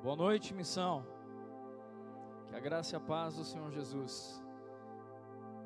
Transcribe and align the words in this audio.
Boa 0.00 0.14
noite, 0.14 0.54
missão. 0.54 1.04
Que 2.46 2.54
a 2.54 2.60
graça 2.60 2.94
e 2.94 2.96
a 2.96 3.00
paz 3.00 3.34
do 3.34 3.42
Senhor 3.42 3.68
Jesus 3.72 4.40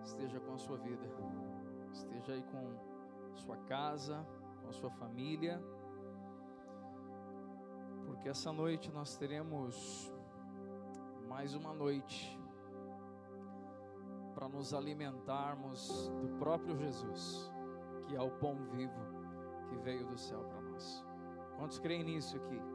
esteja 0.02 0.40
com 0.40 0.54
a 0.54 0.58
sua 0.58 0.78
vida, 0.78 1.06
esteja 1.92 2.32
aí 2.32 2.42
com 2.44 2.74
sua 3.34 3.58
casa, 3.58 4.26
com 4.62 4.70
a 4.70 4.72
sua 4.72 4.90
família, 4.90 5.62
porque 8.06 8.26
essa 8.26 8.50
noite 8.50 8.90
nós 8.90 9.16
teremos 9.16 10.10
mais 11.28 11.54
uma 11.54 11.74
noite 11.74 12.40
para 14.34 14.48
nos 14.48 14.72
alimentarmos 14.72 16.08
do 16.22 16.38
próprio 16.38 16.74
Jesus, 16.78 17.52
que 18.06 18.16
é 18.16 18.20
o 18.22 18.30
pão 18.30 18.56
vivo 18.70 19.02
que 19.68 19.76
veio 19.76 20.06
do 20.06 20.16
céu 20.16 20.42
para 20.44 20.62
nós. 20.62 21.04
Quantos 21.58 21.78
creem 21.78 22.02
nisso 22.02 22.38
aqui? 22.38 22.71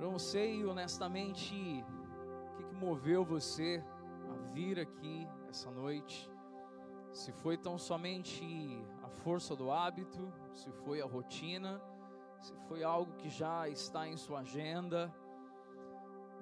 Não 0.00 0.18
sei 0.18 0.64
honestamente 0.64 1.54
o 1.54 2.56
que, 2.56 2.64
que 2.64 2.74
moveu 2.74 3.24
você 3.24 3.82
a 4.30 4.52
vir 4.52 4.78
aqui 4.78 5.26
essa 5.48 5.70
noite. 5.70 6.30
Se 7.12 7.32
foi 7.32 7.56
tão 7.56 7.78
somente 7.78 8.44
a 9.02 9.08
força 9.08 9.56
do 9.56 9.70
hábito, 9.70 10.30
se 10.52 10.70
foi 10.70 11.00
a 11.00 11.06
rotina, 11.06 11.80
se 12.40 12.54
foi 12.68 12.84
algo 12.84 13.12
que 13.14 13.30
já 13.30 13.68
está 13.68 14.06
em 14.06 14.16
sua 14.16 14.40
agenda, 14.40 15.12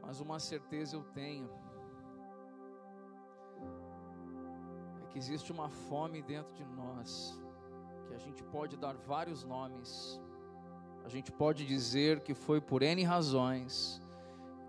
mas 0.03 0.21
uma 0.21 0.39
certeza 0.39 0.97
eu 0.97 1.05
tenho: 1.05 1.49
é 5.03 5.07
que 5.07 5.19
existe 5.19 5.53
uma 5.53 5.69
fome 5.69 6.21
dentro 6.23 6.53
de 6.55 6.65
nós, 6.65 7.41
que 8.09 8.15
a 8.15 8.19
gente 8.19 8.43
pode 8.45 8.77
dar 8.77 8.97
vários 8.97 9.45
nomes, 9.45 10.21
a 11.05 11.09
gente 11.09 11.31
pode 11.31 11.67
dizer 11.67 12.21
que 12.21 12.33
foi 12.33 12.63
por 12.63 12.83
N 12.83 13.05
razões 13.05 14.01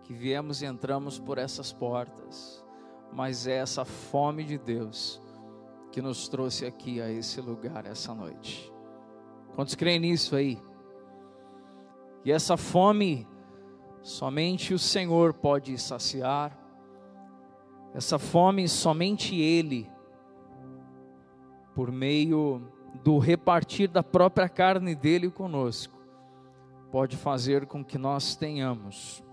que 0.04 0.14
viemos 0.14 0.62
e 0.62 0.66
entramos 0.66 1.18
por 1.18 1.38
essas 1.38 1.72
portas, 1.72 2.64
mas 3.14 3.48
é 3.48 3.56
essa 3.56 3.86
fome 3.86 4.44
de 4.44 4.58
Deus 4.58 5.22
que 5.94 6.02
nos 6.02 6.28
trouxe 6.28 6.66
aqui 6.66 7.02
a 7.02 7.10
esse 7.10 7.40
lugar 7.40 7.86
essa 7.86 8.14
noite. 8.14 8.72
Quantos 9.56 9.76
creem 9.76 10.00
nisso 10.00 10.36
aí? 10.36 10.60
E 12.26 12.32
essa 12.34 12.58
fome 12.58 13.26
somente 14.02 14.74
o 14.74 14.80
Senhor 14.80 15.34
pode 15.34 15.78
saciar, 15.78 16.60
essa 17.94 18.20
fome 18.20 18.68
somente 18.68 19.40
Ele, 19.40 19.90
por 21.74 21.94
meio 21.94 22.62
do 23.06 23.20
repartir 23.20 23.90
da 23.90 24.04
própria 24.04 24.50
carne 24.50 24.94
dele 24.94 25.32
conosco 25.32 25.95
pode 26.92 27.18
fazer 27.18 27.66
com 27.66 27.84
que 27.84 27.98
nós 27.98 28.36
tenhamos 28.36 29.24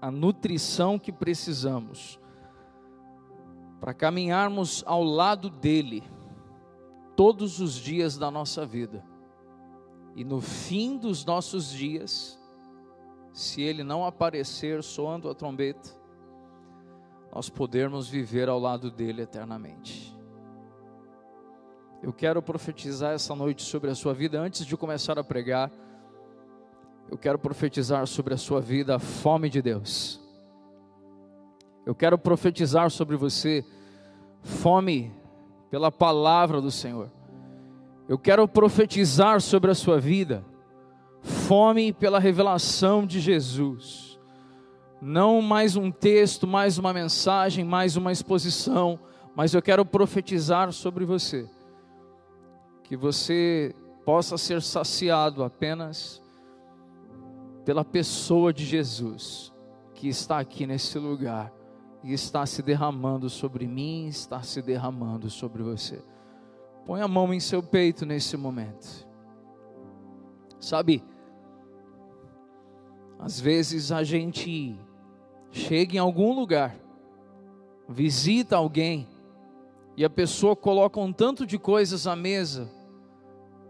a 0.00 0.10
nutrição 0.10 0.98
que 0.98 1.12
precisamos 1.12 2.20
para 3.80 3.94
caminharmos 3.94 4.82
ao 4.86 5.02
lado 5.02 5.50
dele 5.50 6.02
todos 7.16 7.60
os 7.60 7.74
dias 7.74 8.16
da 8.16 8.30
nossa 8.30 8.64
vida. 8.64 9.04
E 10.14 10.24
no 10.24 10.40
fim 10.40 10.96
dos 10.96 11.24
nossos 11.24 11.70
dias, 11.70 12.38
se 13.32 13.62
ele 13.62 13.84
não 13.84 14.04
aparecer 14.04 14.82
soando 14.82 15.28
a 15.28 15.34
trombeta, 15.34 15.90
nós 17.32 17.48
podermos 17.48 18.08
viver 18.08 18.48
ao 18.48 18.58
lado 18.58 18.90
dele 18.90 19.22
eternamente. 19.22 20.16
Eu 22.02 22.12
quero 22.12 22.40
profetizar 22.40 23.12
essa 23.12 23.34
noite 23.34 23.62
sobre 23.62 23.90
a 23.90 23.94
sua 23.94 24.14
vida 24.14 24.40
antes 24.40 24.64
de 24.64 24.76
começar 24.76 25.18
a 25.18 25.24
pregar 25.24 25.70
eu 27.10 27.16
quero 27.16 27.38
profetizar 27.38 28.06
sobre 28.06 28.34
a 28.34 28.36
sua 28.36 28.60
vida 28.60 28.96
a 28.96 28.98
fome 28.98 29.48
de 29.48 29.62
Deus. 29.62 30.20
Eu 31.86 31.94
quero 31.94 32.18
profetizar 32.18 32.90
sobre 32.90 33.16
você 33.16 33.64
fome 34.42 35.12
pela 35.70 35.90
palavra 35.90 36.60
do 36.60 36.70
Senhor. 36.70 37.10
Eu 38.08 38.18
quero 38.18 38.46
profetizar 38.46 39.40
sobre 39.40 39.70
a 39.70 39.74
sua 39.74 39.98
vida 39.98 40.44
fome 41.22 41.92
pela 41.92 42.18
revelação 42.18 43.06
de 43.06 43.20
Jesus. 43.20 44.18
Não 45.00 45.40
mais 45.40 45.76
um 45.76 45.90
texto, 45.90 46.46
mais 46.46 46.76
uma 46.76 46.92
mensagem, 46.92 47.64
mais 47.64 47.96
uma 47.96 48.12
exposição, 48.12 48.98
mas 49.34 49.54
eu 49.54 49.62
quero 49.62 49.84
profetizar 49.84 50.72
sobre 50.72 51.04
você 51.04 51.48
que 52.84 52.96
você 52.96 53.74
possa 54.04 54.38
ser 54.38 54.62
saciado 54.62 55.44
apenas 55.44 56.22
pela 57.68 57.84
pessoa 57.84 58.50
de 58.50 58.64
Jesus, 58.64 59.52
que 59.92 60.08
está 60.08 60.38
aqui 60.38 60.66
nesse 60.66 60.98
lugar 60.98 61.52
e 62.02 62.14
está 62.14 62.46
se 62.46 62.62
derramando 62.62 63.28
sobre 63.28 63.66
mim, 63.66 64.06
está 64.06 64.40
se 64.40 64.62
derramando 64.62 65.28
sobre 65.28 65.62
você. 65.62 66.02
Põe 66.86 67.02
a 67.02 67.06
mão 67.06 67.34
em 67.34 67.38
seu 67.38 67.62
peito 67.62 68.06
nesse 68.06 68.38
momento. 68.38 69.06
Sabe, 70.58 71.04
às 73.18 73.38
vezes 73.38 73.92
a 73.92 74.02
gente 74.02 74.74
chega 75.50 75.96
em 75.96 75.98
algum 75.98 76.32
lugar, 76.34 76.74
visita 77.86 78.56
alguém, 78.56 79.06
e 79.94 80.06
a 80.06 80.08
pessoa 80.08 80.56
coloca 80.56 80.98
um 80.98 81.12
tanto 81.12 81.44
de 81.44 81.58
coisas 81.58 82.06
à 82.06 82.16
mesa, 82.16 82.66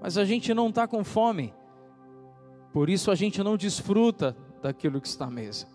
mas 0.00 0.16
a 0.16 0.24
gente 0.24 0.54
não 0.54 0.68
está 0.68 0.86
com 0.86 1.02
fome. 1.02 1.52
Por 2.78 2.88
isso 2.88 3.10
a 3.10 3.16
gente 3.16 3.42
não 3.42 3.56
desfruta 3.56 4.36
daquilo 4.62 5.00
que 5.00 5.08
está 5.08 5.24
à 5.24 5.30
mesa. 5.30 5.66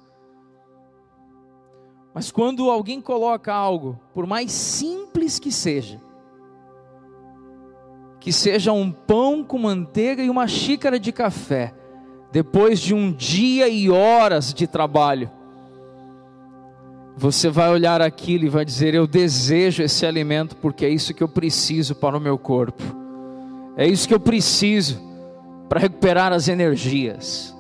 Mas 2.14 2.32
quando 2.32 2.72
alguém 2.72 3.02
coloca 3.02 3.54
algo, 3.54 4.00
por 4.14 4.26
mais 4.26 4.54
simples 4.54 5.38
que 5.38 5.52
seja, 5.52 6.00
que 8.22 8.32
seja 8.32 8.72
um 8.72 8.90
pão 8.90 9.44
com 9.44 9.58
manteiga 9.58 10.24
e 10.24 10.30
uma 10.30 10.48
xícara 10.48 10.98
de 10.98 11.12
café, 11.12 11.74
depois 12.32 12.80
de 12.80 12.94
um 12.94 13.12
dia 13.12 13.68
e 13.68 13.90
horas 13.90 14.54
de 14.54 14.66
trabalho, 14.66 15.30
você 17.18 17.50
vai 17.50 17.70
olhar 17.70 18.02
aquilo 18.02 18.46
e 18.46 18.50
vai 18.50 18.64
dizer: 18.64 18.94
Eu 18.94 19.06
desejo 19.06 19.84
esse 19.84 20.06
alimento 20.06 20.56
porque 20.56 20.86
é 20.86 20.90
isso 20.90 21.14
que 21.14 21.22
eu 21.22 21.28
preciso 21.28 21.96
para 21.96 22.18
o 22.18 22.22
meu 22.22 22.38
corpo, 22.38 22.82
é 23.76 23.86
isso 23.86 24.08
que 24.08 24.14
eu 24.14 24.22
preciso 24.22 25.12
para 25.74 25.80
recuperar 25.80 26.32
as 26.32 26.48
energias. 26.48 27.52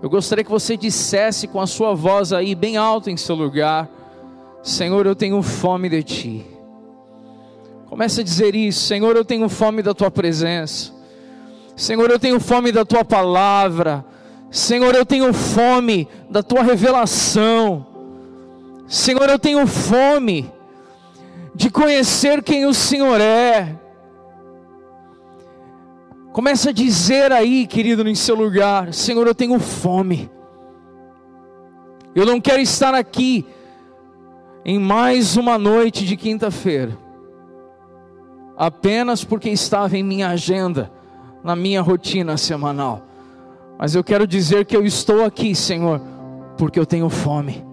Eu 0.00 0.08
gostaria 0.08 0.44
que 0.44 0.50
você 0.50 0.76
dissesse 0.76 1.48
com 1.48 1.60
a 1.60 1.66
sua 1.66 1.96
voz 1.96 2.32
aí 2.32 2.54
bem 2.54 2.76
alta 2.76 3.10
em 3.10 3.16
seu 3.16 3.34
lugar: 3.34 3.90
Senhor, 4.62 5.04
eu 5.04 5.16
tenho 5.16 5.42
fome 5.42 5.88
de 5.88 6.00
ti. 6.04 6.46
Comece 7.86 8.20
a 8.20 8.24
dizer 8.24 8.54
isso: 8.54 8.86
Senhor, 8.86 9.16
eu 9.16 9.24
tenho 9.24 9.48
fome 9.48 9.82
da 9.82 9.92
tua 9.92 10.12
presença. 10.12 10.92
Senhor, 11.74 12.08
eu 12.08 12.20
tenho 12.20 12.38
fome 12.38 12.70
da 12.70 12.84
tua 12.84 13.04
palavra. 13.04 14.04
Senhor, 14.48 14.94
eu 14.94 15.04
tenho 15.04 15.32
fome 15.32 16.06
da 16.30 16.44
tua 16.44 16.62
revelação. 16.62 17.84
Senhor, 18.86 19.28
eu 19.28 19.40
tenho 19.40 19.66
fome 19.66 20.48
de 21.52 21.68
conhecer 21.68 22.44
quem 22.44 22.64
o 22.64 22.72
Senhor 22.72 23.20
é. 23.20 23.76
Começa 26.36 26.68
a 26.68 26.72
dizer 26.72 27.32
aí, 27.32 27.66
querido, 27.66 28.06
em 28.06 28.14
seu 28.14 28.34
lugar: 28.34 28.92
Senhor, 28.92 29.26
eu 29.26 29.34
tenho 29.34 29.58
fome. 29.58 30.30
Eu 32.14 32.26
não 32.26 32.38
quero 32.38 32.60
estar 32.60 32.94
aqui 32.94 33.46
em 34.62 34.78
mais 34.78 35.38
uma 35.38 35.56
noite 35.56 36.04
de 36.04 36.14
quinta-feira, 36.14 36.94
apenas 38.54 39.24
porque 39.24 39.48
estava 39.48 39.96
em 39.96 40.02
minha 40.02 40.28
agenda, 40.28 40.92
na 41.42 41.56
minha 41.56 41.80
rotina 41.80 42.36
semanal. 42.36 43.00
Mas 43.78 43.94
eu 43.94 44.04
quero 44.04 44.26
dizer 44.26 44.66
que 44.66 44.76
eu 44.76 44.84
estou 44.84 45.24
aqui, 45.24 45.54
Senhor, 45.54 46.02
porque 46.58 46.78
eu 46.78 46.84
tenho 46.84 47.08
fome. 47.08 47.65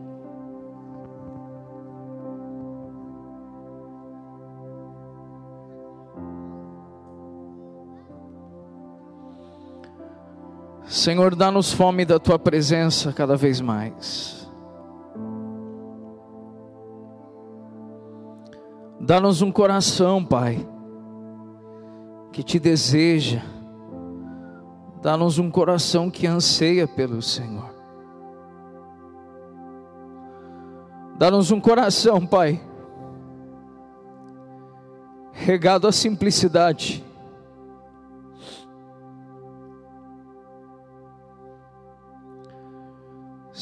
Senhor, 10.93 11.35
dá-nos 11.35 11.73
fome 11.73 12.05
da 12.05 12.19
tua 12.19 12.37
presença 12.37 13.11
cada 13.11 13.35
vez 13.35 13.59
mais. 13.59 14.47
Dá-nos 18.99 19.41
um 19.41 19.51
coração, 19.51 20.23
Pai, 20.23 20.63
que 22.31 22.43
te 22.43 22.59
deseja. 22.59 23.41
Dá-nos 25.01 25.39
um 25.39 25.49
coração 25.49 26.11
que 26.11 26.27
anseia 26.27 26.87
pelo 26.87 27.23
Senhor. 27.23 27.73
Dá-nos 31.17 31.49
um 31.49 31.59
coração, 31.59 32.23
Pai, 32.23 32.61
regado 35.31 35.87
à 35.87 35.91
simplicidade 35.91 37.03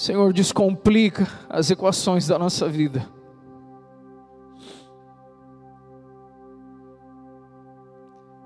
Senhor, 0.01 0.33
descomplica 0.33 1.27
as 1.48 1.69
equações 1.69 2.25
da 2.25 2.39
nossa 2.39 2.68
vida. 2.68 3.07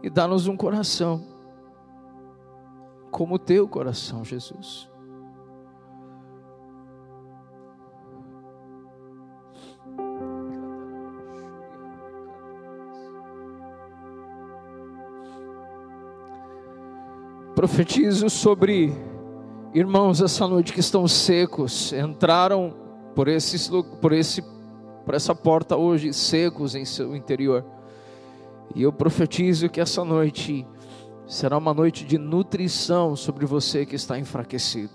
E 0.03 0.09
dá-nos 0.09 0.47
um 0.47 0.57
coração 0.57 1.25
como 3.09 3.35
o 3.35 3.39
teu 3.39 3.69
coração, 3.69 4.25
Jesus. 4.25 4.89
Profetizo 17.55 18.29
sobre 18.29 19.14
irmãos 19.75 20.21
essa 20.21 20.47
noite 20.47 20.71
que 20.71 20.79
estão 20.79 21.05
secos, 21.05 21.91
entraram 21.91 22.73
por, 23.13 23.27
esse, 23.27 23.69
por, 23.99 24.13
esse, 24.13 24.41
por 25.03 25.13
essa 25.13 25.35
porta 25.35 25.75
hoje 25.75 26.13
secos 26.13 26.75
em 26.75 26.85
seu 26.85 27.13
interior. 27.13 27.65
E 28.73 28.81
eu 28.81 28.93
profetizo 28.93 29.67
que 29.67 29.81
essa 29.81 30.05
noite 30.05 30.65
será 31.27 31.57
uma 31.57 31.73
noite 31.73 32.05
de 32.05 32.17
nutrição 32.17 33.17
sobre 33.17 33.45
você 33.45 33.85
que 33.85 33.95
está 33.95 34.17
enfraquecido. 34.17 34.93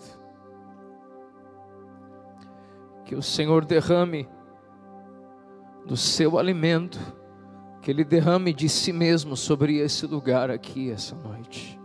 Que 3.05 3.15
o 3.15 3.23
Senhor 3.23 3.67
derrame 3.67 4.27
do 5.85 5.97
seu 5.97 6.39
alimento, 6.39 6.99
que 7.83 7.91
Ele 7.91 8.05
derrame 8.05 8.55
de 8.55 8.69
si 8.69 8.95
mesmo 8.95 9.37
sobre 9.37 9.77
esse 9.77 10.07
lugar 10.07 10.51
aqui 10.51 10.91
essa 10.91 11.15
noite. 11.17 11.80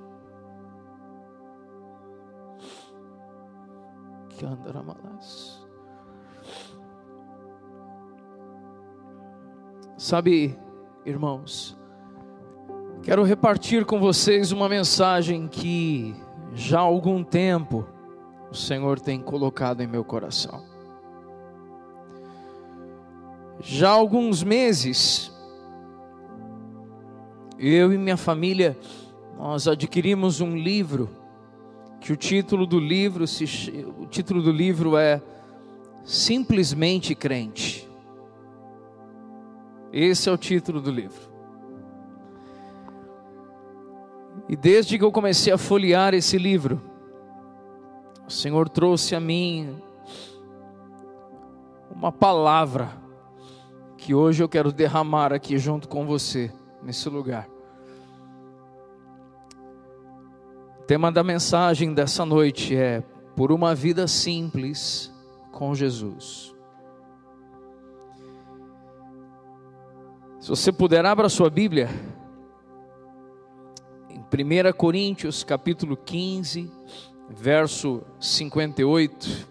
Sabe, 9.98 10.58
irmãos, 11.06 11.78
quero 13.02 13.24
repartir 13.24 13.86
com 13.86 14.00
vocês 14.00 14.52
uma 14.52 14.68
mensagem 14.68 15.48
que 15.48 16.16
já 16.54 16.80
há 16.80 16.84
algum 16.84 17.24
tempo 17.24 17.88
o 18.52 18.56
Senhor 18.56 19.00
tem 19.00 19.22
colocado 19.22 19.82
em 19.82 19.88
meu 19.88 20.04
coração. 20.04 20.64
Já 23.60 23.90
há 23.90 23.94
alguns 23.94 24.44
meses, 24.44 25.32
eu 27.58 27.92
e 27.92 27.98
minha 27.98 28.18
família, 28.18 28.78
nós 29.38 29.68
adquirimos 29.68 30.42
um 30.42 30.56
livro 30.56 31.10
que 32.06 32.14
o 32.14 32.16
título 32.16 32.68
do 32.68 32.80
livro, 32.80 33.26
se, 33.26 33.46
o 33.98 34.06
título 34.06 34.40
do 34.40 34.52
livro 34.52 34.96
é 34.96 35.20
Simplesmente 36.04 37.16
Crente. 37.16 37.90
Esse 39.92 40.30
é 40.30 40.32
o 40.32 40.38
título 40.38 40.80
do 40.80 40.92
livro. 40.92 41.20
E 44.48 44.56
desde 44.56 45.00
que 45.00 45.04
eu 45.04 45.12
comecei 45.12 45.52
a 45.52 45.58
folhear 45.58 46.14
esse 46.14 46.38
livro, 46.38 46.80
o 48.28 48.32
Senhor 48.32 48.70
trouxe 48.70 49.16
a 49.16 49.20
mim 49.20 49.76
uma 51.90 52.12
palavra 52.12 53.02
que 53.98 54.14
hoje 54.14 54.44
eu 54.44 54.48
quero 54.48 54.72
derramar 54.72 55.34
aqui 55.34 55.58
junto 55.58 55.90
com 55.90 56.06
você, 56.06 56.54
nesse 56.84 57.10
lugar. 57.10 57.55
O 60.86 60.88
tema 60.88 61.12
da 61.12 61.24
mensagem 61.24 61.96
dessa 61.96 62.24
noite 62.24 62.76
é 62.76 63.02
Por 63.36 63.52
uma 63.52 63.74
vida 63.74 64.08
simples 64.08 65.12
com 65.52 65.74
Jesus. 65.74 66.56
Se 70.40 70.48
você 70.48 70.72
puder, 70.72 71.04
abra 71.04 71.28
sua 71.28 71.50
Bíblia 71.50 71.90
em 74.12 74.20
1 74.20 74.74
Coríntios, 74.78 75.44
capítulo 75.44 75.98
15, 75.98 76.72
verso 77.32 78.04
58. 78.20 79.50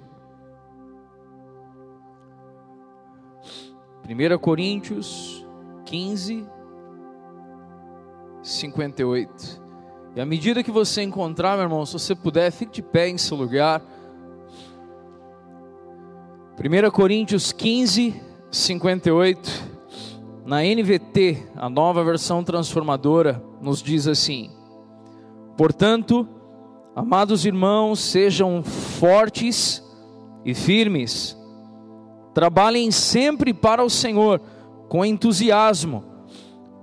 1 4.09 4.39
Coríntios 4.39 5.45
15, 5.85 6.47
58. 8.41 9.64
E 10.17 10.21
à 10.21 10.25
medida 10.25 10.63
que 10.63 10.71
você 10.71 11.03
encontrar, 11.03 11.57
meu 11.57 11.65
irmão, 11.65 11.85
se 11.85 11.95
você 11.95 12.15
puder, 12.15 12.53
fique 12.53 12.75
de 12.75 12.83
pé 12.83 13.09
em 13.09 13.19
seu 13.19 13.37
lugar. 13.37 13.83
1 16.57 16.91
Coríntios 16.93 17.51
15, 17.51 18.15
58. 18.49 19.75
Na 20.47 20.63
NVT, 20.63 21.49
a 21.57 21.69
nova 21.69 22.05
versão 22.05 22.45
transformadora, 22.45 23.43
nos 23.61 23.83
diz 23.83 24.07
assim: 24.07 24.53
Portanto, 25.57 26.29
amados 26.95 27.45
irmãos, 27.45 27.99
sejam 27.99 28.63
fortes 28.63 29.83
e 30.45 30.55
firmes, 30.55 31.37
trabalhem 32.33 32.93
sempre 32.93 33.53
para 33.53 33.83
o 33.83 33.91
Senhor 33.91 34.41
com 34.89 35.05
entusiasmo, 35.05 36.05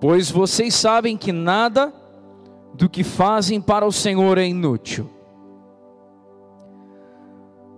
pois 0.01 0.29
vocês 0.29 0.75
sabem 0.75 1.15
que 1.15 1.31
nada 1.31 1.93
do 2.73 2.89
que 2.89 3.03
fazem 3.03 3.61
para 3.61 3.85
o 3.85 3.91
Senhor 3.91 4.37
é 4.37 4.47
inútil. 4.47 5.09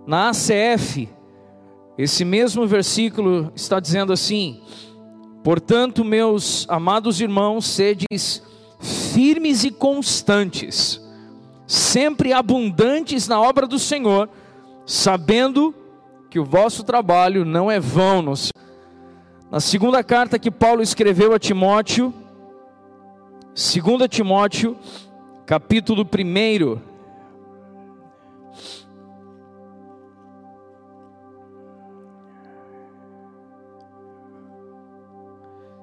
Na 0.06 0.30
ACF, 0.30 1.08
esse 1.96 2.24
mesmo 2.24 2.66
versículo 2.66 3.50
está 3.54 3.80
dizendo 3.80 4.12
assim: 4.12 4.60
Portanto, 5.42 6.04
meus 6.04 6.66
amados 6.68 7.20
irmãos, 7.20 7.66
sedes 7.66 8.42
firmes 9.12 9.64
e 9.64 9.70
constantes, 9.70 11.00
sempre 11.66 12.32
abundantes 12.32 13.28
na 13.28 13.40
obra 13.40 13.66
do 13.66 13.78
Senhor, 13.78 14.28
sabendo 14.86 15.74
que 16.28 16.38
o 16.38 16.44
vosso 16.44 16.82
trabalho 16.82 17.44
não 17.44 17.70
é 17.70 17.78
vão. 17.78 18.34
Na 19.50 19.60
segunda 19.60 20.02
carta 20.02 20.38
que 20.38 20.50
Paulo 20.50 20.82
escreveu 20.82 21.32
a 21.32 21.38
Timóteo, 21.38 22.12
2 23.54 24.08
Timóteo, 24.10 24.76
capítulo 25.46 26.02
1. 26.02 26.82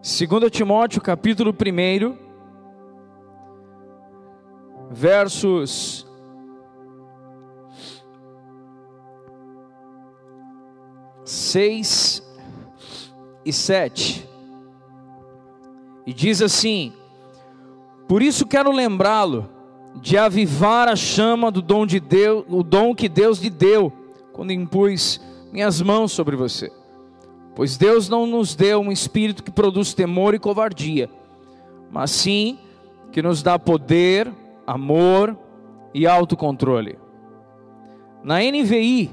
Segunda 0.01 0.50
Timóteo, 0.50 1.01
capítulo 1.01 1.51
1, 1.51 2.17
versos 4.91 6.05
seis 11.24 12.22
e 13.45 13.53
sete, 13.53 14.29
e 16.05 16.13
diz 16.13 16.41
assim: 16.41 17.00
por 18.12 18.22
isso 18.22 18.46
quero 18.46 18.74
lembrá-lo 18.74 19.50
de 20.01 20.18
avivar 20.18 20.89
a 20.89 20.98
chama 20.98 21.50
do 21.50 21.62
dom 21.62 21.86
de 21.86 21.98
Deus, 21.98 22.44
o 22.50 22.62
dom 22.62 22.94
que 22.94 23.08
Deus 23.08 23.39
lhe 23.39 23.50
deu 23.50 23.89
quando 24.34 24.51
impus 24.51 25.22
minhas 25.50 25.82
mãos 25.82 26.12
sobre 26.12 26.36
você. 26.36 26.70
Pois 27.56 27.77
Deus 27.77 28.10
não 28.10 28.27
nos 28.27 28.53
deu 28.53 28.82
um 28.82 28.91
espírito 28.91 29.41
que 29.41 29.50
produz 29.50 29.94
temor 29.94 30.34
e 30.34 30.39
covardia, 30.39 31.10
mas 31.89 32.12
sim 32.12 32.60
que 33.13 33.22
nos 33.22 33.41
dá 33.41 33.58
poder, 33.58 34.30
amor 34.68 35.38
e 35.94 36.06
autocontrole. 36.06 37.00
Na 38.25 38.39
NVI, 38.41 39.10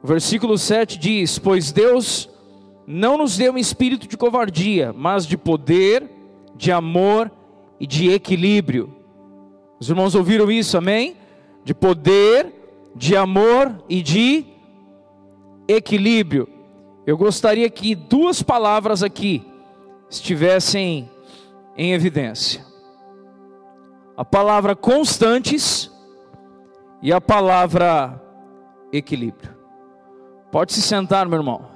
versículo 0.00 0.56
7 0.56 0.96
diz: 0.96 1.40
Pois 1.40 1.72
Deus 1.72 2.30
não 2.86 3.18
nos 3.18 3.36
deu 3.36 3.54
um 3.54 3.58
espírito 3.58 4.06
de 4.06 4.16
covardia, 4.16 4.94
mas 4.96 5.26
de 5.26 5.36
poder, 5.36 6.08
de 6.54 6.70
amor 6.70 7.32
e 7.80 7.86
de 7.86 8.10
equilíbrio. 8.10 8.94
Os 9.80 9.88
irmãos 9.88 10.14
ouviram 10.14 10.50
isso, 10.50 10.76
amém? 10.76 11.16
De 11.64 11.74
poder, 11.74 12.92
de 12.94 13.16
amor 13.16 13.82
e 13.88 14.02
de 14.02 14.46
equilíbrio. 15.66 16.46
Eu 17.06 17.16
gostaria 17.16 17.68
que 17.70 17.94
duas 17.94 18.42
palavras 18.42 19.02
aqui 19.02 19.42
estivessem 20.10 21.10
em 21.76 21.92
evidência: 21.92 22.64
a 24.16 24.24
palavra 24.24 24.76
constantes 24.76 25.90
e 27.02 27.12
a 27.12 27.20
palavra 27.20 28.20
equilíbrio. 28.92 29.56
Pode 30.52 30.72
se 30.72 30.82
sentar, 30.82 31.26
meu 31.26 31.38
irmão. 31.38 31.70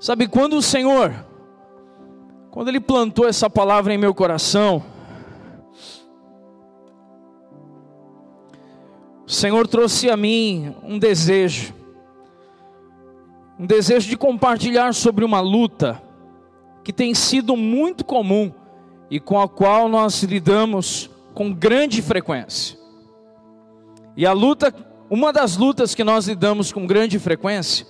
Sabe 0.00 0.26
quando 0.28 0.56
o 0.56 0.62
Senhor 0.62 1.25
quando 2.56 2.68
ele 2.68 2.80
plantou 2.80 3.28
essa 3.28 3.50
palavra 3.50 3.92
em 3.92 3.98
meu 3.98 4.14
coração, 4.14 4.82
o 9.26 9.30
Senhor 9.30 9.68
trouxe 9.68 10.08
a 10.08 10.16
mim 10.16 10.74
um 10.82 10.98
desejo, 10.98 11.74
um 13.60 13.66
desejo 13.66 14.08
de 14.08 14.16
compartilhar 14.16 14.94
sobre 14.94 15.22
uma 15.22 15.38
luta 15.38 16.02
que 16.82 16.94
tem 16.94 17.12
sido 17.12 17.58
muito 17.58 18.06
comum 18.06 18.50
e 19.10 19.20
com 19.20 19.38
a 19.38 19.46
qual 19.46 19.86
nós 19.86 20.22
lidamos 20.22 21.10
com 21.34 21.52
grande 21.52 22.00
frequência. 22.00 22.78
E 24.16 24.24
a 24.24 24.32
luta, 24.32 24.74
uma 25.10 25.30
das 25.30 25.58
lutas 25.58 25.94
que 25.94 26.02
nós 26.02 26.26
lidamos 26.26 26.72
com 26.72 26.86
grande 26.86 27.18
frequência, 27.18 27.86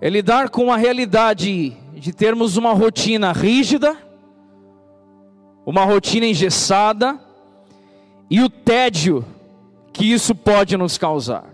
é 0.00 0.10
lidar 0.10 0.50
com 0.50 0.72
a 0.72 0.76
realidade 0.76 1.80
de 1.94 2.12
termos 2.12 2.56
uma 2.56 2.72
rotina 2.72 3.32
rígida, 3.32 3.96
uma 5.64 5.84
rotina 5.84 6.26
engessada 6.26 7.20
e 8.30 8.40
o 8.40 8.48
tédio 8.48 9.24
que 9.92 10.10
isso 10.10 10.34
pode 10.34 10.76
nos 10.76 10.96
causar. 10.96 11.44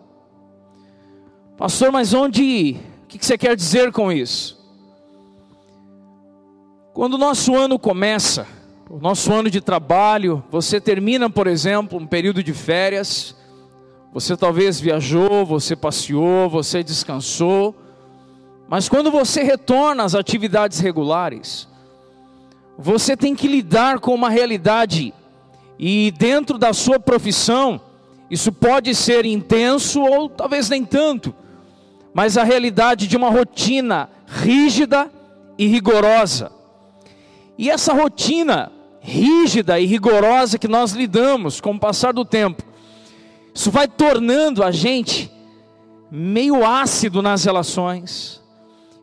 Pastor, 1.56 1.90
mas 1.90 2.14
onde, 2.14 2.76
o 3.02 3.06
que 3.08 3.24
você 3.24 3.36
quer 3.36 3.56
dizer 3.56 3.90
com 3.92 4.12
isso? 4.12 4.56
Quando 6.94 7.14
o 7.14 7.18
nosso 7.18 7.54
ano 7.56 7.78
começa, 7.78 8.46
o 8.88 8.98
nosso 8.98 9.32
ano 9.32 9.50
de 9.50 9.60
trabalho, 9.60 10.42
você 10.50 10.80
termina, 10.80 11.28
por 11.28 11.46
exemplo, 11.46 11.98
um 11.98 12.06
período 12.06 12.42
de 12.42 12.54
férias, 12.54 13.36
você 14.12 14.36
talvez 14.36 14.80
viajou, 14.80 15.44
você 15.44 15.76
passeou, 15.76 16.48
você 16.48 16.82
descansou, 16.82 17.74
mas 18.68 18.88
quando 18.88 19.10
você 19.10 19.42
retorna 19.42 20.04
às 20.04 20.14
atividades 20.14 20.78
regulares, 20.78 21.66
você 22.76 23.16
tem 23.16 23.34
que 23.34 23.48
lidar 23.48 23.98
com 23.98 24.14
uma 24.14 24.28
realidade, 24.28 25.14
e 25.78 26.12
dentro 26.12 26.58
da 26.58 26.72
sua 26.72 27.00
profissão, 27.00 27.80
isso 28.30 28.52
pode 28.52 28.94
ser 28.94 29.24
intenso 29.24 30.00
ou 30.02 30.28
talvez 30.28 30.68
nem 30.68 30.84
tanto, 30.84 31.34
mas 32.12 32.36
a 32.36 32.44
realidade 32.44 33.06
de 33.06 33.16
uma 33.16 33.30
rotina 33.30 34.10
rígida 34.26 35.10
e 35.56 35.66
rigorosa. 35.66 36.52
E 37.56 37.70
essa 37.70 37.92
rotina 37.92 38.70
rígida 39.00 39.80
e 39.80 39.86
rigorosa 39.86 40.58
que 40.58 40.68
nós 40.68 40.92
lidamos 40.92 41.60
com 41.60 41.72
o 41.72 41.80
passar 41.80 42.12
do 42.12 42.24
tempo, 42.24 42.62
isso 43.54 43.70
vai 43.70 43.88
tornando 43.88 44.62
a 44.62 44.70
gente 44.70 45.32
meio 46.10 46.66
ácido 46.66 47.22
nas 47.22 47.44
relações, 47.44 48.42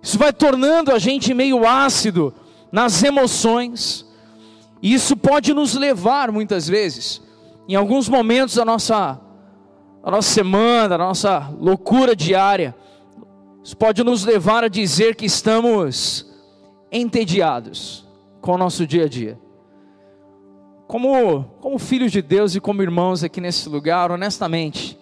isso 0.05 0.19
vai 0.19 0.31
tornando 0.31 0.91
a 0.91 0.99
gente 0.99 1.33
meio 1.33 1.67
ácido 1.67 2.31
nas 2.71 3.01
emoções, 3.01 4.05
e 4.79 4.93
isso 4.93 5.17
pode 5.17 5.51
nos 5.51 5.73
levar 5.73 6.31
muitas 6.31 6.67
vezes 6.67 7.23
em 7.67 7.73
alguns 7.73 8.07
momentos 8.07 8.53
da 8.53 8.63
nossa, 8.63 9.19
da 10.03 10.11
nossa 10.11 10.29
semana, 10.29 10.89
da 10.89 10.97
nossa 10.99 11.51
loucura 11.59 12.15
diária, 12.15 12.75
isso 13.63 13.75
pode 13.75 14.03
nos 14.03 14.23
levar 14.23 14.63
a 14.63 14.67
dizer 14.67 15.15
que 15.15 15.25
estamos 15.25 16.31
entediados 16.91 18.07
com 18.41 18.51
o 18.51 18.57
nosso 18.59 18.85
dia 18.85 19.05
a 19.05 19.09
dia. 19.09 19.39
Como, 20.85 21.45
como 21.59 21.79
filhos 21.79 22.11
de 22.11 22.21
Deus 22.21 22.53
e 22.53 22.61
como 22.61 22.83
irmãos 22.83 23.23
aqui 23.23 23.41
nesse 23.41 23.67
lugar, 23.67 24.11
honestamente, 24.11 24.99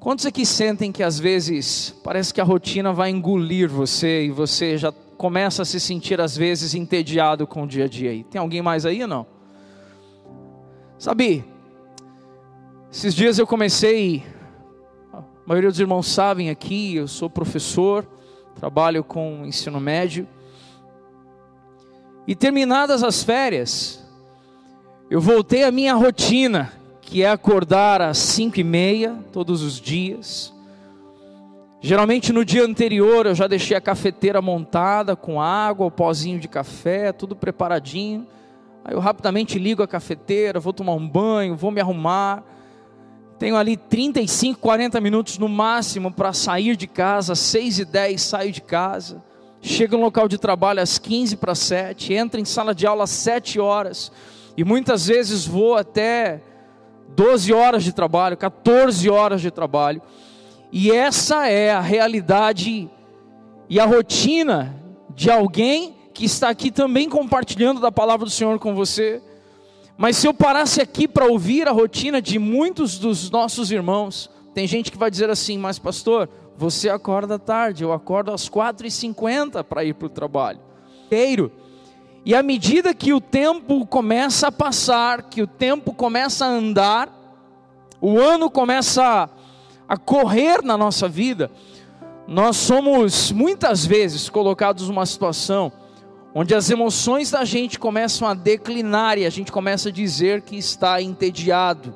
quantos 0.00 0.24
aqui 0.24 0.46
sentem 0.46 0.90
que 0.90 1.02
às 1.02 1.18
vezes 1.18 1.94
parece 2.02 2.32
que 2.32 2.40
a 2.40 2.44
rotina 2.44 2.92
vai 2.92 3.10
engolir 3.10 3.68
você 3.68 4.24
e 4.24 4.30
você 4.30 4.78
já 4.78 4.90
começa 5.16 5.62
a 5.62 5.64
se 5.64 5.78
sentir 5.78 6.20
às 6.20 6.34
vezes 6.34 6.74
entediado 6.74 7.46
com 7.46 7.64
o 7.64 7.66
dia 7.66 7.84
a 7.84 7.88
dia? 7.88 8.24
Tem 8.24 8.40
alguém 8.40 8.62
mais 8.62 8.86
aí 8.86 9.02
ou 9.02 9.08
não? 9.08 9.26
Sabe, 10.98 11.44
esses 12.90 13.14
dias 13.14 13.38
eu 13.38 13.46
comecei, 13.46 14.24
a 15.12 15.22
maioria 15.46 15.70
dos 15.70 15.78
irmãos 15.78 16.06
sabem 16.06 16.50
aqui, 16.50 16.96
eu 16.96 17.06
sou 17.06 17.28
professor, 17.30 18.06
trabalho 18.56 19.04
com 19.04 19.44
ensino 19.46 19.78
médio. 19.78 20.26
E 22.26 22.34
terminadas 22.34 23.02
as 23.02 23.22
férias, 23.22 24.04
eu 25.10 25.20
voltei 25.20 25.64
à 25.64 25.70
minha 25.70 25.94
rotina, 25.94 26.72
que 27.10 27.24
é 27.24 27.28
acordar 27.28 28.00
às 28.00 28.18
cinco 28.18 28.60
e 28.60 28.62
meia 28.62 29.18
todos 29.32 29.62
os 29.62 29.80
dias. 29.80 30.54
Geralmente 31.80 32.32
no 32.32 32.44
dia 32.44 32.64
anterior 32.64 33.26
eu 33.26 33.34
já 33.34 33.48
deixei 33.48 33.76
a 33.76 33.80
cafeteira 33.80 34.40
montada 34.40 35.16
com 35.16 35.42
água, 35.42 35.86
o 35.86 35.90
pozinho 35.90 36.38
de 36.38 36.46
café, 36.46 37.10
tudo 37.10 37.34
preparadinho. 37.34 38.28
Aí 38.84 38.94
eu 38.94 39.00
rapidamente 39.00 39.58
ligo 39.58 39.82
a 39.82 39.88
cafeteira, 39.88 40.60
vou 40.60 40.72
tomar 40.72 40.92
um 40.94 41.08
banho, 41.08 41.56
vou 41.56 41.72
me 41.72 41.80
arrumar. 41.80 42.44
Tenho 43.40 43.56
ali 43.56 43.76
35, 43.76 44.60
40 44.60 45.00
minutos 45.00 45.36
no 45.36 45.48
máximo 45.48 46.12
para 46.12 46.32
sair 46.32 46.76
de 46.76 46.86
casa, 46.86 47.34
6 47.34 47.80
e 47.80 47.84
10 47.86 48.22
saio 48.22 48.52
de 48.52 48.60
casa. 48.60 49.20
Chego 49.60 49.96
no 49.96 50.04
local 50.04 50.28
de 50.28 50.38
trabalho 50.38 50.80
às 50.80 50.96
15 50.96 51.38
para 51.38 51.56
7, 51.56 52.14
entro 52.14 52.38
em 52.38 52.44
sala 52.44 52.72
de 52.72 52.86
aula 52.86 53.02
às 53.02 53.10
7 53.10 53.58
horas. 53.58 54.12
E 54.56 54.62
muitas 54.62 55.08
vezes 55.08 55.44
vou 55.44 55.74
até 55.74 56.42
12 57.16 57.52
horas 57.52 57.84
de 57.84 57.92
trabalho, 57.92 58.36
14 58.36 59.08
horas 59.10 59.40
de 59.40 59.50
trabalho. 59.50 60.00
E 60.72 60.90
essa 60.90 61.48
é 61.48 61.72
a 61.72 61.80
realidade 61.80 62.88
e 63.68 63.80
a 63.80 63.84
rotina 63.84 64.76
de 65.14 65.30
alguém 65.30 65.96
que 66.14 66.24
está 66.24 66.48
aqui 66.48 66.70
também 66.70 67.08
compartilhando 67.08 67.80
da 67.80 67.90
palavra 67.90 68.24
do 68.24 68.30
Senhor 68.30 68.58
com 68.58 68.74
você. 68.74 69.22
Mas 69.96 70.16
se 70.16 70.26
eu 70.26 70.32
parasse 70.32 70.80
aqui 70.80 71.06
para 71.06 71.26
ouvir 71.26 71.68
a 71.68 71.72
rotina 71.72 72.22
de 72.22 72.38
muitos 72.38 72.98
dos 72.98 73.30
nossos 73.30 73.70
irmãos, 73.70 74.30
tem 74.54 74.66
gente 74.66 74.90
que 74.90 74.98
vai 74.98 75.10
dizer 75.10 75.30
assim, 75.30 75.58
mas 75.58 75.78
pastor, 75.78 76.28
você 76.56 76.88
acorda 76.88 77.38
tarde, 77.38 77.84
eu 77.84 77.92
acordo 77.92 78.32
às 78.32 78.48
4h50 78.48 79.62
para 79.64 79.84
ir 79.84 79.94
para 79.94 80.06
o 80.06 80.10
trabalho. 80.10 80.60
E 82.24 82.34
à 82.34 82.42
medida 82.42 82.94
que 82.94 83.12
o 83.12 83.20
tempo 83.20 83.86
começa 83.86 84.48
a 84.48 84.52
passar, 84.52 85.22
que 85.22 85.40
o 85.40 85.46
tempo 85.46 85.94
começa 85.94 86.44
a 86.44 86.48
andar, 86.48 87.08
o 88.00 88.18
ano 88.18 88.50
começa 88.50 89.28
a 89.88 89.96
correr 89.96 90.62
na 90.62 90.76
nossa 90.76 91.08
vida, 91.08 91.50
nós 92.28 92.56
somos 92.56 93.32
muitas 93.32 93.84
vezes 93.84 94.28
colocados 94.28 94.88
numa 94.88 95.06
situação 95.06 95.72
onde 96.34 96.54
as 96.54 96.70
emoções 96.70 97.30
da 97.30 97.44
gente 97.44 97.78
começam 97.78 98.28
a 98.28 98.34
declinar 98.34 99.18
e 99.18 99.26
a 99.26 99.30
gente 99.30 99.50
começa 99.50 99.88
a 99.88 99.92
dizer 99.92 100.42
que 100.42 100.56
está 100.56 101.02
entediado 101.02 101.94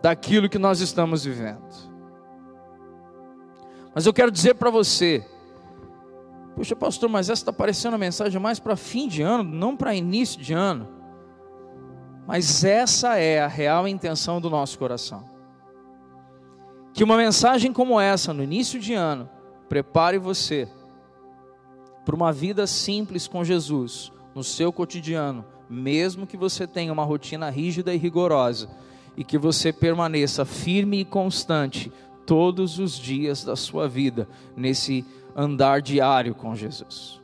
daquilo 0.00 0.48
que 0.48 0.58
nós 0.58 0.80
estamos 0.80 1.24
vivendo. 1.24 1.62
Mas 3.94 4.06
eu 4.06 4.12
quero 4.12 4.30
dizer 4.30 4.54
para 4.54 4.70
você, 4.70 5.24
puxa 6.54 6.76
pastor, 6.76 7.08
mas 7.08 7.28
essa 7.28 7.42
está 7.42 7.52
parecendo 7.52 7.96
a 7.96 7.98
mensagem 7.98 8.40
mais 8.40 8.58
para 8.58 8.76
fim 8.76 9.08
de 9.08 9.22
ano, 9.22 9.44
não 9.44 9.76
para 9.76 9.94
início 9.94 10.40
de 10.40 10.52
ano. 10.52 10.88
Mas 12.26 12.64
essa 12.64 13.16
é 13.18 13.40
a 13.40 13.48
real 13.48 13.88
intenção 13.88 14.40
do 14.40 14.48
nosso 14.48 14.78
coração. 14.78 15.28
Que 16.92 17.02
uma 17.02 17.16
mensagem 17.16 17.72
como 17.72 18.00
essa, 18.00 18.32
no 18.32 18.42
início 18.42 18.78
de 18.78 18.94
ano, 18.94 19.28
prepare 19.68 20.18
você 20.18 20.68
para 22.04 22.14
uma 22.14 22.32
vida 22.32 22.66
simples 22.66 23.26
com 23.26 23.42
Jesus 23.42 24.12
no 24.34 24.44
seu 24.44 24.72
cotidiano, 24.72 25.44
mesmo 25.68 26.26
que 26.26 26.36
você 26.36 26.66
tenha 26.66 26.92
uma 26.92 27.04
rotina 27.04 27.48
rígida 27.48 27.94
e 27.94 27.98
rigorosa, 27.98 28.68
e 29.16 29.24
que 29.24 29.38
você 29.38 29.72
permaneça 29.72 30.44
firme 30.44 31.00
e 31.00 31.04
constante 31.04 31.92
todos 32.26 32.78
os 32.78 32.98
dias 32.98 33.44
da 33.44 33.56
sua 33.56 33.88
vida 33.88 34.28
nesse 34.56 35.04
andar 35.34 35.80
diário 35.82 36.34
com 36.34 36.54
Jesus. 36.54 37.20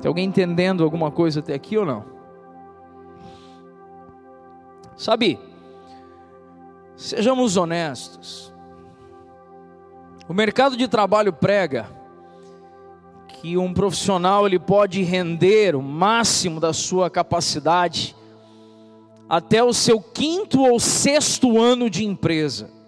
Tem 0.00 0.08
alguém 0.08 0.26
entendendo 0.26 0.82
alguma 0.82 1.10
coisa 1.10 1.40
até 1.40 1.54
aqui 1.54 1.76
ou 1.76 1.84
não? 1.84 2.04
Sabe, 4.96 5.38
sejamos 6.96 7.56
honestos. 7.56 8.52
O 10.28 10.34
mercado 10.34 10.76
de 10.76 10.86
trabalho 10.86 11.32
prega 11.32 11.88
que 13.28 13.56
um 13.56 13.72
profissional 13.72 14.46
ele 14.46 14.58
pode 14.58 15.02
render 15.02 15.74
o 15.74 15.82
máximo 15.82 16.60
da 16.60 16.72
sua 16.72 17.08
capacidade 17.08 18.14
até 19.28 19.62
o 19.62 19.72
seu 19.72 20.00
quinto 20.00 20.62
ou 20.62 20.78
sexto 20.78 21.60
ano 21.60 21.88
de 21.88 22.04
empresa. 22.04 22.79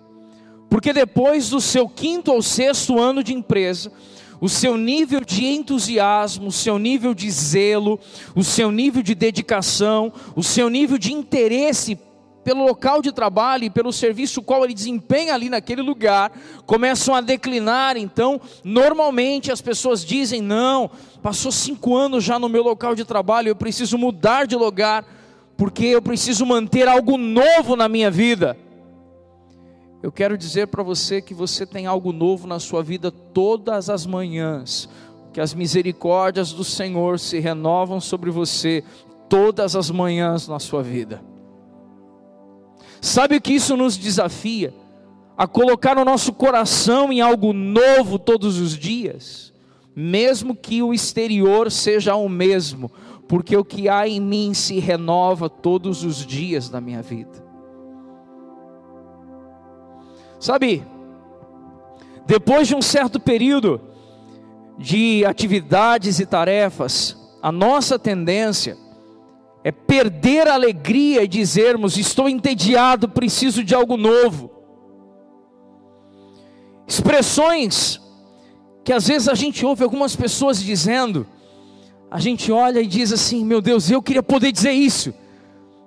Porque 0.73 0.91
depois 0.91 1.51
do 1.51 1.61
seu 1.61 1.87
quinto 1.87 2.33
ou 2.33 2.41
sexto 2.41 2.99
ano 2.99 3.23
de 3.23 3.35
empresa, 3.35 3.93
o 4.41 4.49
seu 4.49 4.75
nível 4.75 5.21
de 5.21 5.45
entusiasmo, 5.45 6.47
o 6.47 6.51
seu 6.51 6.79
nível 6.79 7.13
de 7.13 7.31
zelo, 7.31 8.01
o 8.35 8.43
seu 8.43 8.71
nível 8.73 9.03
de 9.03 9.15
dedicação, 9.15 10.11
o 10.35 10.43
seu 10.43 10.71
nível 10.71 10.97
de 10.97 11.13
interesse 11.13 11.99
pelo 12.43 12.65
local 12.65 13.03
de 13.03 13.13
trabalho 13.13 13.65
e 13.65 13.71
pelo 13.71 13.93
serviço 13.93 14.41
qual 14.41 14.65
ele 14.65 14.73
desempenha 14.73 15.35
ali 15.35 15.51
naquele 15.51 15.83
lugar, 15.83 16.33
começam 16.65 17.15
a 17.15 17.21
declinar. 17.21 17.99
Então, 17.99 18.41
normalmente 18.65 19.53
as 19.53 19.61
pessoas 19.61 20.03
dizem: 20.03 20.41
não, 20.41 20.91
passou 21.23 21.53
cinco 21.53 21.95
anos 21.95 22.25
já 22.25 22.39
no 22.39 22.49
meu 22.49 22.63
local 22.63 22.95
de 22.95 23.05
trabalho, 23.05 23.49
eu 23.49 23.57
preciso 23.57 23.99
mudar 23.99 24.47
de 24.47 24.57
lugar, 24.57 25.05
porque 25.55 25.85
eu 25.85 26.01
preciso 26.01 26.47
manter 26.47 26.89
algo 26.89 27.19
novo 27.19 27.77
na 27.77 27.91
minha 27.91 28.11
vida. 28.11 28.57
Eu 30.03 30.11
quero 30.11 30.37
dizer 30.37 30.67
para 30.67 30.83
você 30.83 31.23
que 31.23 31.33
você 31.33 31.65
tem 31.65 31.87
algo 31.87 32.13
novo 32.13 32.47
na 32.49 32.59
sua 32.59 32.83
vida 32.83 33.13
todas 33.13 33.89
as 33.89 34.05
manhãs, 34.05 34.89
que 35.33 35.41
as 35.41 35.55
misericórdias 35.55 36.53
do 36.53 36.65
Senhor 36.65 37.21
se 37.21 37.39
renovam 37.39 38.01
sobre 38.01 38.29
você 38.29 38.83
todas 39.29 39.77
as 39.77 39.91
manhãs 39.91 40.49
na 40.49 40.59
sua 40.59 40.83
vida. 40.83 41.23
Sabe 43.01 43.37
o 43.37 43.41
que 43.41 43.53
isso 43.53 43.77
nos 43.77 43.97
desafia? 43.97 44.75
A 45.37 45.47
colocar 45.47 45.97
o 45.97 46.05
nosso 46.05 46.33
coração 46.33 47.13
em 47.13 47.21
algo 47.21 47.53
novo 47.53 48.19
todos 48.19 48.59
os 48.59 48.77
dias, 48.77 49.53
mesmo 49.95 50.55
que 50.55 50.83
o 50.83 50.93
exterior 50.93 51.71
seja 51.71 52.17
o 52.17 52.29
mesmo, 52.29 52.91
porque 53.29 53.57
o 53.57 53.65
que 53.65 53.89
há 53.89 54.07
em 54.09 54.21
mim 54.21 54.53
se 54.53 54.81
renova 54.81 55.49
todos 55.49 56.03
os 56.03 56.27
dias 56.27 56.69
da 56.69 56.81
minha 56.81 57.03
vida. 57.03 57.52
Sabe, 60.43 60.85
depois 62.27 62.67
de 62.67 62.75
um 62.75 62.83
certo 62.83 63.21
período 63.21 63.81
de 64.77 65.25
atividades 65.25 66.19
e 66.19 66.27
tarefas, 66.27 67.17
a 67.41 67.53
nossa 67.53 67.97
tendência 67.97 68.77
é 69.63 69.71
perder 69.71 70.49
a 70.49 70.55
alegria 70.55 71.23
e 71.23 71.29
dizermos: 71.29 71.97
estou 71.97 72.29
entediado, 72.29 73.09
preciso 73.09 73.63
de 73.63 73.73
algo 73.73 73.97
novo. 73.97 74.51
Expressões 76.89 78.01
que 78.83 78.93
às 78.93 79.07
vezes 79.07 79.29
a 79.29 79.37
gente 79.37 79.65
ouve 79.65 79.85
algumas 79.85 80.17
pessoas 80.17 80.61
dizendo, 80.61 81.25
a 82.11 82.19
gente 82.19 82.51
olha 82.51 82.81
e 82.81 82.87
diz 82.89 83.13
assim: 83.13 83.45
meu 83.45 83.61
Deus, 83.61 83.93
eu 83.93 84.03
queria 84.03 84.25
poder 84.25 84.51
dizer 84.51 84.73
isso, 84.73 85.15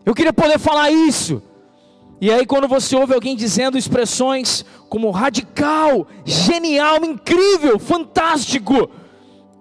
eu 0.05 0.15
queria 0.15 0.31
poder 0.31 0.57
falar 0.57 0.89
isso. 0.91 1.43
E 2.19 2.31
aí, 2.31 2.45
quando 2.45 2.67
você 2.67 2.95
ouve 2.95 3.13
alguém 3.13 3.35
dizendo 3.35 3.77
expressões 3.77 4.63
como 4.89 5.11
radical, 5.11 6.07
genial, 6.23 7.03
incrível, 7.03 7.77
fantástico, 7.77 8.89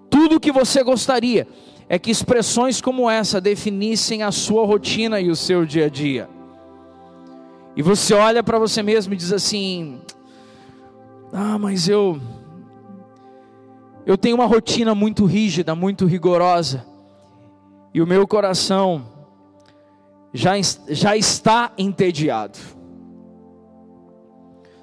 tudo 0.09 0.37
o 0.37 0.39
que 0.39 0.51
você 0.51 0.81
gostaria 0.81 1.47
é 1.89 1.99
que 1.99 2.09
expressões 2.09 2.79
como 2.81 3.09
essa 3.09 3.41
definissem 3.41 4.23
a 4.23 4.31
sua 4.31 4.65
rotina 4.65 5.19
e 5.19 5.29
o 5.29 5.35
seu 5.35 5.65
dia 5.65 5.85
a 5.85 5.89
dia. 5.89 6.29
E 7.75 7.81
você 7.81 8.13
olha 8.13 8.41
para 8.41 8.57
você 8.57 8.81
mesmo 8.81 9.13
e 9.13 9.17
diz 9.17 9.33
assim: 9.33 9.99
Ah, 11.33 11.59
mas 11.59 11.89
eu. 11.89 12.19
Eu 14.05 14.17
tenho 14.17 14.35
uma 14.35 14.45
rotina 14.45 14.93
muito 14.95 15.25
rígida, 15.25 15.75
muito 15.75 16.05
rigorosa, 16.05 16.85
e 17.93 18.01
o 18.01 18.07
meu 18.07 18.27
coração 18.27 19.14
já, 20.35 20.51
já 20.89 21.15
está 21.15 21.71
entediado. 21.77 22.59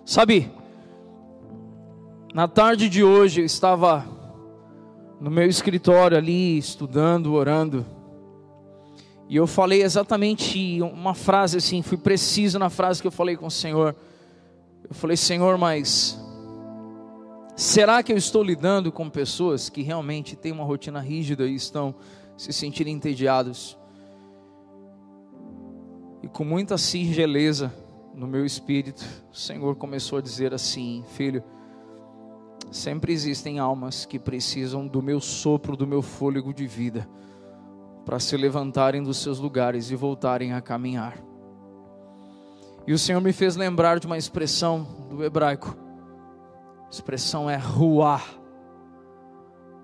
Sabe, 0.03 0.51
na 2.33 2.49
tarde 2.49 2.89
de 2.89 3.05
hoje 3.05 3.43
eu 3.43 3.45
estava 3.45 4.07
no 5.21 5.31
meu 5.31 5.47
escritório 5.47 6.17
ali, 6.17 6.57
estudando, 6.57 7.35
orando, 7.35 7.85
e 9.29 9.37
eu 9.37 9.47
falei 9.47 9.83
exatamente 9.83 10.81
uma 10.81 11.15
frase 11.15 11.59
assim, 11.59 11.83
fui 11.83 11.99
preciso 11.99 12.59
na 12.59 12.71
frase 12.71 13.03
que 13.03 13.07
eu 13.07 13.13
falei 13.13 13.37
com 13.37 13.47
o 13.47 13.51
Senhor. 13.51 13.95
Eu 14.89 14.95
falei, 14.95 15.17
Senhor, 15.17 15.57
mas 15.59 16.19
será 17.55 18.03
que 18.03 18.13
eu 18.13 18.17
estou 18.17 18.43
lidando 18.43 18.91
com 18.91 19.09
pessoas 19.09 19.69
que 19.69 19.83
realmente 19.83 20.35
têm 20.35 20.51
uma 20.53 20.65
rotina 20.65 21.01
rígida 21.01 21.47
e 21.47 21.55
estão 21.55 21.95
se 22.37 22.53
sentindo 22.53 22.89
entediados? 22.89 23.77
E 26.23 26.29
com 26.29 26.45
muita 26.45 26.79
singeleza 26.79 27.75
no 28.15 28.27
meu 28.29 28.47
espírito, 28.47 29.05
o 29.33 29.37
Senhor 29.37 29.75
começou 29.75 30.19
a 30.19 30.23
dizer 30.23 30.55
assim: 30.55 31.03
Filho, 31.09 31.43
sempre 32.71 33.13
existem 33.13 33.59
almas 33.59 34.07
que 34.07 34.19
precisam 34.19 34.87
do 34.87 35.03
meu 35.03 35.21
sopro, 35.21 35.77
do 35.77 35.87
meu 35.87 36.01
fôlego 36.01 36.55
de 36.55 36.67
vida, 36.67 37.09
para 38.05 38.21
se 38.21 38.37
levantarem 38.37 39.03
dos 39.03 39.19
seus 39.19 39.41
lugares 39.41 39.91
e 39.91 39.97
voltarem 39.97 40.53
a 40.53 40.61
caminhar. 40.61 41.19
E 42.87 42.93
o 42.93 42.99
Senhor 42.99 43.21
me 43.21 43.33
fez 43.33 43.57
lembrar 43.57 43.99
de 43.99 44.07
uma 44.07 44.19
expressão 44.19 44.87
do 45.09 45.25
hebraico. 45.25 45.77
A 46.87 46.91
expressão 46.91 47.49
é 47.49 47.57
ruar. 47.57 48.25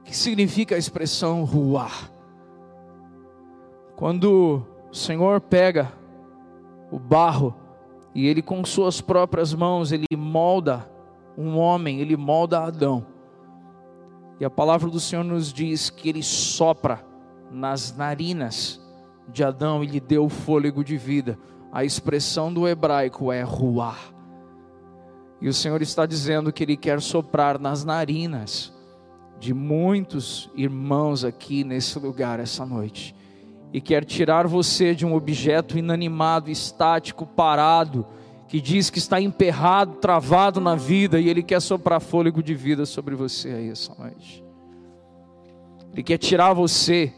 O 0.01 0.03
que 0.05 0.16
significa 0.16 0.74
a 0.74 0.79
expressão 0.79 1.44
ruar? 1.44 2.12
Quando 3.96 4.64
o 4.90 4.94
Senhor 4.94 5.40
pega 5.40 5.97
o 6.90 6.98
barro 6.98 7.55
e 8.14 8.27
ele 8.27 8.42
com 8.42 8.64
suas 8.64 9.01
próprias 9.01 9.55
mãos 9.55 9.92
ele 9.92 10.07
molda 10.16 10.90
um 11.37 11.57
homem, 11.57 12.01
ele 12.01 12.16
molda 12.16 12.64
Adão. 12.64 13.07
E 14.40 14.44
a 14.44 14.51
palavra 14.51 14.90
do 14.90 14.98
Senhor 14.98 15.24
nos 15.24 15.53
diz 15.53 15.90
que 15.90 16.09
ele 16.09 16.22
sopra 16.22 17.05
nas 17.51 17.96
narinas 17.96 18.81
de 19.29 19.44
Adão 19.44 19.85
e 19.85 19.87
lhe 19.87 20.01
deu 20.01 20.24
o 20.24 20.29
fôlego 20.29 20.83
de 20.83 20.96
vida. 20.96 21.38
A 21.72 21.85
expressão 21.85 22.53
do 22.53 22.66
hebraico 22.66 23.31
é 23.31 23.42
ruar. 23.42 24.12
E 25.40 25.48
o 25.48 25.55
Senhor 25.55 25.81
está 25.83 26.07
dizendo 26.07 26.53
que 26.53 26.64
ele 26.64 26.77
quer 26.77 27.01
soprar 27.01 27.59
nas 27.59 27.85
narinas 27.85 28.72
de 29.38 29.55
muitos 29.55 30.51
irmãos 30.57 31.24
aqui 31.24 31.62
nesse 31.62 31.98
lugar 31.98 32.40
essa 32.40 32.66
noite 32.66 33.14
e 33.72 33.81
quer 33.81 34.04
tirar 34.04 34.46
você 34.46 34.94
de 34.94 35.04
um 35.04 35.14
objeto 35.14 35.78
inanimado, 35.78 36.50
estático, 36.50 37.26
parado, 37.26 38.07
que 38.48 38.61
diz 38.61 38.88
que 38.88 38.98
está 38.98 39.20
emperrado, 39.20 39.96
travado 39.96 40.61
na 40.61 40.74
vida, 40.74 41.20
e 41.20 41.28
Ele 41.28 41.42
quer 41.42 41.61
soprar 41.61 42.00
fôlego 42.00 42.42
de 42.42 42.54
vida 42.54 42.87
sobre 42.87 43.14
você 43.14 43.50
aí 43.50 43.68
essa 43.68 43.94
noite. 43.98 44.42
Ele 45.92 46.02
quer 46.02 46.16
tirar 46.16 46.54
você 46.54 47.12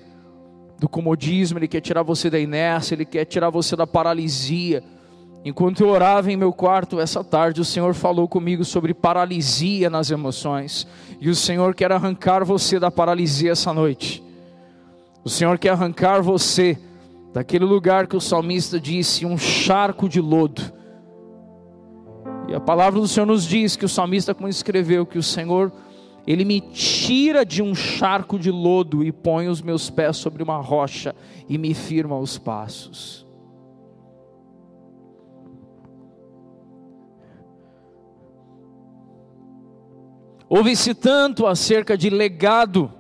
do 0.79 0.89
comodismo, 0.89 1.59
Ele 1.59 1.69
quer 1.69 1.81
tirar 1.81 2.03
você 2.03 2.29
da 2.29 2.39
inércia, 2.39 2.95
Ele 2.95 3.05
quer 3.05 3.25
tirar 3.27 3.51
você 3.51 3.77
da 3.77 3.87
paralisia. 3.87 4.83
Enquanto 5.45 5.81
eu 5.81 5.89
orava 5.89 6.33
em 6.33 6.37
meu 6.37 6.53
quarto 6.53 6.99
essa 6.99 7.23
tarde, 7.23 7.61
o 7.61 7.65
Senhor 7.65 7.95
falou 7.95 8.27
comigo 8.27 8.65
sobre 8.65 8.93
paralisia 8.93 9.89
nas 9.89 10.11
emoções, 10.11 10.87
e 11.21 11.31
o 11.31 11.35
Senhor 11.35 11.77
quer 11.77 11.93
arrancar 11.93 12.45
você 12.45 12.81
da 12.81 12.91
paralisia 12.91 13.53
essa 13.53 13.73
noite. 13.73 14.30
O 15.25 15.29
Senhor 15.29 15.59
quer 15.59 15.71
arrancar 15.71 16.23
você 16.23 16.79
daquele 17.33 17.65
lugar 17.65 18.07
que 18.07 18.17
o 18.17 18.21
salmista 18.21 18.81
disse, 18.81 19.27
um 19.27 19.37
charco 19.37 20.09
de 20.09 20.21
lodo. 20.21 20.63
E 22.49 22.55
a 22.55 22.61
palavra 22.61 23.01
do 23.01 23.07
Senhor 23.07 23.27
nos 23.27 23.45
diz 23.45 23.77
que 23.77 23.85
o 23.85 23.89
salmista, 23.89 24.35
como 24.35 24.49
escreveu, 24.49 25.07
que 25.07 25.19
o 25.19 25.23
Senhor, 25.23 25.71
ele 26.27 26.45
me 26.45 26.61
tira 26.61 27.45
de 27.45 27.63
um 27.63 27.75
charco 27.75 28.39
de 28.39 28.51
lodo 28.51 29.05
e 29.05 29.13
põe 29.13 29.49
os 29.49 29.63
meus 29.63 29.91
pés 29.91 30.17
sobre 30.17 30.43
uma 30.43 30.57
rocha 30.57 31.15
e 31.49 31.57
me 31.57 31.75
firma 31.75 32.19
os 32.19 32.39
passos. 32.39 33.27
Ouve-se 40.49 40.95
tanto 40.95 41.47
acerca 41.47 41.97
de 41.97 42.11
legado 42.11 42.93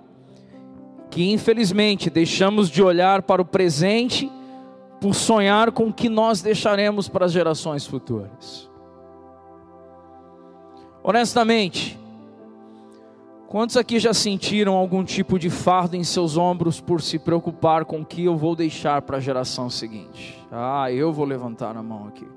que 1.10 1.32
infelizmente 1.32 2.08
deixamos 2.08 2.70
de 2.70 2.82
olhar 2.82 3.22
para 3.22 3.42
o 3.42 3.44
presente 3.44 4.30
por 5.00 5.14
sonhar 5.14 5.72
com 5.72 5.88
o 5.88 5.92
que 5.92 6.08
nós 6.08 6.40
deixaremos 6.40 7.08
para 7.08 7.24
as 7.24 7.32
gerações 7.32 7.86
futuras. 7.86 8.70
Honestamente, 11.02 11.98
quantos 13.48 13.76
aqui 13.76 13.98
já 13.98 14.12
sentiram 14.12 14.74
algum 14.74 15.02
tipo 15.02 15.38
de 15.38 15.48
fardo 15.48 15.96
em 15.96 16.04
seus 16.04 16.36
ombros 16.36 16.80
por 16.80 17.00
se 17.00 17.18
preocupar 17.18 17.86
com 17.86 18.02
o 18.02 18.06
que 18.06 18.24
eu 18.24 18.36
vou 18.36 18.54
deixar 18.54 19.02
para 19.02 19.16
a 19.16 19.20
geração 19.20 19.70
seguinte? 19.70 20.38
Ah, 20.52 20.92
eu 20.92 21.12
vou 21.12 21.24
levantar 21.24 21.76
a 21.76 21.82
mão 21.82 22.06
aqui. 22.06 22.28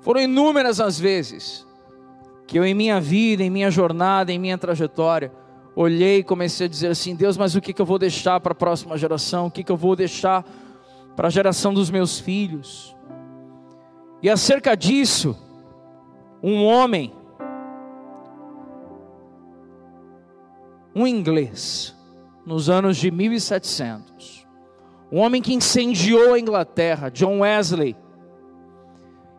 Foram 0.00 0.20
inúmeras 0.20 0.80
as 0.80 0.98
vezes 0.98 1.66
que 2.46 2.58
eu, 2.58 2.64
em 2.64 2.72
minha 2.72 2.98
vida, 2.98 3.42
em 3.42 3.50
minha 3.50 3.70
jornada, 3.70 4.32
em 4.32 4.38
minha 4.38 4.56
trajetória, 4.56 5.30
olhei 5.78 6.18
e 6.18 6.24
comecei 6.24 6.66
a 6.66 6.68
dizer 6.68 6.88
assim: 6.88 7.14
Deus, 7.14 7.36
mas 7.36 7.54
o 7.54 7.60
que, 7.60 7.72
que 7.72 7.80
eu 7.80 7.86
vou 7.86 7.98
deixar 7.98 8.40
para 8.40 8.52
a 8.52 8.54
próxima 8.54 8.98
geração? 8.98 9.46
O 9.46 9.50
que, 9.50 9.62
que 9.62 9.70
eu 9.70 9.76
vou 9.76 9.94
deixar 9.94 10.44
para 11.14 11.28
a 11.28 11.30
geração 11.30 11.72
dos 11.72 11.88
meus 11.90 12.18
filhos? 12.18 12.96
E 14.20 14.28
acerca 14.28 14.76
disso, 14.76 15.36
um 16.42 16.64
homem, 16.64 17.12
um 20.94 21.06
inglês, 21.06 21.96
nos 22.44 22.68
anos 22.68 22.96
de 22.96 23.12
1700, 23.12 24.46
um 25.12 25.18
homem 25.18 25.40
que 25.40 25.54
incendiou 25.54 26.34
a 26.34 26.40
Inglaterra, 26.40 27.08
John 27.08 27.40
Wesley, 27.40 27.96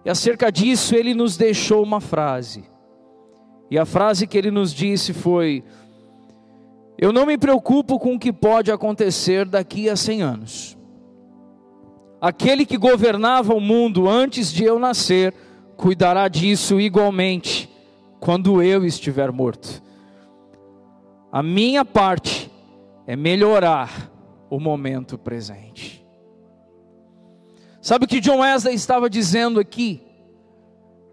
e 0.06 0.10
acerca 0.10 0.49
disso 0.49 0.95
ele 0.95 1.13
nos 1.13 1.36
deixou 1.36 1.84
uma 1.84 1.99
frase. 1.99 2.63
E 3.69 3.78
a 3.78 3.86
frase 3.86 4.25
que 4.25 4.38
ele 4.38 4.49
nos 4.49 4.73
disse 4.73 5.13
foi: 5.13 5.63
eu 7.01 7.13
não 7.13 7.25
me 7.25 7.38
preocupo 7.38 7.97
com 7.97 8.15
o 8.15 8.19
que 8.19 8.33
pode 8.33 8.71
acontecer 8.71 9.45
daqui 9.45 9.89
a 9.89 9.95
100 9.95 10.21
anos. 10.21 10.77
Aquele 12.19 12.65
que 12.65 12.77
governava 12.77 13.53
o 13.53 13.62
mundo 13.62 14.09
antes 14.09 14.51
de 14.51 14.65
eu 14.65 14.77
nascer 14.77 15.33
cuidará 15.77 16.27
disso 16.27 16.79
igualmente 16.79 17.69
quando 18.19 18.62
eu 18.62 18.85
estiver 18.85 19.31
morto. 19.31 19.81
A 21.31 21.41
minha 21.41 21.85
parte 21.85 22.51
é 23.07 23.15
melhorar 23.15 24.12
o 24.49 24.59
momento 24.59 25.17
presente. 25.17 26.05
Sabe 27.81 28.03
o 28.03 28.07
que 28.09 28.19
John 28.19 28.39
Wesley 28.39 28.75
estava 28.75 29.09
dizendo 29.09 29.57
aqui? 29.57 30.01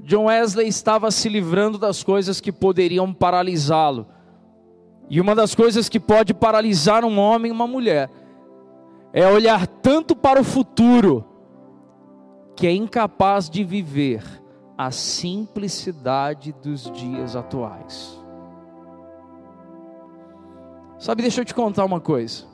John 0.00 0.24
Wesley 0.24 0.66
estava 0.66 1.12
se 1.12 1.28
livrando 1.28 1.78
das 1.78 2.02
coisas 2.02 2.40
que 2.40 2.50
poderiam 2.50 3.14
paralisá-lo. 3.14 4.15
E 5.08 5.20
uma 5.20 5.34
das 5.34 5.54
coisas 5.54 5.88
que 5.88 6.00
pode 6.00 6.34
paralisar 6.34 7.04
um 7.04 7.18
homem 7.18 7.50
e 7.50 7.54
uma 7.54 7.66
mulher 7.66 8.10
é 9.12 9.26
olhar 9.26 9.66
tanto 9.66 10.16
para 10.16 10.40
o 10.40 10.44
futuro 10.44 11.24
que 12.56 12.66
é 12.66 12.72
incapaz 12.72 13.48
de 13.48 13.62
viver 13.62 14.24
a 14.76 14.90
simplicidade 14.90 16.52
dos 16.52 16.90
dias 16.90 17.36
atuais. 17.36 18.18
Sabe, 20.98 21.22
deixa 21.22 21.42
eu 21.42 21.44
te 21.44 21.54
contar 21.54 21.84
uma 21.84 22.00
coisa. 22.00 22.44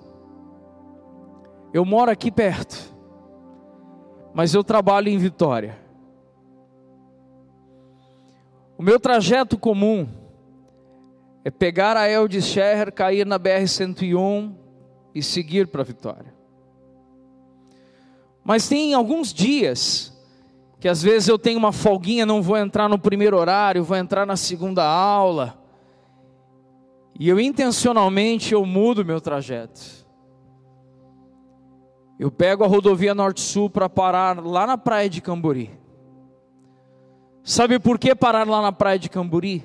Eu 1.72 1.84
moro 1.84 2.10
aqui 2.10 2.30
perto, 2.30 2.76
mas 4.34 4.52
eu 4.52 4.62
trabalho 4.62 5.08
em 5.08 5.16
Vitória. 5.16 5.78
O 8.76 8.82
meu 8.82 9.00
trajeto 9.00 9.56
comum 9.56 10.06
é 11.44 11.50
pegar 11.50 11.96
a 11.96 12.08
Eldis 12.08 12.46
Scherrer, 12.46 12.92
cair 12.92 13.26
na 13.26 13.38
BR-101 13.38 14.54
e 15.14 15.22
seguir 15.22 15.66
para 15.66 15.82
Vitória. 15.82 16.32
Mas 18.44 18.68
tem 18.68 18.94
alguns 18.94 19.32
dias 19.32 20.12
que 20.80 20.88
às 20.88 21.02
vezes 21.02 21.28
eu 21.28 21.38
tenho 21.38 21.58
uma 21.58 21.70
folguinha, 21.70 22.26
não 22.26 22.42
vou 22.42 22.56
entrar 22.56 22.88
no 22.88 22.98
primeiro 22.98 23.36
horário, 23.36 23.84
vou 23.84 23.96
entrar 23.96 24.26
na 24.26 24.36
segunda 24.36 24.84
aula. 24.84 25.58
E 27.18 27.28
eu 27.28 27.38
intencionalmente 27.38 28.52
eu 28.52 28.66
mudo 28.66 29.04
meu 29.04 29.20
trajeto. 29.20 29.80
Eu 32.18 32.30
pego 32.30 32.64
a 32.64 32.66
rodovia 32.66 33.14
Norte-Sul 33.14 33.70
para 33.70 33.88
parar 33.88 34.44
lá 34.44 34.66
na 34.66 34.78
praia 34.78 35.08
de 35.08 35.20
Cambori. 35.20 35.70
Sabe 37.44 37.78
por 37.78 37.98
que 37.98 38.14
parar 38.14 38.46
lá 38.46 38.62
na 38.62 38.72
praia 38.72 38.98
de 38.98 39.08
Cambori? 39.08 39.64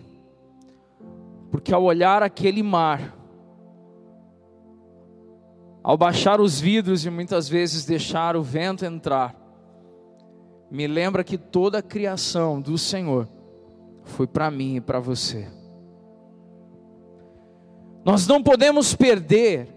Porque 1.51 1.73
ao 1.73 1.83
olhar 1.83 2.21
aquele 2.21 2.61
mar, 2.61 3.15
ao 5.83 5.97
baixar 5.97 6.41
os 6.41 6.59
vidros 6.59 7.05
e 7.05 7.09
muitas 7.09 7.47
vezes 7.47 7.85
deixar 7.85 8.35
o 8.35 8.43
vento 8.43 8.83
entrar, 8.83 9.35
me 10.69 10.85
lembra 10.85 11.23
que 11.23 11.37
toda 11.37 11.77
a 11.77 11.83
criação 11.83 12.59
do 12.59 12.77
Senhor 12.77 13.27
foi 14.03 14.27
para 14.27 14.51
mim 14.51 14.75
e 14.75 14.81
para 14.81 14.99
você. 14.99 15.47
Nós 18.03 18.27
não 18.27 18.41
podemos 18.41 18.93
perder 18.93 19.67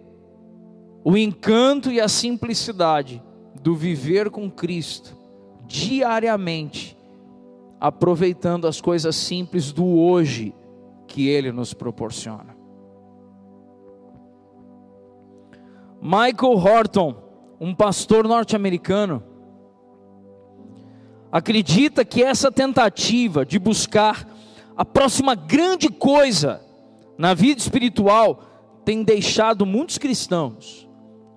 o 1.04 1.16
encanto 1.16 1.90
e 1.90 2.00
a 2.00 2.08
simplicidade 2.08 3.22
do 3.62 3.74
viver 3.74 4.30
com 4.30 4.50
Cristo 4.50 5.16
diariamente, 5.66 6.96
aproveitando 7.80 8.66
as 8.66 8.80
coisas 8.80 9.14
simples 9.16 9.72
do 9.72 9.86
hoje 9.86 10.54
que 11.10 11.28
Ele 11.28 11.50
nos 11.50 11.74
proporciona. 11.74 12.56
Michael 16.00 16.56
Horton, 16.56 17.16
um 17.60 17.74
pastor 17.74 18.26
norte-americano, 18.26 19.20
acredita 21.32 22.04
que 22.04 22.22
essa 22.22 22.50
tentativa 22.50 23.44
de 23.44 23.58
buscar 23.58 24.26
a 24.76 24.84
próxima 24.84 25.34
grande 25.34 25.88
coisa 25.88 26.62
na 27.18 27.34
vida 27.34 27.60
espiritual 27.60 28.44
tem 28.84 29.02
deixado 29.02 29.66
muitos 29.66 29.98
cristãos 29.98 30.88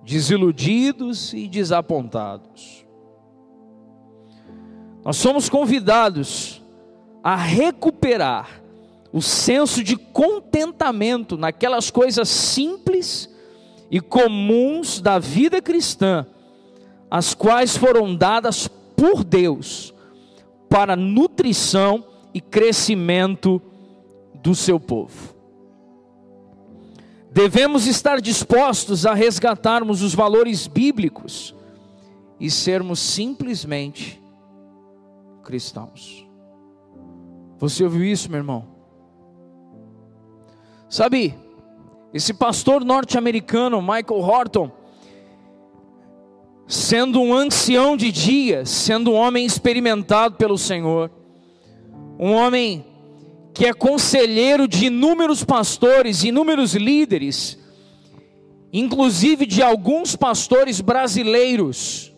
desiludidos 0.04 1.34
e 1.34 1.48
desapontados. 1.48 2.86
Nós 5.04 5.16
somos 5.16 5.48
convidados 5.48 6.62
a 7.22 7.34
recuperar 7.34 8.63
o 9.14 9.22
senso 9.22 9.84
de 9.84 9.96
contentamento 9.96 11.36
naquelas 11.36 11.88
coisas 11.88 12.28
simples 12.28 13.32
e 13.88 14.00
comuns 14.00 15.00
da 15.00 15.20
vida 15.20 15.62
cristã, 15.62 16.26
as 17.08 17.32
quais 17.32 17.76
foram 17.76 18.12
dadas 18.12 18.66
por 18.66 19.22
Deus 19.22 19.94
para 20.68 20.96
nutrição 20.96 22.04
e 22.34 22.40
crescimento 22.40 23.62
do 24.42 24.52
seu 24.52 24.80
povo. 24.80 25.32
Devemos 27.30 27.86
estar 27.86 28.20
dispostos 28.20 29.06
a 29.06 29.14
resgatarmos 29.14 30.02
os 30.02 30.12
valores 30.12 30.66
bíblicos 30.66 31.54
e 32.40 32.50
sermos 32.50 32.98
simplesmente 32.98 34.20
cristãos. 35.44 36.26
Você 37.60 37.84
ouviu 37.84 38.04
isso, 38.04 38.28
meu 38.28 38.38
irmão? 38.38 38.73
Sabe, 40.94 41.36
esse 42.12 42.32
pastor 42.32 42.84
norte-americano, 42.84 43.82
Michael 43.82 44.20
Horton, 44.20 44.70
sendo 46.68 47.20
um 47.20 47.34
ancião 47.34 47.96
de 47.96 48.12
dias, 48.12 48.70
sendo 48.70 49.10
um 49.10 49.14
homem 49.14 49.44
experimentado 49.44 50.36
pelo 50.36 50.56
Senhor, 50.56 51.10
um 52.16 52.30
homem 52.30 52.86
que 53.52 53.66
é 53.66 53.74
conselheiro 53.74 54.68
de 54.68 54.86
inúmeros 54.86 55.42
pastores, 55.42 56.22
inúmeros 56.22 56.74
líderes, 56.76 57.58
inclusive 58.72 59.46
de 59.46 59.64
alguns 59.64 60.14
pastores 60.14 60.80
brasileiros. 60.80 62.14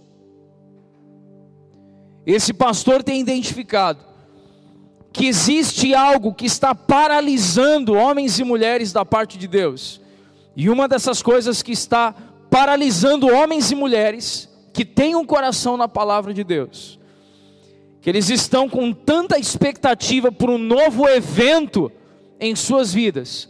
Esse 2.27 2.53
pastor 2.53 3.03
tem 3.03 3.23
identificado 3.23 4.16
que 5.17 5.27
existe 5.27 5.95
algo 5.95 6.35
que 6.35 6.45
está 6.45 6.75
paralisando 6.75 7.95
homens 7.95 8.39
e 8.39 8.45
mulheres 8.45 8.93
da 8.93 9.03
parte 9.03 9.39
de 9.39 9.49
Deus. 9.49 9.99
E 10.55 10.69
uma 10.69 10.87
dessas 10.87 11.23
coisas 11.23 11.63
que 11.63 11.73
está 11.73 12.15
paralisando 12.51 13.27
homens 13.27 13.71
e 13.71 13.75
mulheres 13.75 14.47
que 14.75 14.85
têm 14.85 15.15
um 15.17 15.25
coração 15.25 15.79
na 15.79 15.89
palavra 15.89 16.35
de 16.35 16.45
Deus, 16.45 17.01
que 18.03 18.11
eles 18.11 18.29
estão 18.29 18.69
com 18.69 18.93
tanta 18.93 19.39
expectativa 19.39 20.31
por 20.31 20.51
um 20.51 20.59
novo 20.59 21.09
evento 21.09 21.91
em 22.39 22.55
suas 22.55 22.93
vidas, 22.93 23.49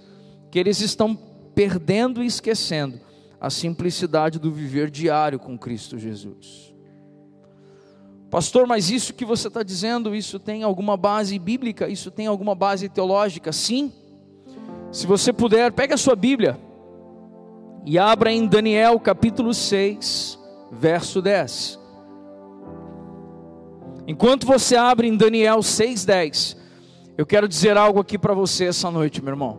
que 0.52 0.60
eles 0.60 0.80
estão 0.80 1.18
perdendo 1.52 2.22
e 2.22 2.26
esquecendo 2.26 3.00
a 3.40 3.50
simplicidade 3.50 4.38
do 4.38 4.52
viver 4.52 4.88
diário 4.88 5.40
com 5.40 5.58
Cristo 5.58 5.98
Jesus. 5.98 6.72
Pastor, 8.36 8.66
mas 8.66 8.90
isso 8.90 9.14
que 9.14 9.24
você 9.24 9.48
está 9.48 9.62
dizendo, 9.62 10.14
isso 10.14 10.38
tem 10.38 10.62
alguma 10.62 10.94
base 10.94 11.38
bíblica? 11.38 11.88
Isso 11.88 12.10
tem 12.10 12.26
alguma 12.26 12.54
base 12.54 12.86
teológica? 12.86 13.50
Sim. 13.50 13.90
Se 14.92 15.06
você 15.06 15.32
puder, 15.32 15.72
pegue 15.72 15.94
a 15.94 15.96
sua 15.96 16.14
Bíblia 16.14 16.60
e 17.86 17.98
abra 17.98 18.30
em 18.30 18.46
Daniel 18.46 19.00
capítulo 19.00 19.54
6, 19.54 20.38
verso 20.70 21.22
10. 21.22 21.78
Enquanto 24.06 24.46
você 24.46 24.76
abre 24.76 25.08
em 25.08 25.16
Daniel 25.16 25.60
6:10, 25.60 26.58
eu 27.16 27.24
quero 27.24 27.48
dizer 27.48 27.78
algo 27.78 28.00
aqui 28.00 28.18
para 28.18 28.34
você 28.34 28.66
essa 28.66 28.90
noite, 28.90 29.22
meu 29.22 29.32
irmão. 29.32 29.58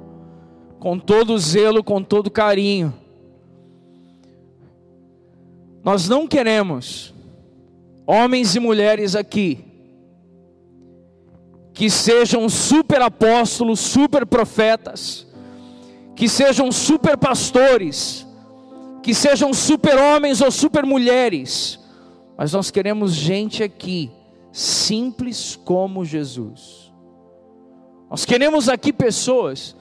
Com 0.79 0.99
todo 0.99 1.35
zelo, 1.39 1.83
com 1.83 2.03
todo 2.03 2.29
carinho. 2.29 2.93
Nós 5.83 6.07
não 6.07 6.27
queremos 6.27 7.16
homens 8.07 8.55
e 8.55 8.59
mulheres 8.59 9.15
aqui 9.15 9.65
que 11.73 11.91
sejam 11.91 12.49
super 12.49 12.99
apóstolos, 13.03 13.79
super 13.79 14.25
profetas, 14.25 15.27
que 16.15 16.27
sejam 16.27 16.71
super 16.71 17.15
pastores, 17.15 18.25
que 19.03 19.13
sejam 19.13 19.53
super 19.53 19.95
homens 19.95 20.41
ou 20.41 20.49
super 20.49 20.83
mulheres, 20.83 21.79
mas 22.35 22.53
nós 22.53 22.71
queremos 22.71 23.13
gente 23.13 23.61
aqui 23.61 24.09
simples 24.51 25.55
como 25.63 26.03
Jesus. 26.03 26.91
Nós 28.09 28.25
queremos 28.25 28.69
aqui 28.69 28.91
pessoas 28.91 29.75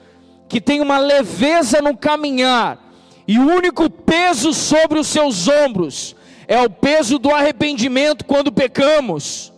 que 0.47 0.61
têm 0.61 0.81
uma 0.81 0.99
leveza 0.99 1.81
no 1.81 1.97
caminhar, 1.97 2.77
e 3.27 3.39
o 3.39 3.47
único 3.47 3.89
peso 3.89 4.53
sobre 4.53 4.99
os 4.99 5.07
seus 5.07 5.47
ombros 5.47 6.15
é 6.47 6.61
o 6.61 6.69
peso 6.69 7.19
do 7.19 7.29
arrependimento 7.29 8.23
quando 8.23 8.51
pecamos. 8.51 9.51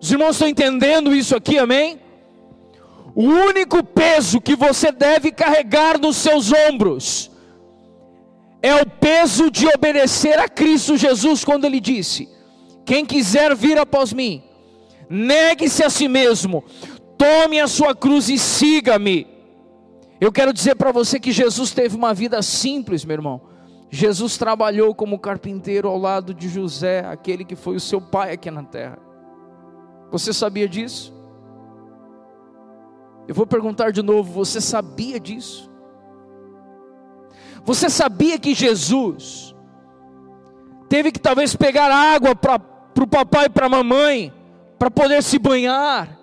Os 0.00 0.10
irmãos 0.10 0.32
estão 0.32 0.48
entendendo 0.48 1.14
isso 1.14 1.34
aqui, 1.34 1.58
amém? 1.58 2.00
O 3.14 3.24
único 3.24 3.82
peso 3.82 4.40
que 4.40 4.54
você 4.54 4.92
deve 4.92 5.32
carregar 5.32 5.98
nos 5.98 6.16
seus 6.16 6.52
ombros 6.52 7.30
é 8.62 8.74
o 8.76 8.86
peso 8.86 9.50
de 9.50 9.66
obedecer 9.66 10.38
a 10.38 10.48
Cristo 10.48 10.96
Jesus 10.96 11.44
quando 11.44 11.64
ele 11.64 11.80
disse: 11.80 12.28
Quem 12.86 13.04
quiser 13.04 13.54
vir 13.56 13.76
após 13.76 14.12
mim, 14.12 14.42
negue-se 15.08 15.82
a 15.82 15.90
si 15.90 16.06
mesmo, 16.06 16.64
tome 17.18 17.58
a 17.60 17.66
sua 17.66 17.94
cruz 17.94 18.28
e 18.28 18.38
siga-me. 18.38 19.26
Eu 20.20 20.30
quero 20.30 20.52
dizer 20.52 20.76
para 20.76 20.92
você 20.92 21.18
que 21.18 21.32
Jesus 21.32 21.72
teve 21.72 21.96
uma 21.96 22.14
vida 22.14 22.40
simples, 22.42 23.04
meu 23.04 23.14
irmão. 23.14 23.49
Jesus 23.90 24.38
trabalhou 24.38 24.94
como 24.94 25.18
carpinteiro 25.18 25.88
ao 25.88 25.98
lado 25.98 26.32
de 26.32 26.48
José, 26.48 27.04
aquele 27.04 27.44
que 27.44 27.56
foi 27.56 27.74
o 27.74 27.80
seu 27.80 28.00
pai 28.00 28.32
aqui 28.32 28.48
na 28.48 28.62
terra. 28.62 28.98
Você 30.12 30.32
sabia 30.32 30.68
disso? 30.68 31.12
Eu 33.26 33.34
vou 33.34 33.46
perguntar 33.46 33.90
de 33.90 34.00
novo: 34.00 34.32
você 34.32 34.60
sabia 34.60 35.18
disso? 35.18 35.68
Você 37.64 37.90
sabia 37.90 38.38
que 38.38 38.54
Jesus 38.54 39.54
teve 40.88 41.10
que 41.10 41.20
talvez 41.20 41.54
pegar 41.54 41.92
água 41.92 42.34
para 42.34 42.60
o 43.00 43.06
papai 43.06 43.46
e 43.46 43.50
para 43.50 43.66
a 43.66 43.68
mamãe, 43.68 44.32
para 44.78 44.90
poder 44.90 45.22
se 45.22 45.38
banhar? 45.38 46.16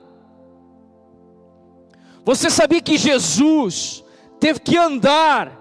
Você 2.23 2.49
sabia 2.49 2.81
que 2.81 2.97
Jesus 2.97 4.03
teve 4.39 4.59
que 4.59 4.77
andar 4.77 5.56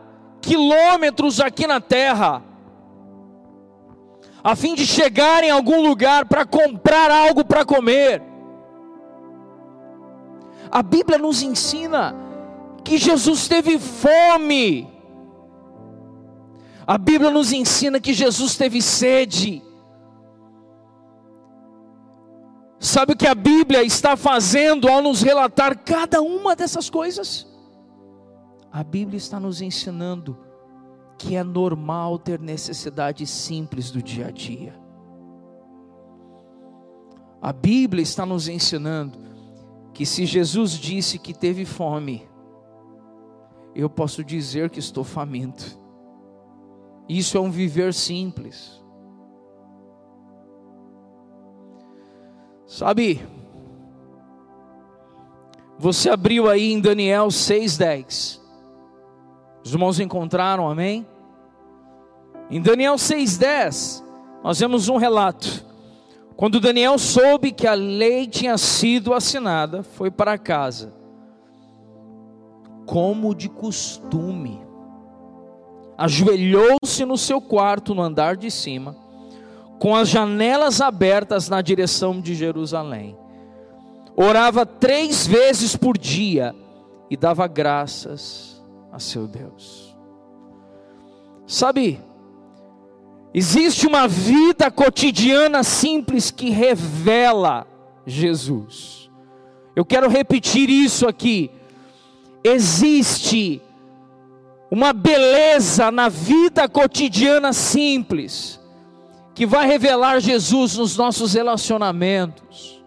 quilômetros 0.46 1.40
aqui 1.40 1.66
na 1.66 1.80
terra, 1.80 2.40
a 4.44 4.54
fim 4.54 4.76
de 4.76 4.87
chegar 4.87 5.42
em 5.42 5.50
algum 5.50 5.82
lugar 5.82 6.26
para 6.26 6.46
comprar 6.46 7.11
algo 7.11 7.44
para 7.44 7.64
comer. 7.64 8.22
A 10.70 10.82
Bíblia 10.82 11.18
nos 11.18 11.42
ensina 11.42 12.14
que 12.85 12.96
Jesus 12.96 13.48
teve 13.48 13.76
fome. 13.78 14.88
A 16.87 16.96
Bíblia 16.96 17.30
nos 17.30 17.50
ensina 17.50 17.98
que 17.98 18.12
Jesus 18.12 18.56
teve 18.56 18.80
sede. 18.80 19.61
Sabe 22.78 23.14
o 23.14 23.16
que 23.16 23.26
a 23.26 23.35
Bíblia 23.35 23.82
está 23.82 24.16
fazendo 24.16 24.87
ao 24.87 25.02
nos 25.02 25.22
relatar 25.22 25.76
cada 25.78 26.22
uma 26.22 26.54
dessas 26.54 26.88
coisas? 26.88 27.56
A 28.72 28.85
Bíblia 28.85 29.16
está 29.16 29.40
nos 29.40 29.61
ensinando 29.61 30.37
que 31.18 31.35
é 31.35 31.42
normal 31.42 32.18
ter 32.18 32.38
necessidades 32.40 33.31
simples 33.31 33.90
do 33.90 34.02
dia 34.02 34.26
a 34.26 34.31
dia. 34.31 34.74
A 37.40 37.52
Bíblia 37.52 38.02
está 38.02 38.26
nos 38.26 38.48
ensinando 38.48 39.18
que 39.94 40.05
se 40.05 40.26
Jesus 40.26 40.72
disse 40.72 41.18
que 41.18 41.33
teve 41.33 41.64
fome, 41.64 42.29
eu 43.74 43.88
posso 43.88 44.24
dizer 44.24 44.68
que 44.68 44.79
estou 44.79 45.05
faminto. 45.05 45.79
Isso 47.09 47.37
é 47.37 47.40
um 47.40 47.50
viver 47.50 47.94
simples. 47.94 48.83
Sabe, 52.66 53.26
você 55.79 56.11
abriu 56.11 56.48
aí 56.48 56.72
em 56.72 56.81
Daniel 56.81 57.29
6,10. 57.29 58.40
Os 59.66 59.72
irmãos 59.72 59.98
encontraram, 59.98 60.70
amém? 60.70 61.05
Em 62.48 62.62
Daniel 62.62 62.94
6,10, 62.94 64.00
nós 64.40 64.61
vemos 64.61 64.88
um 64.88 64.96
relato. 64.96 65.66
Quando 66.37 66.61
Daniel 66.61 66.96
soube 67.00 67.50
que 67.50 67.66
a 67.66 67.74
lei 67.74 68.29
tinha 68.29 68.57
sido 68.59 69.12
assinada, 69.12 69.83
foi 69.83 70.09
para 70.09 70.38
casa, 70.38 70.94
como 72.87 73.35
de 73.35 73.48
costume, 73.48 74.62
ajoelhou-se 75.98 77.05
no 77.05 77.18
seu 77.18 77.40
quarto 77.40 77.92
no 77.92 78.02
andar 78.02 78.37
de 78.37 78.52
cima, 78.52 78.96
com 79.81 79.96
as 79.96 80.09
janelas 80.09 80.81
abertas 80.81 81.48
na 81.48 81.61
direção 81.61 82.20
de 82.20 82.37
Jerusalém. 82.37 83.18
Orava 84.14 84.64
três 84.64 85.26
vezes 85.26 85.74
por 85.74 85.98
dia 85.98 86.55
e 87.11 87.16
dava 87.16 87.48
graças 87.48 88.56
a 88.96 88.98
seu 88.98 89.28
Deus. 89.28 89.94
Sabe, 91.46 92.00
existe 93.35 93.87
uma 93.87 94.09
vida 94.09 94.70
cotidiana 94.70 95.62
simples 95.62 96.30
que 96.30 96.48
revela 96.48 97.66
Jesus. 98.06 99.11
Eu 99.76 99.85
quero 99.85 100.09
repetir 100.09 100.70
isso 100.70 101.06
aqui. 101.06 101.50
Existe 102.42 103.61
uma 104.70 104.94
beleza 104.94 105.90
na 105.90 106.09
vida 106.09 106.66
cotidiana 106.66 107.52
simples 107.52 108.59
que 109.35 109.44
vai 109.44 109.66
revelar 109.66 110.20
Jesus 110.20 110.78
nos 110.78 110.96
nossos 110.96 111.35
relacionamentos, 111.35 112.82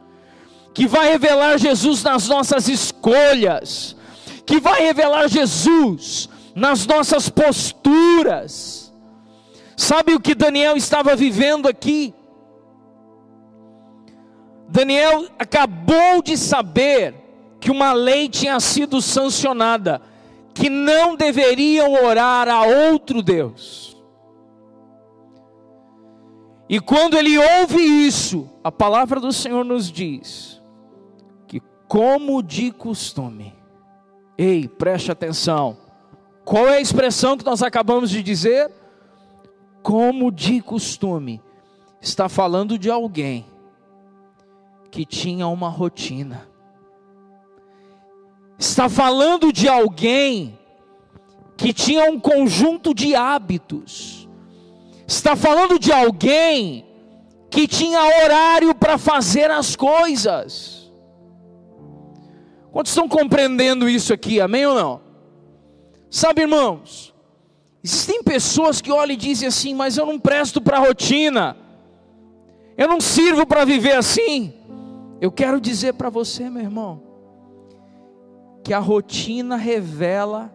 que 0.73 0.87
vai 0.87 1.11
revelar 1.11 1.59
Jesus 1.59 2.01
nas 2.01 2.27
nossas 2.27 2.67
escolhas, 2.67 3.95
que 4.49 4.59
vai 4.59 4.81
revelar 4.81 5.27
Jesus 5.27 6.27
nas 6.55 6.88
nossas 6.88 7.29
posturas. 7.29 8.91
Sabe 9.77 10.15
o 10.15 10.19
que 10.19 10.33
Daniel 10.33 10.75
estava 10.75 11.15
vivendo 11.15 11.67
aqui? 11.67 12.15
Daniel 14.67 15.27
acabou 15.38 16.23
de 16.23 16.35
saber 16.35 17.13
que 17.59 17.69
uma 17.69 17.93
lei 17.93 18.27
tinha 18.27 18.59
sido 18.59 19.03
sancionada, 19.03 20.01
que 20.55 20.67
não 20.67 21.15
deveriam 21.15 22.03
orar 22.03 22.49
a 22.49 22.63
outro 22.63 23.21
Deus. 23.21 23.95
E 26.67 26.79
quando 26.79 27.15
ele 27.15 27.38
ouve 27.38 27.79
isso, 27.79 28.49
a 28.63 28.71
palavra 28.71 29.19
do 29.19 29.31
Senhor 29.31 29.63
nos 29.63 29.91
diz 29.91 30.59
que, 31.47 31.62
como 31.88 32.41
de 32.41 32.71
costume, 32.71 33.58
Ei, 34.41 34.69
preste 34.69 35.12
atenção. 35.12 35.75
Qual 36.45 36.65
é 36.65 36.78
a 36.78 36.82
expressão 36.82 37.36
que 37.36 37.43
nós 37.43 37.62
acabamos 37.62 38.10
de 38.10 38.23
dizer? 38.23 38.71
Como 39.84 40.32
de 40.32 40.62
costume, 40.62 41.41
está 42.02 42.30
falando 42.30 42.80
de 42.80 42.89
alguém 42.89 43.45
que 44.89 45.06
tinha 45.06 45.45
uma 45.45 45.67
rotina. 45.67 46.47
Está 48.58 48.88
falando 48.88 49.52
de 49.52 49.67
alguém 49.67 50.58
que 51.58 51.73
tinha 51.73 52.10
um 52.10 52.17
conjunto 52.17 52.93
de 52.93 53.15
hábitos. 53.15 54.25
Está 55.06 55.36
falando 55.36 55.78
de 55.78 55.91
alguém 55.91 56.86
que 57.49 57.67
tinha 57.67 57.99
horário 58.23 58.73
para 58.73 58.97
fazer 58.97 59.52
as 59.52 59.75
coisas. 59.75 60.78
Quantos 62.71 62.91
estão 62.91 63.08
compreendendo 63.08 63.89
isso 63.89 64.13
aqui, 64.13 64.39
amém 64.39 64.65
ou 64.65 64.75
não? 64.75 65.01
Sabe, 66.10 66.41
irmãos, 66.41 67.13
existem 67.84 68.23
pessoas 68.23 68.82
que 68.82 68.91
olham 68.91 69.13
e 69.13 69.17
dizem 69.17 69.47
assim, 69.47 69.73
mas 69.73 69.97
eu 69.97 70.05
não 70.05 70.19
presto 70.19 70.62
para 70.62 70.77
a 70.77 70.82
rotina, 70.82 71.58
eu 72.77 72.88
não 72.88 73.01
sirvo 73.01 73.45
para 73.45 73.65
viver 73.65 73.95
assim. 73.95 74.53
Eu 75.19 75.32
quero 75.32 75.60
dizer 75.60 75.93
para 75.95 76.10
você, 76.10 76.49
meu 76.49 76.62
irmão, 76.62 77.03
que 78.63 78.73
a 78.73 78.79
rotina 78.79 79.55
revela 79.55 80.53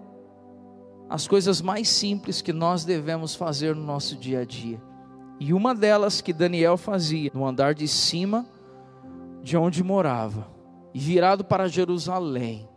as 1.11 1.29
coisas 1.29 1.61
mais 1.61 1.89
simples 1.89 2.41
que 2.41 2.53
nós 2.53 2.85
devemos 2.85 3.35
fazer 3.35 3.75
no 3.75 3.83
nosso 3.83 4.17
dia 4.17 4.41
a 4.41 4.45
dia. 4.45 4.81
E 5.39 5.53
uma 5.53 5.75
delas 5.75 6.21
que 6.21 6.33
Daniel 6.33 6.77
fazia 6.77 7.31
no 7.35 7.45
andar 7.45 7.75
de 7.75 7.87
cima 7.87 8.47
de 9.43 9.57
onde 9.57 9.83
morava 9.83 10.54
e 10.95 10.99
virado 10.99 11.45
para 11.45 11.67
Jerusalém, 11.67 12.69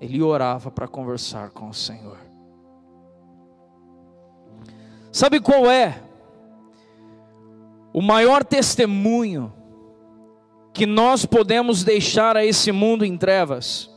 ele 0.00 0.22
orava 0.22 0.70
para 0.70 0.88
conversar 0.88 1.50
com 1.50 1.68
o 1.68 1.74
Senhor. 1.74 2.18
Sabe 5.12 5.38
qual 5.38 5.70
é 5.70 6.02
o 7.92 8.00
maior 8.00 8.42
testemunho 8.42 9.52
que 10.72 10.86
nós 10.86 11.26
podemos 11.26 11.84
deixar 11.84 12.34
a 12.34 12.44
esse 12.44 12.72
mundo 12.72 13.04
em 13.04 13.18
trevas? 13.18 13.90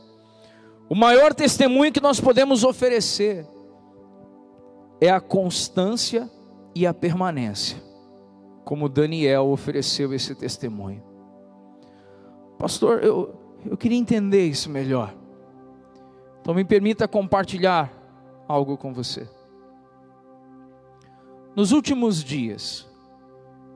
O 0.88 0.94
maior 0.94 1.32
testemunho 1.32 1.90
que 1.90 2.00
nós 2.00 2.20
podemos 2.20 2.62
oferecer 2.62 3.46
é 5.00 5.10
a 5.10 5.20
constância 5.20 6.30
e 6.74 6.86
a 6.86 6.92
permanência, 6.92 7.82
como 8.64 8.88
Daniel 8.88 9.46
ofereceu 9.46 10.12
esse 10.12 10.34
testemunho. 10.34 11.02
Pastor, 12.58 13.02
eu, 13.02 13.35
eu 13.68 13.76
queria 13.76 13.98
entender 13.98 14.46
isso 14.46 14.70
melhor. 14.70 15.14
Então 16.40 16.54
me 16.54 16.64
permita 16.64 17.08
compartilhar 17.08 17.92
algo 18.46 18.76
com 18.76 18.92
você. 18.92 19.28
Nos 21.54 21.72
últimos 21.72 22.22
dias, 22.22 22.86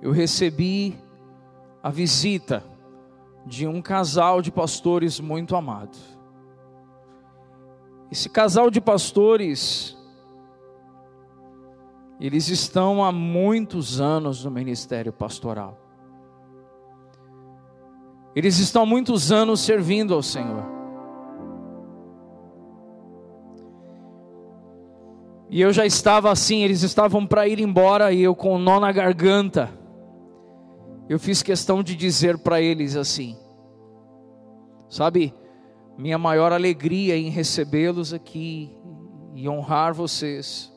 eu 0.03 0.13
recebi 0.13 0.99
a 1.83 1.91
visita 1.91 2.63
de 3.47 3.67
um 3.67 3.81
casal 3.81 4.43
de 4.43 4.53
pastores 4.53 5.19
muito 5.19 5.57
amado. 5.57 5.97
Esse 8.11 8.29
casal 8.29 8.71
de 8.71 8.81
pastores, 8.81 9.97
eles 12.21 12.49
estão 12.49 13.03
há 13.03 13.11
muitos 13.11 14.01
anos 14.01 14.45
no 14.45 14.51
ministério 14.51 15.13
pastoral. 15.13 15.90
Eles 18.35 18.59
estão 18.59 18.87
muitos 18.87 19.33
anos 19.33 19.61
servindo 19.61 20.15
ao 20.15 20.23
Senhor. 20.23 20.65
E 25.49 25.61
eu 25.61 25.73
já 25.73 25.85
estava 25.85 26.31
assim, 26.31 26.63
eles 26.63 26.83
estavam 26.83 27.27
para 27.27 27.49
ir 27.49 27.59
embora 27.59 28.13
e 28.13 28.23
eu 28.23 28.37
com 28.37 28.55
um 28.55 28.59
nó 28.59 28.79
na 28.79 28.93
garganta. 28.93 29.69
Eu 31.09 31.19
fiz 31.19 31.43
questão 31.43 31.83
de 31.83 31.97
dizer 31.97 32.39
para 32.39 32.61
eles 32.61 32.95
assim: 32.95 33.37
Sabe, 34.89 35.35
minha 35.99 36.17
maior 36.17 36.53
alegria 36.53 37.17
em 37.17 37.31
recebê-los 37.31 38.15
aqui 38.15 38.71
e 39.35 39.49
honrar 39.49 39.93
vocês 39.93 40.73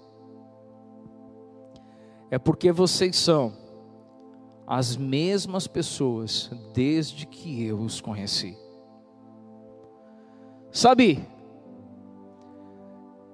é 2.34 2.39
porque 2.39 2.72
vocês 2.72 3.16
são 3.16 3.54
as 4.76 4.98
mesmas 4.98 5.68
pessoas 5.68 6.50
desde 6.74 7.28
que 7.28 7.64
eu 7.64 7.80
os 7.80 8.02
conheci. 8.02 8.58
Sabe, 10.72 11.24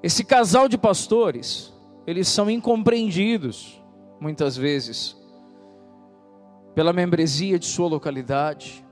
esse 0.04 0.23
casal 0.25 0.67
de 0.67 0.78
pastores, 0.78 1.73
eles 2.06 2.28
são 2.28 2.49
incompreendidos 2.49 3.82
muitas 4.19 4.58
vezes 4.58 5.15
pela 6.75 6.91
membresia 6.91 7.58
de 7.58 7.65
sua 7.65 7.88
localidade. 7.88 8.86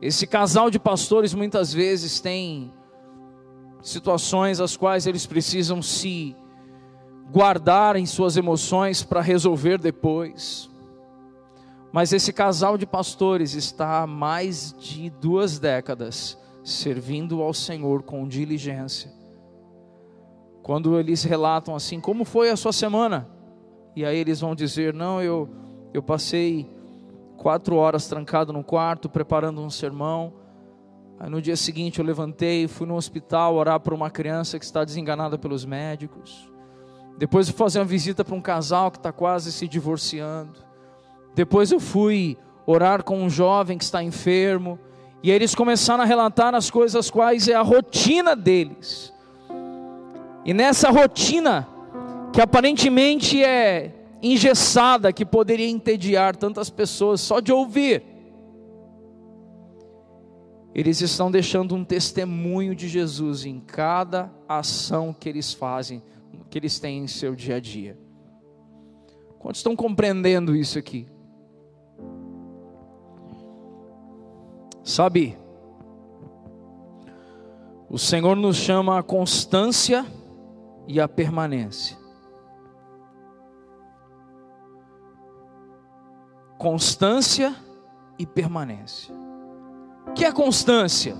Esse 0.00 0.26
casal 0.26 0.70
de 0.70 0.78
pastores 0.78 1.34
muitas 1.34 1.74
vezes 1.74 2.20
tem 2.20 2.72
situações 3.82 4.60
as 4.60 4.78
quais 4.78 5.06
eles 5.06 5.26
precisam 5.26 5.82
se 5.82 6.34
guardar 7.30 7.96
em 7.96 8.06
suas 8.06 8.38
emoções 8.38 9.02
para 9.02 9.20
resolver 9.20 9.76
depois. 9.76 10.70
Mas 11.96 12.12
esse 12.12 12.30
casal 12.30 12.76
de 12.76 12.84
pastores 12.84 13.54
está 13.54 14.02
há 14.02 14.06
mais 14.06 14.74
de 14.78 15.08
duas 15.08 15.58
décadas 15.58 16.38
servindo 16.62 17.40
ao 17.40 17.54
Senhor 17.54 18.02
com 18.02 18.28
diligência. 18.28 19.10
Quando 20.62 21.00
eles 21.00 21.24
relatam 21.24 21.74
assim, 21.74 21.98
como 21.98 22.26
foi 22.26 22.50
a 22.50 22.56
sua 22.56 22.70
semana? 22.70 23.26
E 23.96 24.04
aí 24.04 24.18
eles 24.18 24.42
vão 24.42 24.54
dizer: 24.54 24.92
Não, 24.92 25.22
eu, 25.22 25.48
eu 25.94 26.02
passei 26.02 26.70
quatro 27.38 27.76
horas 27.76 28.06
trancado 28.06 28.52
no 28.52 28.62
quarto, 28.62 29.08
preparando 29.08 29.62
um 29.62 29.70
sermão. 29.70 30.34
Aí 31.18 31.30
no 31.30 31.40
dia 31.40 31.56
seguinte 31.56 31.98
eu 31.98 32.04
levantei, 32.04 32.68
fui 32.68 32.86
no 32.86 32.94
hospital 32.94 33.54
orar 33.54 33.80
por 33.80 33.94
uma 33.94 34.10
criança 34.10 34.58
que 34.58 34.66
está 34.66 34.84
desenganada 34.84 35.38
pelos 35.38 35.64
médicos. 35.64 36.46
Depois 37.16 37.48
fui 37.48 37.56
fazer 37.56 37.78
uma 37.78 37.86
visita 37.86 38.22
para 38.22 38.34
um 38.34 38.42
casal 38.42 38.90
que 38.90 38.98
está 38.98 39.12
quase 39.12 39.50
se 39.50 39.66
divorciando. 39.66 40.65
Depois 41.36 41.70
eu 41.70 41.78
fui 41.78 42.36
orar 42.66 43.04
com 43.04 43.22
um 43.22 43.30
jovem 43.30 43.78
que 43.78 43.84
está 43.84 44.02
enfermo. 44.02 44.76
E 45.22 45.30
eles 45.30 45.54
começaram 45.54 46.02
a 46.02 46.06
relatar 46.06 46.52
as 46.54 46.68
coisas 46.68 47.08
quais 47.08 47.46
é 47.46 47.54
a 47.54 47.62
rotina 47.62 48.34
deles. 48.34 49.12
E 50.44 50.52
nessa 50.52 50.90
rotina, 50.90 51.68
que 52.32 52.40
aparentemente 52.40 53.42
é 53.44 53.92
engessada, 54.20 55.12
que 55.12 55.24
poderia 55.24 55.68
entediar 55.68 56.34
tantas 56.34 56.68
pessoas 56.68 57.20
só 57.20 57.38
de 57.38 57.52
ouvir, 57.52 58.02
eles 60.74 61.00
estão 61.00 61.30
deixando 61.30 61.74
um 61.74 61.84
testemunho 61.84 62.74
de 62.74 62.88
Jesus 62.88 63.44
em 63.44 63.60
cada 63.60 64.30
ação 64.48 65.12
que 65.12 65.28
eles 65.28 65.52
fazem 65.52 66.02
que 66.50 66.58
eles 66.58 66.78
têm 66.78 66.98
em 67.00 67.06
seu 67.06 67.34
dia 67.34 67.56
a 67.56 67.60
dia. 67.60 67.98
Quantos 69.38 69.60
estão 69.60 69.76
compreendendo 69.76 70.56
isso 70.56 70.78
aqui? 70.78 71.06
Sabe, 74.86 75.36
o 77.90 77.98
Senhor 77.98 78.36
nos 78.36 78.56
chama 78.56 79.00
a 79.00 79.02
constância 79.02 80.06
e 80.86 81.00
a 81.00 81.08
permanência. 81.08 81.98
Constância 86.56 87.52
e 88.16 88.24
permanência. 88.24 89.12
O 90.06 90.12
que 90.12 90.24
é 90.24 90.30
constância? 90.30 91.16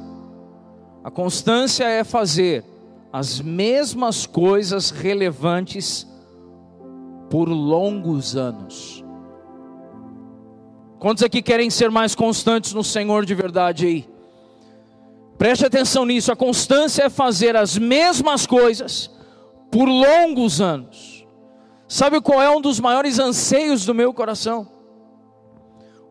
A 1.03 1.11
constância 1.11 1.89
é 1.89 2.05
fazer 2.05 2.65
as 3.13 3.41
mesmas 3.41 4.27
coisas 4.27 4.93
relevantes 4.93 6.07
por 7.29 7.49
longos 7.49 8.37
anos. 8.37 9.06
Quantos 10.99 11.23
aqui 11.23 11.43
querem 11.43 11.69
ser 11.69 11.91
mais 11.91 12.15
constantes 12.15 12.73
no 12.73 12.83
Senhor 12.83 13.25
de 13.27 13.35
verdade 13.35 13.87
aí? 13.87 14.09
Preste 15.37 15.67
atenção 15.67 16.07
nisso, 16.07 16.33
a 16.33 16.37
constância 16.37 17.05
é 17.05 17.11
fazer 17.11 17.55
as 17.55 17.77
mesmas 17.77 18.47
coisas 18.47 19.11
por 19.71 19.87
longos 19.87 20.61
anos. 20.61 21.27
Sabe 21.87 22.21
qual 22.21 22.43
é 22.43 22.51
um 22.51 22.61
dos 22.61 22.81
maiores 22.81 23.19
anseios 23.19 23.85
do 23.85 23.95
meu 23.95 24.15
coração? 24.15 24.67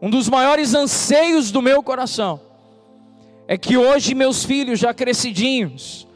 Um 0.02 0.10
dos 0.10 0.30
maiores 0.30 0.76
anseios 0.76 1.52
do 1.52 1.62
meu 1.62 1.82
coração 1.82 2.40
é 3.48 3.58
que 3.58 3.78
hoje 3.78 4.14
meus 4.14 4.44
filhos 4.44 4.80
já 4.80 4.94
crescidinhos, 4.94 6.08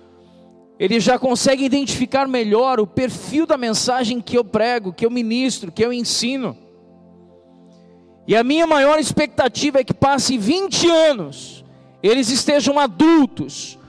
ele 0.79 0.99
já 0.99 1.17
consegue 1.17 1.65
identificar 1.65 2.27
melhor 2.27 2.79
o 2.79 2.87
perfil 2.87 3.45
da 3.45 3.57
mensagem 3.57 4.21
que 4.21 4.37
eu 4.37 4.43
prego, 4.43 4.93
que 4.93 5.05
eu 5.05 5.09
ministro, 5.09 5.71
que 5.71 5.83
eu 5.83 5.91
ensino. 5.91 6.55
E 8.29 8.35
a 8.35 8.43
minha 8.43 8.67
maior 8.67 8.99
expectativa 8.99 9.79
é 9.79 9.83
que 9.83 9.91
passe 9.91 10.37
20 10.37 10.87
anos, 10.87 11.65
eles 12.03 12.29
estejam 12.29 12.77
adultos, 12.77 13.79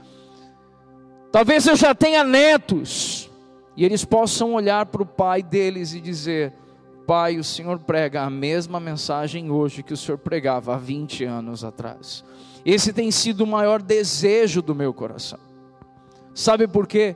talvez 1.30 1.66
eu 1.66 1.76
já 1.76 1.94
tenha 1.94 2.24
netos, 2.24 3.30
e 3.76 3.84
eles 3.84 4.02
possam 4.02 4.54
olhar 4.54 4.86
para 4.86 5.02
o 5.02 5.06
pai 5.06 5.42
deles 5.42 5.92
e 5.92 6.00
dizer: 6.00 6.54
Pai, 7.06 7.36
o 7.36 7.44
Senhor 7.44 7.80
prega 7.80 8.22
a 8.22 8.30
mesma 8.30 8.80
mensagem 8.80 9.50
hoje 9.50 9.82
que 9.82 9.92
o 9.92 9.96
Senhor 9.96 10.16
pregava 10.16 10.74
há 10.74 10.78
20 10.78 11.22
anos 11.24 11.62
atrás. 11.62 12.24
Esse 12.64 12.94
tem 12.94 13.10
sido 13.10 13.42
o 13.42 13.46
maior 13.46 13.82
desejo 13.82 14.62
do 14.62 14.74
meu 14.74 14.94
coração. 14.94 15.38
Sabe 16.34 16.66
por 16.66 16.86
quê? 16.86 17.14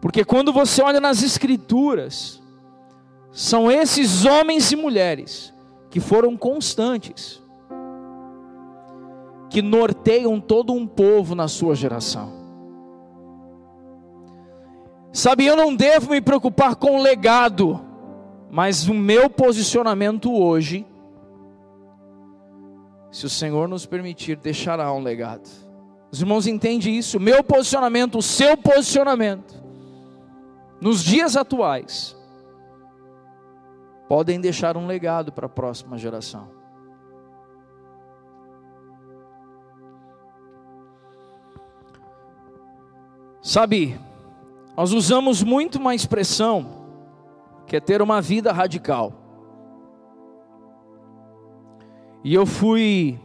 Porque 0.00 0.24
quando 0.24 0.54
você 0.54 0.80
olha 0.80 1.00
nas 1.00 1.22
Escrituras, 1.22 2.40
são 3.30 3.70
esses 3.70 4.24
homens 4.24 4.72
e 4.72 4.76
mulheres 4.76 5.52
que 5.92 6.00
foram 6.00 6.38
constantes, 6.38 7.42
que 9.50 9.60
norteiam 9.60 10.40
todo 10.40 10.72
um 10.72 10.86
povo 10.86 11.34
na 11.34 11.48
sua 11.48 11.74
geração. 11.74 12.32
Sabe, 15.12 15.44
eu 15.44 15.54
não 15.54 15.76
devo 15.76 16.12
me 16.12 16.22
preocupar 16.22 16.76
com 16.76 16.96
o 16.96 17.02
legado, 17.02 17.78
mas 18.50 18.88
o 18.88 18.94
meu 18.94 19.28
posicionamento 19.28 20.32
hoje, 20.32 20.86
se 23.10 23.26
o 23.26 23.30
Senhor 23.30 23.68
nos 23.68 23.84
permitir, 23.84 24.36
deixará 24.36 24.90
um 24.94 25.02
legado. 25.02 25.46
Os 26.10 26.22
irmãos 26.22 26.46
entendem 26.46 26.96
isso? 26.96 27.18
O 27.18 27.20
meu 27.20 27.44
posicionamento, 27.44 28.16
o 28.16 28.22
seu 28.22 28.56
posicionamento, 28.56 29.62
nos 30.80 31.04
dias 31.04 31.36
atuais, 31.36 32.16
podem 34.08 34.40
deixar 34.40 34.76
um 34.76 34.86
legado 34.86 35.32
para 35.32 35.46
a 35.46 35.48
próxima 35.48 35.96
geração. 35.98 36.48
Sabe, 43.40 43.98
nós 44.76 44.92
usamos 44.92 45.42
muito 45.42 45.78
uma 45.78 45.94
expressão 45.94 46.86
que 47.66 47.76
é 47.76 47.80
ter 47.80 48.00
uma 48.00 48.20
vida 48.20 48.52
radical. 48.52 49.12
E 52.22 52.32
eu 52.32 52.46
fui 52.46 53.18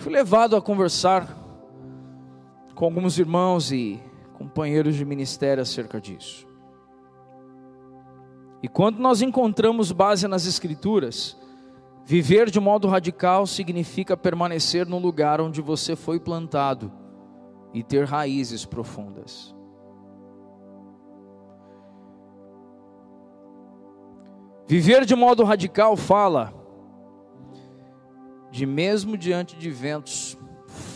Fui 0.00 0.10
levado 0.10 0.56
a 0.56 0.62
conversar 0.62 1.28
com 2.74 2.86
alguns 2.86 3.18
irmãos 3.18 3.70
e 3.70 4.02
companheiros 4.32 4.94
de 4.94 5.04
ministério 5.04 5.62
acerca 5.62 6.00
disso. 6.00 6.49
E 8.62 8.68
quando 8.68 8.98
nós 8.98 9.22
encontramos 9.22 9.90
base 9.90 10.28
nas 10.28 10.46
Escrituras, 10.46 11.36
viver 12.04 12.50
de 12.50 12.60
modo 12.60 12.88
radical 12.88 13.46
significa 13.46 14.16
permanecer 14.16 14.86
no 14.86 14.98
lugar 14.98 15.40
onde 15.40 15.60
você 15.60 15.96
foi 15.96 16.20
plantado 16.20 16.92
e 17.72 17.82
ter 17.82 18.04
raízes 18.04 18.64
profundas. 18.64 19.54
Viver 24.66 25.04
de 25.04 25.16
modo 25.16 25.42
radical 25.42 25.96
fala 25.96 26.54
de 28.50 28.66
mesmo 28.66 29.16
diante 29.16 29.56
de 29.56 29.70
ventos 29.70 30.36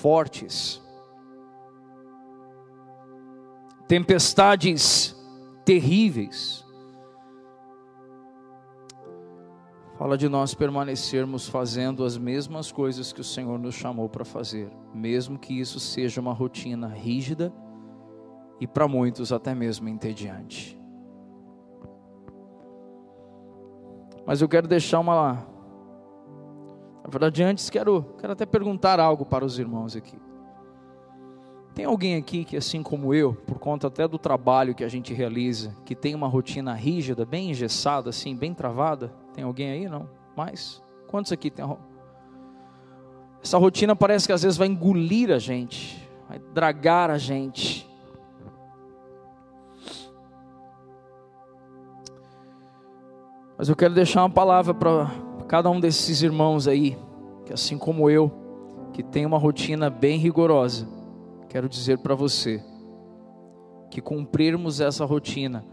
fortes, 0.01 0.83
tempestades 3.89 5.17
terríveis, 5.65 6.64
Fala 10.05 10.19
de 10.19 10.29
nós 10.29 10.53
permanecermos 10.53 11.49
fazendo 11.49 12.05
as 12.05 12.19
mesmas 12.19 12.71
coisas 12.71 13.11
que 13.11 13.23
o 13.23 13.25
Senhor 13.25 13.59
nos 13.59 13.75
chamou 13.75 14.07
para 14.07 14.23
fazer, 14.23 14.71
mesmo 14.93 15.39
que 15.39 15.59
isso 15.59 15.81
seja 15.81 16.21
uma 16.21 16.35
rotina 16.35 16.89
rígida 16.89 17.51
e 18.61 18.67
para 18.67 18.87
muitos 18.87 19.33
até 19.33 19.55
mesmo 19.55 19.89
entediante. 19.89 20.79
Mas 24.27 24.43
eu 24.43 24.47
quero 24.47 24.69
deixar 24.69 25.01
uma. 25.01 25.47
Na 27.03 27.09
verdade, 27.09 27.43
antes 27.43 27.71
quero, 27.71 28.03
quero 28.19 28.35
até 28.35 28.45
perguntar 28.45 29.01
algo 29.01 29.25
para 29.25 29.43
os 29.43 29.59
irmãos 29.59 29.97
aqui. 29.97 30.19
Tem 31.75 31.87
alguém 31.87 32.17
aqui 32.17 32.45
que, 32.45 32.59
assim 32.59 32.83
como 32.83 33.15
eu, 33.15 33.33
por 33.33 33.59
conta 33.59 33.87
até 33.87 34.07
do 34.07 34.19
trabalho 34.19 34.75
que 34.75 34.85
a 34.85 34.89
gente 34.89 35.15
realiza, 35.15 35.75
que 35.83 35.95
tem 35.95 36.15
uma 36.15 36.29
rotina 36.29 36.75
rígida, 36.75 37.25
bem 37.25 37.53
engessada, 37.53 38.11
assim, 38.11 38.37
bem 38.37 38.53
travada? 38.53 39.24
Tem 39.35 39.45
alguém 39.45 39.71
aí? 39.71 39.89
Não? 39.89 40.09
Mais? 40.37 40.83
Quantos 41.09 41.33
aqui 41.33 41.51
tem? 41.51 41.65
Essa 43.43 43.59
rotina 43.59 43.95
parece 43.95 44.27
que 44.27 44.33
às 44.33 44.43
vezes 44.43 44.57
vai 44.57 44.69
engolir 44.69 45.31
a 45.31 45.39
gente, 45.39 46.09
vai 46.29 46.39
dragar 46.39 47.11
a 47.11 47.19
gente. 47.19 47.87
Mas 53.59 53.69
eu 53.69 53.77
quero 53.77 53.93
deixar 53.93 54.23
uma 54.23 54.31
palavra 54.31 54.73
para 54.73 55.11
cada 55.47 55.69
um 55.69 55.79
desses 55.79 56.23
irmãos 56.23 56.67
aí, 56.67 56.97
que 57.45 57.53
assim 57.53 57.77
como 57.77 58.09
eu, 58.09 58.33
que 58.93 59.03
tem 59.03 59.27
uma 59.27 59.39
rotina 59.39 59.91
bem 59.91 60.19
rigorosa, 60.19 60.89
quero 61.49 61.69
dizer 61.69 61.99
para 61.99 62.15
você 62.15 62.65
que 63.91 64.01
cumprirmos 64.01 64.81
essa 64.81 65.05
rotina 65.05 65.65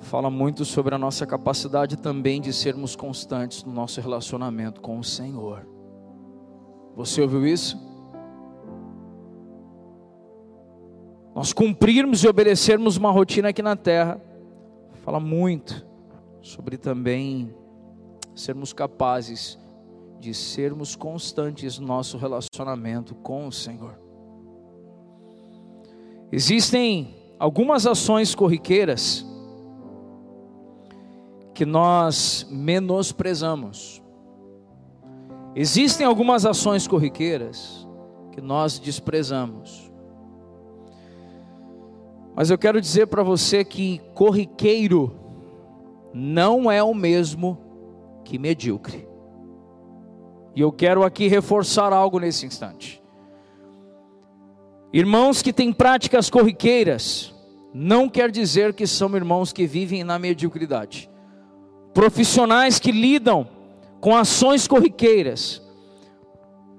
fala 0.00 0.30
muito 0.30 0.64
sobre 0.64 0.94
a 0.94 0.98
nossa 0.98 1.26
capacidade 1.26 1.96
também 1.96 2.40
de 2.40 2.52
sermos 2.52 2.96
constantes 2.96 3.64
no 3.64 3.72
nosso 3.72 4.00
relacionamento 4.00 4.80
com 4.80 4.98
o 4.98 5.04
Senhor. 5.04 5.66
Você 6.96 7.20
ouviu 7.20 7.46
isso? 7.46 7.78
Nós 11.34 11.52
cumprirmos 11.52 12.24
e 12.24 12.28
obedecermos 12.28 12.96
uma 12.96 13.10
rotina 13.10 13.50
aqui 13.50 13.62
na 13.62 13.76
terra 13.76 14.20
fala 15.04 15.20
muito 15.20 15.86
sobre 16.42 16.76
também 16.76 17.54
sermos 18.34 18.72
capazes 18.72 19.58
de 20.18 20.34
sermos 20.34 20.94
constantes 20.94 21.78
no 21.78 21.86
nosso 21.86 22.18
relacionamento 22.18 23.14
com 23.14 23.46
o 23.46 23.52
Senhor. 23.52 23.98
Existem 26.32 27.14
algumas 27.38 27.86
ações 27.86 28.34
corriqueiras 28.34 29.24
que 31.60 31.66
nós 31.66 32.46
menosprezamos. 32.50 34.02
Existem 35.54 36.06
algumas 36.06 36.46
ações 36.46 36.88
corriqueiras 36.88 37.86
que 38.32 38.40
nós 38.40 38.78
desprezamos. 38.78 39.92
Mas 42.34 42.48
eu 42.48 42.56
quero 42.56 42.80
dizer 42.80 43.08
para 43.08 43.22
você 43.22 43.62
que 43.62 44.00
corriqueiro 44.14 45.14
não 46.14 46.70
é 46.70 46.82
o 46.82 46.94
mesmo 46.94 47.58
que 48.24 48.38
medíocre. 48.38 49.06
E 50.56 50.62
eu 50.62 50.72
quero 50.72 51.04
aqui 51.04 51.28
reforçar 51.28 51.92
algo 51.92 52.18
nesse 52.18 52.46
instante. 52.46 53.02
Irmãos 54.94 55.42
que 55.42 55.52
têm 55.52 55.74
práticas 55.74 56.30
corriqueiras, 56.30 57.34
não 57.74 58.08
quer 58.08 58.30
dizer 58.30 58.72
que 58.72 58.86
são 58.86 59.14
irmãos 59.14 59.52
que 59.52 59.66
vivem 59.66 60.02
na 60.02 60.18
mediocridade. 60.18 61.10
Profissionais 61.92 62.78
que 62.78 62.92
lidam 62.92 63.48
com 64.00 64.16
ações 64.16 64.66
corriqueiras, 64.66 65.60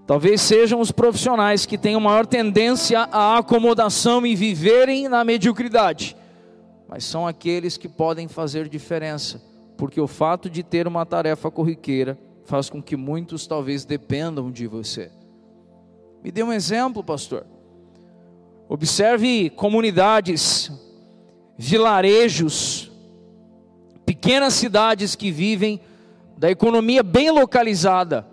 talvez 0.08 0.42
sejam 0.42 0.80
os 0.80 0.92
profissionais 0.92 1.66
que 1.66 1.78
têm 1.78 2.00
maior 2.00 2.26
tendência 2.26 3.02
à 3.12 3.38
acomodação 3.38 4.26
e 4.26 4.36
viverem 4.36 5.08
na 5.08 5.24
mediocridade, 5.24 6.16
mas 6.88 7.04
são 7.04 7.28
aqueles 7.28 7.78
que 7.78 7.88
podem 7.88 8.28
fazer 8.28 8.68
diferença, 8.68 9.42
porque 9.78 10.00
o 10.00 10.08
fato 10.08 10.50
de 10.50 10.64
ter 10.64 10.88
uma 10.88 11.06
tarefa 11.06 11.52
corriqueira 11.52 12.18
faz 12.46 12.70
com 12.70 12.82
que 12.82 12.96
muitos 12.96 13.46
talvez 13.46 13.86
dependam 13.86 14.52
de 14.52 14.66
você. 14.68 15.12
Me 16.24 16.32
dê 16.32 16.44
um 16.44 16.54
exemplo, 16.54 17.04
pastor. 17.04 17.46
Observe 18.70 19.50
comunidades, 19.50 20.72
vilarejos, 21.58 22.81
pequenas 24.22 24.54
cidades 24.54 25.16
que 25.16 25.32
vivem 25.32 25.82
da 26.38 26.52
economia 26.52 27.02
bem 27.02 27.32
localizada. 27.32 28.28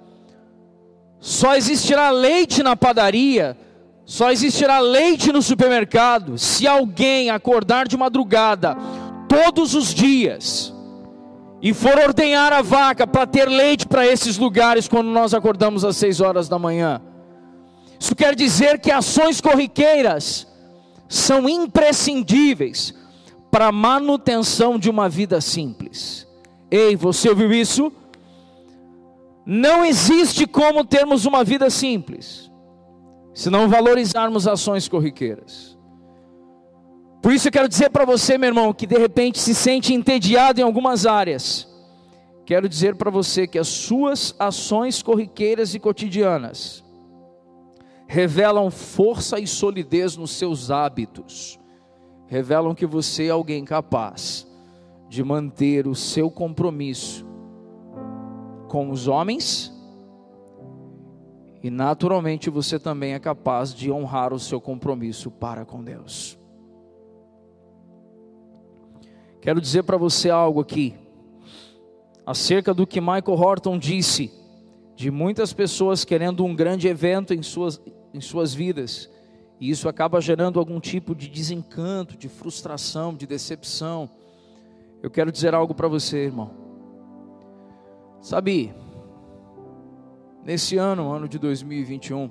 Só 1.19 1.57
existirá 1.57 2.11
leite 2.11 2.63
na 2.63 2.77
padaria, 2.77 3.57
só 4.05 4.31
existirá 4.31 4.81
leite 4.81 5.33
no 5.33 5.41
supermercado 5.41 6.37
se 6.37 6.67
alguém 6.67 7.31
acordar 7.31 7.89
de 7.89 7.97
madrugada 7.97 8.77
todos 9.27 9.75
os 9.75 9.95
dias 9.95 10.75
e 11.63 11.73
for 11.73 11.99
ordenhar 11.99 12.53
a 12.53 12.61
vaca 12.61 13.07
para 13.07 13.27
ter 13.27 13.49
leite 13.49 13.87
para 13.87 14.07
esses 14.07 14.37
lugares 14.37 14.87
quando 14.87 15.09
nós 15.09 15.33
acordamos 15.33 15.87
às 15.87 15.97
seis 15.97 16.21
horas 16.21 16.51
da 16.51 16.59
manhã. 16.59 17.01
Isso 17.99 18.15
quer 18.15 18.35
dizer 18.35 18.79
que 18.79 18.93
ações 18.93 19.41
corriqueiras 19.41 20.47
são 21.09 21.49
imprescindíveis 21.49 22.95
para 23.51 23.73
manutenção 23.73 24.79
de 24.79 24.91
uma 24.91 25.09
vida 25.09 25.41
simples. 25.41 26.27
Ei, 26.71 26.95
você 26.97 27.29
ouviu 27.29 27.53
isso? 27.53 27.93
Não 29.45 29.85
existe 29.85 30.47
como 30.47 30.85
termos 30.85 31.25
uma 31.25 31.43
vida 31.43 31.71
simples, 31.71 32.51
se 33.33 33.49
não 33.49 33.69
valorizarmos 33.69 34.47
ações 34.47 34.87
corriqueiras. 34.89 35.79
Por 37.23 37.33
isso 37.33 37.49
eu 37.49 37.53
quero 37.53 37.69
dizer 37.69 37.91
para 37.91 38.05
você, 38.05 38.39
meu 38.39 38.49
irmão, 38.49 38.73
que 38.73 38.87
de 38.87 38.97
repente 38.97 39.39
se 39.39 39.55
sente 39.55 39.95
entediado 39.95 40.61
em 40.61 40.65
algumas 40.65 41.07
áreas. 41.07 41.67
Quero 42.45 42.69
dizer 42.69 42.95
para 42.97 43.11
você 43.11 43.47
que 43.47 43.59
as 43.59 43.69
suas 43.69 44.35
ações 44.39 45.03
corriqueiras 45.03 45.75
e 45.75 45.79
cotidianas 45.79 46.85
revelam 48.07 48.71
força 48.71 49.39
e 49.39 49.47
solidez 49.47 50.17
nos 50.17 50.31
seus 50.31 50.71
hábitos, 50.71 51.59
revelam 52.29 52.75
que 52.75 52.87
você 52.87 53.27
é 53.27 53.31
alguém 53.31 53.65
capaz 53.65 54.47
de 55.09 55.25
manter 55.25 55.87
o 55.87 55.95
seu 55.95 56.31
compromisso 56.31 57.27
com 58.69 58.91
os 58.91 59.09
homens 59.09 59.73
e 61.63 61.71
naturalmente 61.71 62.51
você 62.51 62.79
também 62.79 63.15
é 63.15 63.19
capaz 63.19 63.75
de 63.75 63.91
honrar 63.91 64.33
o 64.33 64.39
seu 64.39 64.61
compromisso 64.61 65.31
para 65.31 65.65
com 65.65 65.83
Deus. 65.83 66.39
Quero 69.41 69.61
dizer 69.61 69.83
para 69.83 69.97
você 69.97 70.31
algo 70.31 70.61
aqui, 70.61 70.95
acerca 72.27 72.75
do 72.75 72.87
que 72.87 73.01
Michael 73.01 73.23
Horton 73.27 73.79
disse, 73.79 74.31
de 74.95 75.11
muitas 75.11 75.53
pessoas 75.53 76.05
querendo 76.05 76.45
um 76.45 76.55
grande 76.55 76.89
evento 76.89 77.33
em 77.33 77.43
suas, 77.43 77.81
em 78.13 78.21
suas 78.21 78.53
vidas. 78.53 79.09
E 79.61 79.71
isso 79.71 79.89
acaba 79.89 80.21
gerando 80.21 80.59
algum 80.59 80.79
tipo 80.79 81.15
de 81.15 81.29
desencanto, 81.29 82.17
de 82.17 82.29
frustração, 82.29 83.15
de 83.15 83.27
decepção. 83.27 84.09
Eu 85.03 85.11
quero 85.11 85.33
dizer 85.33 85.55
algo 85.55 85.75
para 85.75 85.89
você, 85.89 86.25
irmão. 86.25 86.51
Sabe, 88.21 88.73
nesse 90.45 90.77
ano, 90.77 91.11
ano 91.13 91.29
de 91.29 91.39
2021, 91.39 92.31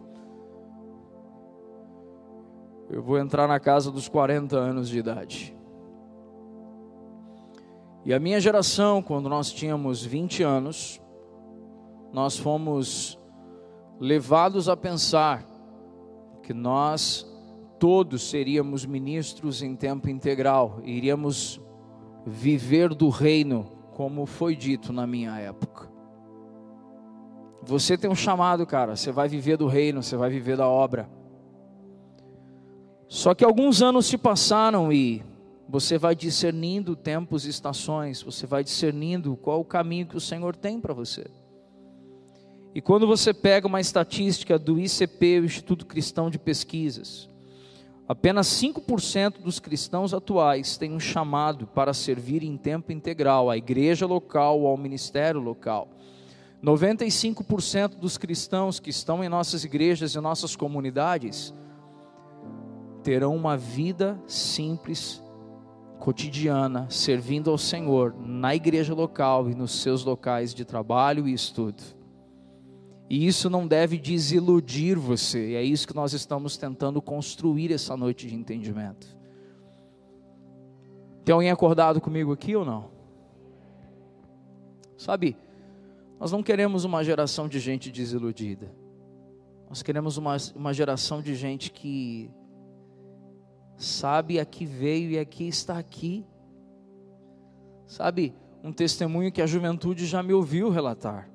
eu 2.90 3.02
vou 3.02 3.18
entrar 3.18 3.48
na 3.48 3.60
casa 3.60 3.92
dos 3.92 4.08
40 4.08 4.58
anos 4.58 4.88
de 4.88 5.00
idade. 5.00 5.58
E 8.06 8.14
a 8.14 8.20
minha 8.20 8.40
geração, 8.40 9.02
quando 9.02 9.28
nós 9.28 9.52
tínhamos 9.52 10.04
20 10.04 10.44
anos, 10.44 11.02
nós 12.14 12.38
fomos 12.38 13.20
levados 14.00 14.70
a 14.70 14.78
pensar 14.78 15.47
que 16.48 16.54
nós 16.54 17.30
todos 17.78 18.30
seríamos 18.30 18.86
ministros 18.86 19.62
em 19.62 19.76
tempo 19.76 20.10
integral, 20.10 20.80
iríamos 20.86 21.60
viver 22.26 22.96
do 22.96 23.10
reino, 23.10 23.70
como 23.94 24.26
foi 24.26 24.56
dito 24.56 24.94
na 24.94 25.06
minha 25.06 25.38
época. 25.38 25.92
Você 27.64 27.98
tem 27.98 28.10
um 28.10 28.16
chamado, 28.16 28.66
cara, 28.66 28.96
você 28.96 29.12
vai 29.12 29.28
viver 29.28 29.58
do 29.58 29.68
reino, 29.68 30.02
você 30.02 30.16
vai 30.16 30.30
viver 30.30 30.56
da 30.56 30.70
obra. 30.70 31.10
Só 33.10 33.36
que 33.36 33.44
alguns 33.44 33.82
anos 33.82 34.06
se 34.06 34.18
passaram 34.18 34.90
e 34.90 35.22
você 35.68 35.98
vai 35.98 36.16
discernindo 36.16 36.96
tempos 36.96 37.46
e 37.46 37.50
estações, 37.50 38.24
você 38.24 38.48
vai 38.48 38.64
discernindo 38.64 39.36
qual 39.36 39.60
o 39.60 39.66
caminho 39.66 40.08
que 40.08 40.16
o 40.16 40.22
Senhor 40.22 40.56
tem 40.56 40.80
para 40.80 40.94
você. 40.94 41.30
E 42.78 42.82
quando 42.82 43.08
você 43.08 43.34
pega 43.34 43.66
uma 43.66 43.82
estatística 43.82 44.60
do 44.60 44.80
ICP, 44.80 45.40
o 45.40 45.46
Instituto 45.46 45.84
Cristão 45.84 46.30
de 46.30 46.38
Pesquisas, 46.38 47.28
Apenas 48.08 48.48
5% 48.48 49.42
dos 49.42 49.60
cristãos 49.60 50.14
atuais 50.14 50.78
têm 50.78 50.94
um 50.94 51.00
chamado 51.00 51.66
para 51.68 51.94
servir 51.94 52.44
em 52.44 52.56
tempo 52.56 52.92
integral 52.92 53.50
à 53.50 53.58
igreja 53.58 54.06
local 54.06 54.62
ou 54.62 54.68
ao 54.68 54.78
ministério 54.78 55.42
local. 55.42 55.90
95% 56.64 57.96
dos 57.96 58.18
cristãos 58.18 58.80
que 58.80 58.92
estão 58.92 59.24
em 59.24 59.28
nossas 59.28 59.64
igrejas 59.64 60.14
e 60.14 60.20
nossas 60.22 60.56
comunidades 60.56 61.54
terão 63.04 63.36
uma 63.36 63.58
vida 63.58 64.18
simples, 64.28 65.22
cotidiana, 66.00 66.88
servindo 66.90 67.50
ao 67.50 67.58
Senhor 67.58 68.16
na 68.18 68.56
igreja 68.56 68.94
local 68.94 69.50
e 69.50 69.56
nos 69.56 69.82
seus 69.82 70.06
locais 70.06 70.54
de 70.54 70.64
trabalho 70.64 71.28
e 71.28 71.34
estudo. 71.34 71.97
E 73.10 73.26
isso 73.26 73.50
não 73.50 73.66
deve 73.66 73.98
desiludir 73.98 75.00
você, 75.00 75.52
e 75.52 75.56
é 75.56 75.64
isso 75.64 75.88
que 75.88 75.96
nós 75.96 76.12
estamos 76.14 76.58
tentando 76.58 77.02
construir 77.02 77.72
essa 77.72 77.96
noite 77.96 78.28
de 78.28 78.36
entendimento. 78.36 79.16
Tem 81.24 81.34
alguém 81.34 81.50
acordado 81.50 82.02
comigo 82.02 82.34
aqui 82.34 82.56
ou 82.56 82.66
não? 82.66 82.90
Sabe, 84.98 85.38
nós 86.20 86.32
não 86.32 86.44
queremos 86.44 86.84
uma 86.84 87.04
geração 87.04 87.48
de 87.48 87.60
gente 87.60 87.92
desiludida, 87.92 88.74
nós 89.70 89.82
queremos 89.82 90.18
uma, 90.18 90.36
uma 90.56 90.74
geração 90.74 91.22
de 91.22 91.34
gente 91.36 91.72
que 91.72 92.30
sabe 93.78 94.40
a 94.40 94.46
que 94.46 94.66
veio 94.66 95.12
e 95.12 95.20
aqui 95.20 95.48
está 95.48 95.78
aqui. 95.78 96.26
Sabe, 97.86 98.34
um 98.64 98.72
testemunho 98.72 99.32
que 99.32 99.42
a 99.42 99.46
juventude 99.46 100.06
já 100.06 100.24
me 100.24 100.34
ouviu 100.34 100.70
relatar. 100.70 101.30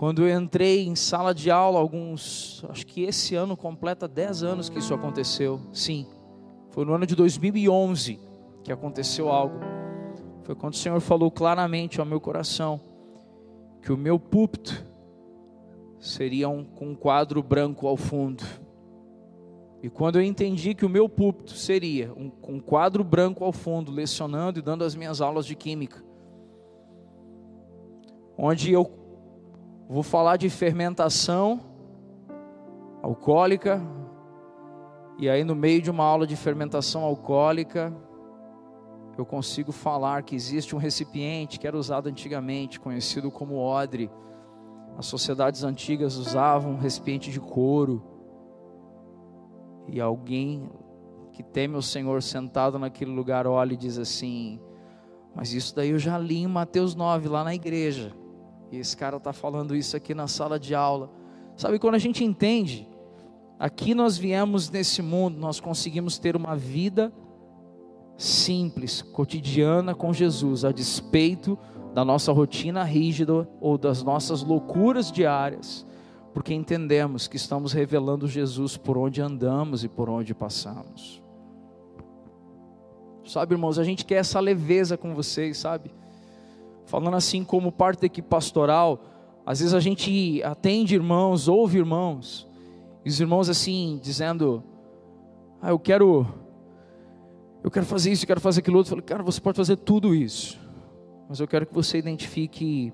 Quando 0.00 0.26
eu 0.26 0.40
entrei 0.40 0.88
em 0.88 0.96
sala 0.96 1.34
de 1.34 1.50
aula, 1.50 1.78
alguns, 1.78 2.64
acho 2.70 2.86
que 2.86 3.02
esse 3.02 3.34
ano 3.34 3.54
completa 3.54 4.08
10 4.08 4.42
anos 4.42 4.70
que 4.70 4.78
isso 4.78 4.94
aconteceu. 4.94 5.60
Sim, 5.74 6.06
foi 6.70 6.86
no 6.86 6.94
ano 6.94 7.04
de 7.04 7.14
2011 7.14 8.18
que 8.64 8.72
aconteceu 8.72 9.28
algo. 9.28 9.60
Foi 10.42 10.54
quando 10.54 10.72
o 10.72 10.76
Senhor 10.78 10.98
falou 11.02 11.30
claramente 11.30 12.00
ao 12.00 12.06
meu 12.06 12.18
coração 12.18 12.80
que 13.82 13.92
o 13.92 13.96
meu 13.98 14.18
púlpito 14.18 14.82
seria 15.98 16.48
um, 16.48 16.64
com 16.64 16.92
um 16.92 16.94
quadro 16.94 17.42
branco 17.42 17.86
ao 17.86 17.98
fundo. 17.98 18.42
E 19.82 19.90
quando 19.90 20.16
eu 20.16 20.22
entendi 20.22 20.74
que 20.74 20.86
o 20.86 20.88
meu 20.88 21.10
púlpito 21.10 21.52
seria 21.52 22.10
um, 22.14 22.32
um 22.48 22.58
quadro 22.58 23.04
branco 23.04 23.44
ao 23.44 23.52
fundo, 23.52 23.92
lecionando 23.92 24.60
e 24.60 24.62
dando 24.62 24.82
as 24.82 24.94
minhas 24.94 25.20
aulas 25.20 25.44
de 25.44 25.54
química, 25.54 26.02
onde 28.38 28.72
eu 28.72 28.99
Vou 29.90 30.04
falar 30.04 30.36
de 30.36 30.48
fermentação 30.48 31.60
alcoólica. 33.02 33.82
E 35.18 35.28
aí, 35.28 35.42
no 35.42 35.56
meio 35.56 35.82
de 35.82 35.90
uma 35.90 36.04
aula 36.04 36.28
de 36.28 36.36
fermentação 36.36 37.02
alcoólica, 37.02 37.92
eu 39.18 39.26
consigo 39.26 39.72
falar 39.72 40.22
que 40.22 40.36
existe 40.36 40.76
um 40.76 40.78
recipiente 40.78 41.58
que 41.58 41.66
era 41.66 41.76
usado 41.76 42.08
antigamente, 42.08 42.78
conhecido 42.78 43.32
como 43.32 43.56
odre. 43.56 44.08
As 44.96 45.06
sociedades 45.06 45.64
antigas 45.64 46.14
usavam 46.14 46.74
um 46.74 46.78
recipiente 46.78 47.32
de 47.32 47.40
couro. 47.40 48.00
E 49.88 50.00
alguém 50.00 50.70
que 51.32 51.42
teme 51.42 51.74
o 51.74 51.82
Senhor 51.82 52.22
sentado 52.22 52.78
naquele 52.78 53.10
lugar 53.10 53.44
olha 53.44 53.72
e 53.74 53.76
diz 53.76 53.98
assim: 53.98 54.60
Mas 55.34 55.52
isso 55.52 55.74
daí 55.74 55.90
eu 55.90 55.98
já 55.98 56.16
li 56.16 56.44
em 56.44 56.46
Mateus 56.46 56.94
9, 56.94 57.28
lá 57.28 57.42
na 57.42 57.56
igreja. 57.56 58.14
E 58.70 58.78
esse 58.78 58.96
cara 58.96 59.16
está 59.16 59.32
falando 59.32 59.74
isso 59.74 59.96
aqui 59.96 60.14
na 60.14 60.28
sala 60.28 60.58
de 60.58 60.74
aula. 60.74 61.10
Sabe, 61.56 61.78
quando 61.78 61.96
a 61.96 61.98
gente 61.98 62.24
entende, 62.24 62.88
aqui 63.58 63.94
nós 63.94 64.16
viemos 64.16 64.70
nesse 64.70 65.02
mundo, 65.02 65.38
nós 65.38 65.60
conseguimos 65.60 66.18
ter 66.18 66.36
uma 66.36 66.56
vida 66.56 67.12
simples, 68.16 69.02
cotidiana 69.02 69.94
com 69.94 70.12
Jesus, 70.12 70.64
a 70.64 70.72
despeito 70.72 71.58
da 71.94 72.04
nossa 72.04 72.32
rotina 72.32 72.84
rígida 72.84 73.48
ou 73.60 73.76
das 73.76 74.02
nossas 74.02 74.42
loucuras 74.42 75.10
diárias, 75.10 75.86
porque 76.32 76.54
entendemos 76.54 77.26
que 77.26 77.36
estamos 77.36 77.72
revelando 77.72 78.28
Jesus 78.28 78.76
por 78.76 78.96
onde 78.96 79.20
andamos 79.20 79.82
e 79.82 79.88
por 79.88 80.08
onde 80.08 80.34
passamos. 80.34 81.20
Sabe, 83.24 83.54
irmãos, 83.54 83.78
a 83.78 83.84
gente 83.84 84.04
quer 84.04 84.16
essa 84.16 84.38
leveza 84.38 84.96
com 84.96 85.14
vocês, 85.14 85.58
sabe? 85.58 85.90
Falando 86.90 87.14
assim 87.14 87.44
como 87.44 87.70
parte 87.70 88.00
da 88.00 88.06
equipe 88.06 88.26
pastoral, 88.26 89.00
às 89.46 89.60
vezes 89.60 89.74
a 89.74 89.78
gente 89.78 90.42
atende 90.42 90.96
irmãos, 90.96 91.46
ouve 91.46 91.78
irmãos, 91.78 92.48
e 93.04 93.08
os 93.08 93.20
irmãos 93.20 93.48
assim, 93.48 94.00
dizendo, 94.02 94.60
ah, 95.62 95.70
eu 95.70 95.78
quero, 95.78 96.26
eu 97.62 97.70
quero 97.70 97.86
fazer 97.86 98.10
isso, 98.10 98.24
eu 98.24 98.26
quero 98.26 98.40
fazer 98.40 98.58
aquilo 98.58 98.76
outro. 98.76 98.90
Eu 98.90 98.96
falei, 98.96 99.04
cara, 99.04 99.22
você 99.22 99.40
pode 99.40 99.56
fazer 99.56 99.76
tudo 99.76 100.12
isso, 100.12 100.58
mas 101.28 101.38
eu 101.38 101.46
quero 101.46 101.64
que 101.64 101.72
você 101.72 101.96
identifique 101.96 102.92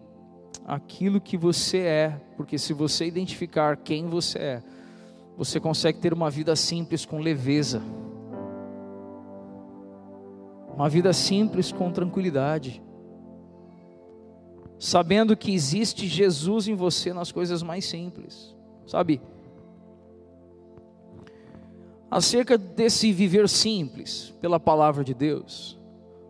aquilo 0.66 1.18
que 1.18 1.38
você 1.38 1.78
é, 1.78 2.20
porque 2.36 2.59
se 2.59 2.74
você 2.74 3.07
identificar 3.07 3.78
quem 3.78 4.11
você 4.11 4.38
é, 4.38 4.62
você 5.38 5.59
consegue 5.59 5.99
ter 6.01 6.12
uma 6.12 6.28
vida 6.28 6.55
simples 6.55 7.07
com 7.07 7.18
leveza, 7.18 7.80
uma 10.74 10.88
vida 10.90 11.14
simples 11.14 11.72
com 11.72 11.90
tranquilidade 11.90 12.82
sabendo 14.78 15.36
que 15.36 15.54
existe 15.54 16.06
Jesus 16.06 16.68
em 16.68 16.74
você 16.74 17.12
nas 17.12 17.32
coisas 17.32 17.62
mais 17.62 17.84
simples, 17.84 18.54
sabe? 18.86 19.20
Acerca 22.10 22.56
desse 22.56 23.12
viver 23.12 23.48
simples 23.48 24.34
pela 24.40 24.60
palavra 24.60 25.02
de 25.02 25.12
Deus, 25.12 25.78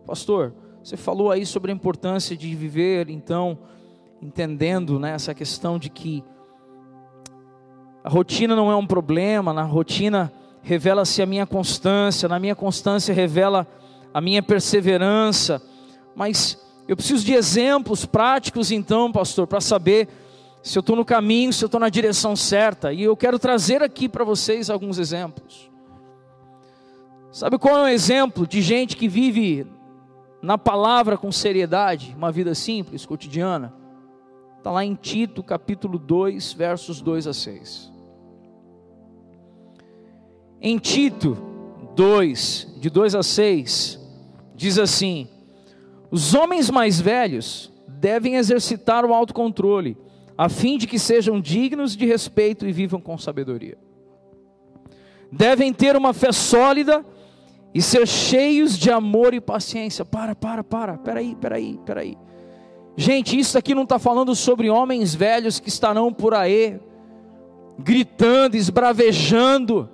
pastor, 0.05 0.53
você 0.83 0.97
falou 0.97 1.31
aí 1.31 1.45
sobre 1.45 1.71
a 1.71 1.75
importância 1.75 2.35
de 2.35 2.55
viver, 2.55 3.09
então, 3.09 3.59
entendendo 4.21 4.97
né, 4.97 5.11
essa 5.11 5.33
questão 5.33 5.77
de 5.77 5.89
que 5.89 6.23
a 8.03 8.09
rotina 8.09 8.55
não 8.55 8.71
é 8.71 8.75
um 8.75 8.87
problema, 8.87 9.51
na 9.51 9.63
rotina 9.63 10.31
revela-se 10.61 11.21
a 11.21 11.25
minha 11.25 11.45
constância, 11.45 12.29
na 12.29 12.39
minha 12.39 12.55
constância 12.55 13.13
revela 13.13 13.67
a 14.13 14.21
minha 14.21 14.41
perseverança, 14.41 15.61
mas 16.15 16.57
eu 16.87 16.95
preciso 16.95 17.25
de 17.25 17.33
exemplos 17.33 18.05
práticos, 18.05 18.71
então, 18.71 19.11
pastor, 19.11 19.45
para 19.45 19.59
saber 19.59 20.07
se 20.63 20.77
eu 20.77 20.79
estou 20.79 20.95
no 20.95 21.05
caminho, 21.05 21.51
se 21.51 21.63
eu 21.63 21.67
estou 21.67 21.79
na 21.79 21.89
direção 21.89 22.35
certa. 22.35 22.93
E 22.93 23.03
eu 23.03 23.15
quero 23.15 23.37
trazer 23.37 23.83
aqui 23.83 24.07
para 24.07 24.23
vocês 24.23 24.69
alguns 24.69 24.97
exemplos. 24.97 25.69
Sabe 27.31 27.57
qual 27.57 27.77
é 27.77 27.83
o 27.83 27.87
exemplo 27.87 28.47
de 28.47 28.61
gente 28.61 28.95
que 28.95 29.07
vive 29.07 29.67
na 30.41 30.57
palavra 30.57 31.17
com 31.17 31.31
seriedade, 31.31 32.15
uma 32.17 32.31
vida 32.31 32.55
simples, 32.55 33.05
cotidiana? 33.05 33.73
Está 34.57 34.71
lá 34.71 34.83
em 34.83 34.95
Tito, 34.95 35.43
capítulo 35.43 35.99
2, 35.99 36.53
versos 36.53 37.01
2 37.01 37.27
a 37.27 37.33
6. 37.33 37.91
Em 40.59 40.77
Tito 40.77 41.37
2, 41.95 42.75
de 42.79 42.89
2 42.89 43.15
a 43.15 43.23
6, 43.23 43.99
diz 44.55 44.79
assim: 44.79 45.29
os 46.09 46.33
homens 46.33 46.69
mais 46.69 46.99
velhos 46.99 47.71
devem 47.87 48.35
exercitar 48.35 49.05
o 49.05 49.13
autocontrole, 49.13 49.97
a 50.37 50.47
fim 50.49 50.77
de 50.77 50.87
que 50.87 50.99
sejam 50.99 51.41
dignos 51.41 51.95
de 51.95 52.05
respeito 52.05 52.67
e 52.67 52.71
vivam 52.71 53.01
com 53.01 53.17
sabedoria. 53.17 53.77
Devem 55.31 55.73
ter 55.73 55.95
uma 55.95 56.13
fé 56.13 56.31
sólida 56.31 57.03
e 57.73 57.81
ser 57.81 58.07
cheios 58.07 58.77
de 58.77 58.89
amor 58.89 59.33
e 59.33 59.41
paciência. 59.41 60.05
Para, 60.05 60.35
para, 60.35 60.63
para, 60.63 60.97
peraí, 60.97 61.35
peraí, 61.35 61.79
peraí. 61.85 62.17
Gente, 62.95 63.37
isso 63.37 63.57
aqui 63.57 63.75
não 63.75 63.83
está 63.83 63.99
falando 63.99 64.33
sobre 64.35 64.69
homens 64.69 65.13
velhos 65.13 65.59
que 65.59 65.69
estarão 65.69 66.13
por 66.13 66.33
aí, 66.33 66.79
gritando, 67.77 68.55
esbravejando, 68.55 69.89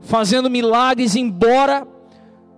fazendo 0.00 0.50
milagres, 0.50 1.16
embora 1.16 1.86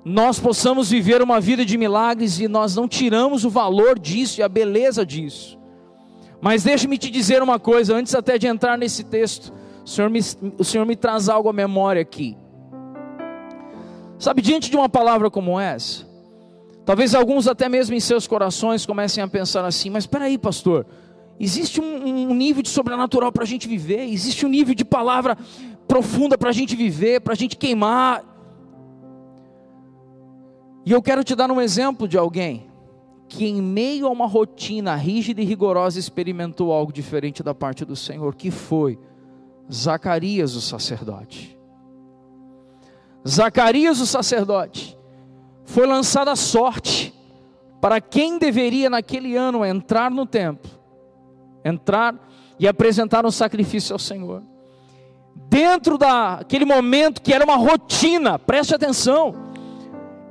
nós 0.09 0.41
possamos 0.41 0.89
viver 0.91 1.21
uma 1.21 1.39
vida 1.39 1.67
de 1.67 1.77
milagres 1.77 2.41
e 2.41 2.49
nós 2.49 2.75
não 2.75 2.89
tiramos 2.89 3.45
o 3.45 3.51
valor 3.51 3.99
disso 3.99 4.41
e 4.41 4.43
a 4.43 4.49
beleza 4.49 5.05
disso. 5.05 5.59
Mas 6.41 6.63
deixe-me 6.63 6.97
te 6.97 7.11
dizer 7.11 7.43
uma 7.43 7.59
coisa, 7.59 7.95
antes 7.95 8.15
até 8.15 8.39
de 8.39 8.47
entrar 8.47 8.79
nesse 8.79 9.05
texto, 9.05 9.53
o 9.85 9.89
Senhor, 9.89 10.09
me, 10.09 10.21
o 10.57 10.65
Senhor 10.65 10.87
me 10.87 10.97
traz 10.97 11.29
algo 11.29 11.51
à 11.51 11.53
memória 11.53 12.01
aqui. 12.01 12.39
Sabe, 14.19 14.41
diante 14.41 14.71
de 14.71 14.77
uma 14.77 14.89
palavra 14.89 15.31
como 15.31 15.61
essa, 15.61 16.07
talvez 16.87 17.15
alguns 17.15 17.47
até 17.47 17.69
mesmo 17.69 17.95
em 17.95 18.01
seus 18.01 18.27
corações 18.27 18.87
comecem 18.87 19.23
a 19.23 19.29
pensar 19.29 19.65
assim: 19.65 19.91
mas 19.91 20.05
espera 20.05 20.25
aí, 20.25 20.39
pastor, 20.39 20.87
existe 21.39 21.83
um, 21.83 22.31
um 22.31 22.35
nível 22.35 22.63
de 22.63 22.71
sobrenatural 22.71 23.31
para 23.31 23.43
a 23.43 23.47
gente 23.47 23.69
viver, 23.69 24.09
existe 24.09 24.47
um 24.47 24.49
nível 24.49 24.75
de 24.75 24.87
palavra 24.87 25.37
profunda 25.87 26.39
para 26.39 26.49
a 26.49 26.53
gente 26.53 26.75
viver, 26.75 27.21
para 27.21 27.35
a 27.35 27.37
gente 27.37 27.57
queimar. 27.57 28.38
E 30.89 30.93
eu 30.93 31.03
quero 31.03 31.22
te 31.22 31.34
dar 31.34 31.51
um 31.51 31.61
exemplo 31.61 32.09
de 32.09 32.16
alguém 32.16 32.66
que, 33.28 33.45
em 33.45 33.61
meio 33.61 34.07
a 34.07 34.11
uma 34.11 34.26
rotina 34.26 34.95
rígida 34.95 35.43
e 35.43 35.45
rigorosa, 35.45 35.99
experimentou 35.99 36.72
algo 36.72 36.91
diferente 36.91 37.43
da 37.43 37.55
parte 37.55 37.84
do 37.84 37.95
Senhor, 37.95 38.34
que 38.34 38.51
foi 38.51 38.99
Zacarias, 39.70 40.55
o 40.55 40.62
sacerdote. 40.62 41.59
Zacarias, 43.28 44.01
o 44.01 44.07
sacerdote, 44.07 44.99
foi 45.62 45.86
lançada 45.86 46.32
a 46.32 46.36
sorte 46.36 47.12
para 47.82 48.01
quem 48.01 48.39
deveria 48.39 48.89
naquele 48.89 49.36
ano 49.36 49.66
entrar 49.66 50.11
no 50.11 50.24
templo, 50.24 50.70
entrar 51.62 52.14
e 52.59 52.66
apresentar 52.66 53.26
um 53.26 53.30
sacrifício 53.30 53.93
ao 53.93 53.99
Senhor. 53.99 54.43
Dentro 55.51 55.99
daquele 55.99 56.64
momento 56.64 57.20
que 57.20 57.34
era 57.34 57.45
uma 57.45 57.57
rotina, 57.57 58.39
preste 58.39 58.74
atenção, 58.74 59.48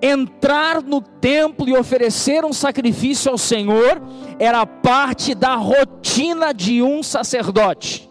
entrar 0.02 0.82
no 0.82 1.02
templo 1.02 1.68
e 1.68 1.78
oferecer 1.78 2.46
um 2.46 2.54
sacrifício 2.54 3.32
ao 3.32 3.38
Senhor 3.38 4.02
era 4.40 4.66
parte 4.66 5.34
da 5.34 5.56
rotina 5.56 6.54
de 6.54 6.82
um 6.82 7.02
sacerdote. 7.02 8.10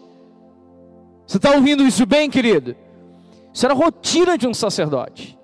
Você 1.25 1.37
está 1.37 1.51
ouvindo 1.51 1.83
isso 1.83 2.05
bem, 2.05 2.29
querido? 2.29 2.75
Isso 3.53 3.65
era 3.65 3.73
rotina 3.73 4.37
de 4.37 4.47
um 4.47 4.53
sacerdote. 4.53 5.37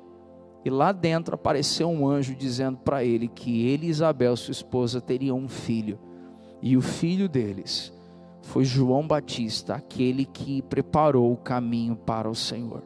E 0.64 0.70
lá 0.70 0.92
dentro 0.92 1.36
apareceu 1.36 1.90
um 1.90 2.08
anjo 2.08 2.36
dizendo 2.36 2.78
para 2.78 3.04
ele 3.04 3.28
que 3.28 3.68
ele 3.68 3.88
e 3.88 3.90
Isabel, 3.90 4.36
sua 4.38 4.54
esposa, 4.54 5.02
teriam 5.02 5.38
um 5.38 5.50
filho. 5.50 6.00
E 6.62 6.78
o 6.78 6.82
filho 6.82 7.28
deles 7.28 7.92
foi 8.42 8.64
João 8.64 9.06
Batista, 9.06 9.76
aquele 9.76 10.26
que 10.26 10.62
preparou 10.62 11.34
o 11.34 11.38
caminho 11.38 11.96
para 11.96 12.30
o 12.30 12.36
Senhor. 12.36 12.82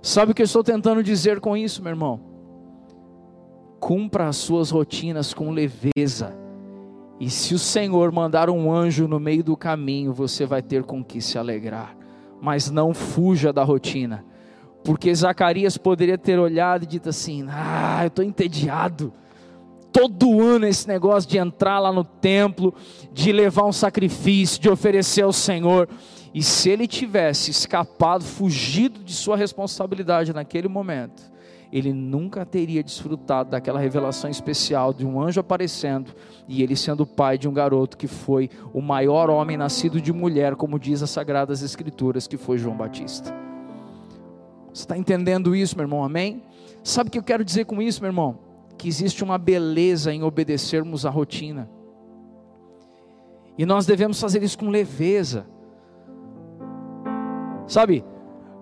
Sabe 0.00 0.32
o 0.32 0.34
que 0.34 0.40
eu 0.40 0.46
estou 0.46 0.64
tentando 0.64 1.02
dizer 1.02 1.40
com 1.40 1.54
isso, 1.54 1.82
meu 1.82 1.90
irmão? 1.90 2.29
Cumpra 3.80 4.28
as 4.28 4.36
suas 4.36 4.70
rotinas 4.70 5.34
com 5.34 5.50
leveza. 5.50 6.36
E 7.18 7.28
se 7.28 7.54
o 7.54 7.58
Senhor 7.58 8.12
mandar 8.12 8.48
um 8.48 8.72
anjo 8.72 9.08
no 9.08 9.18
meio 9.18 9.42
do 9.42 9.56
caminho, 9.56 10.12
você 10.12 10.46
vai 10.46 10.62
ter 10.62 10.84
com 10.84 11.02
que 11.02 11.20
se 11.20 11.36
alegrar. 11.36 11.96
Mas 12.40 12.70
não 12.70 12.94
fuja 12.94 13.52
da 13.52 13.64
rotina 13.64 14.24
porque 14.82 15.14
Zacarias 15.14 15.76
poderia 15.76 16.16
ter 16.16 16.38
olhado 16.38 16.84
e 16.84 16.86
dito 16.86 17.08
assim: 17.08 17.46
Ah, 17.48 18.00
eu 18.02 18.08
estou 18.08 18.24
entediado. 18.24 19.12
Todo 19.92 20.40
ano 20.40 20.66
esse 20.66 20.86
negócio 20.86 21.28
de 21.28 21.36
entrar 21.36 21.80
lá 21.80 21.92
no 21.92 22.04
templo, 22.04 22.72
de 23.12 23.32
levar 23.32 23.64
um 23.64 23.72
sacrifício, 23.72 24.60
de 24.60 24.70
oferecer 24.70 25.22
ao 25.22 25.32
Senhor. 25.32 25.88
E 26.32 26.44
se 26.44 26.70
ele 26.70 26.86
tivesse 26.86 27.50
escapado, 27.50 28.22
fugido 28.22 29.02
de 29.02 29.12
sua 29.12 29.36
responsabilidade 29.36 30.32
naquele 30.32 30.68
momento, 30.68 31.20
ele 31.72 31.92
nunca 31.92 32.44
teria 32.44 32.82
desfrutado 32.82 33.50
daquela 33.50 33.78
revelação 33.78 34.28
especial 34.28 34.92
de 34.92 35.06
um 35.06 35.20
anjo 35.20 35.40
aparecendo 35.40 36.12
e 36.48 36.62
ele 36.62 36.74
sendo 36.74 37.06
pai 37.06 37.38
de 37.38 37.48
um 37.48 37.52
garoto 37.52 37.96
que 37.96 38.08
foi 38.08 38.50
o 38.72 38.80
maior 38.80 39.30
homem 39.30 39.56
nascido 39.56 40.00
de 40.00 40.12
mulher, 40.12 40.56
como 40.56 40.78
diz 40.78 41.02
as 41.02 41.10
Sagradas 41.10 41.62
Escrituras, 41.62 42.26
que 42.26 42.36
foi 42.36 42.58
João 42.58 42.76
Batista. 42.76 43.32
Você 44.72 44.82
está 44.82 44.96
entendendo 44.96 45.54
isso, 45.54 45.76
meu 45.76 45.84
irmão? 45.84 46.02
Amém? 46.02 46.42
Sabe 46.82 47.08
o 47.08 47.10
que 47.12 47.18
eu 47.18 47.22
quero 47.22 47.44
dizer 47.44 47.66
com 47.66 47.80
isso, 47.80 48.00
meu 48.00 48.08
irmão? 48.08 48.38
Que 48.76 48.88
existe 48.88 49.22
uma 49.22 49.38
beleza 49.38 50.12
em 50.12 50.22
obedecermos 50.22 51.06
à 51.06 51.10
rotina. 51.10 51.68
E 53.58 53.66
nós 53.66 53.84
devemos 53.86 54.20
fazer 54.20 54.42
isso 54.42 54.58
com 54.58 54.70
leveza. 54.70 55.46
Sabe, 57.66 58.04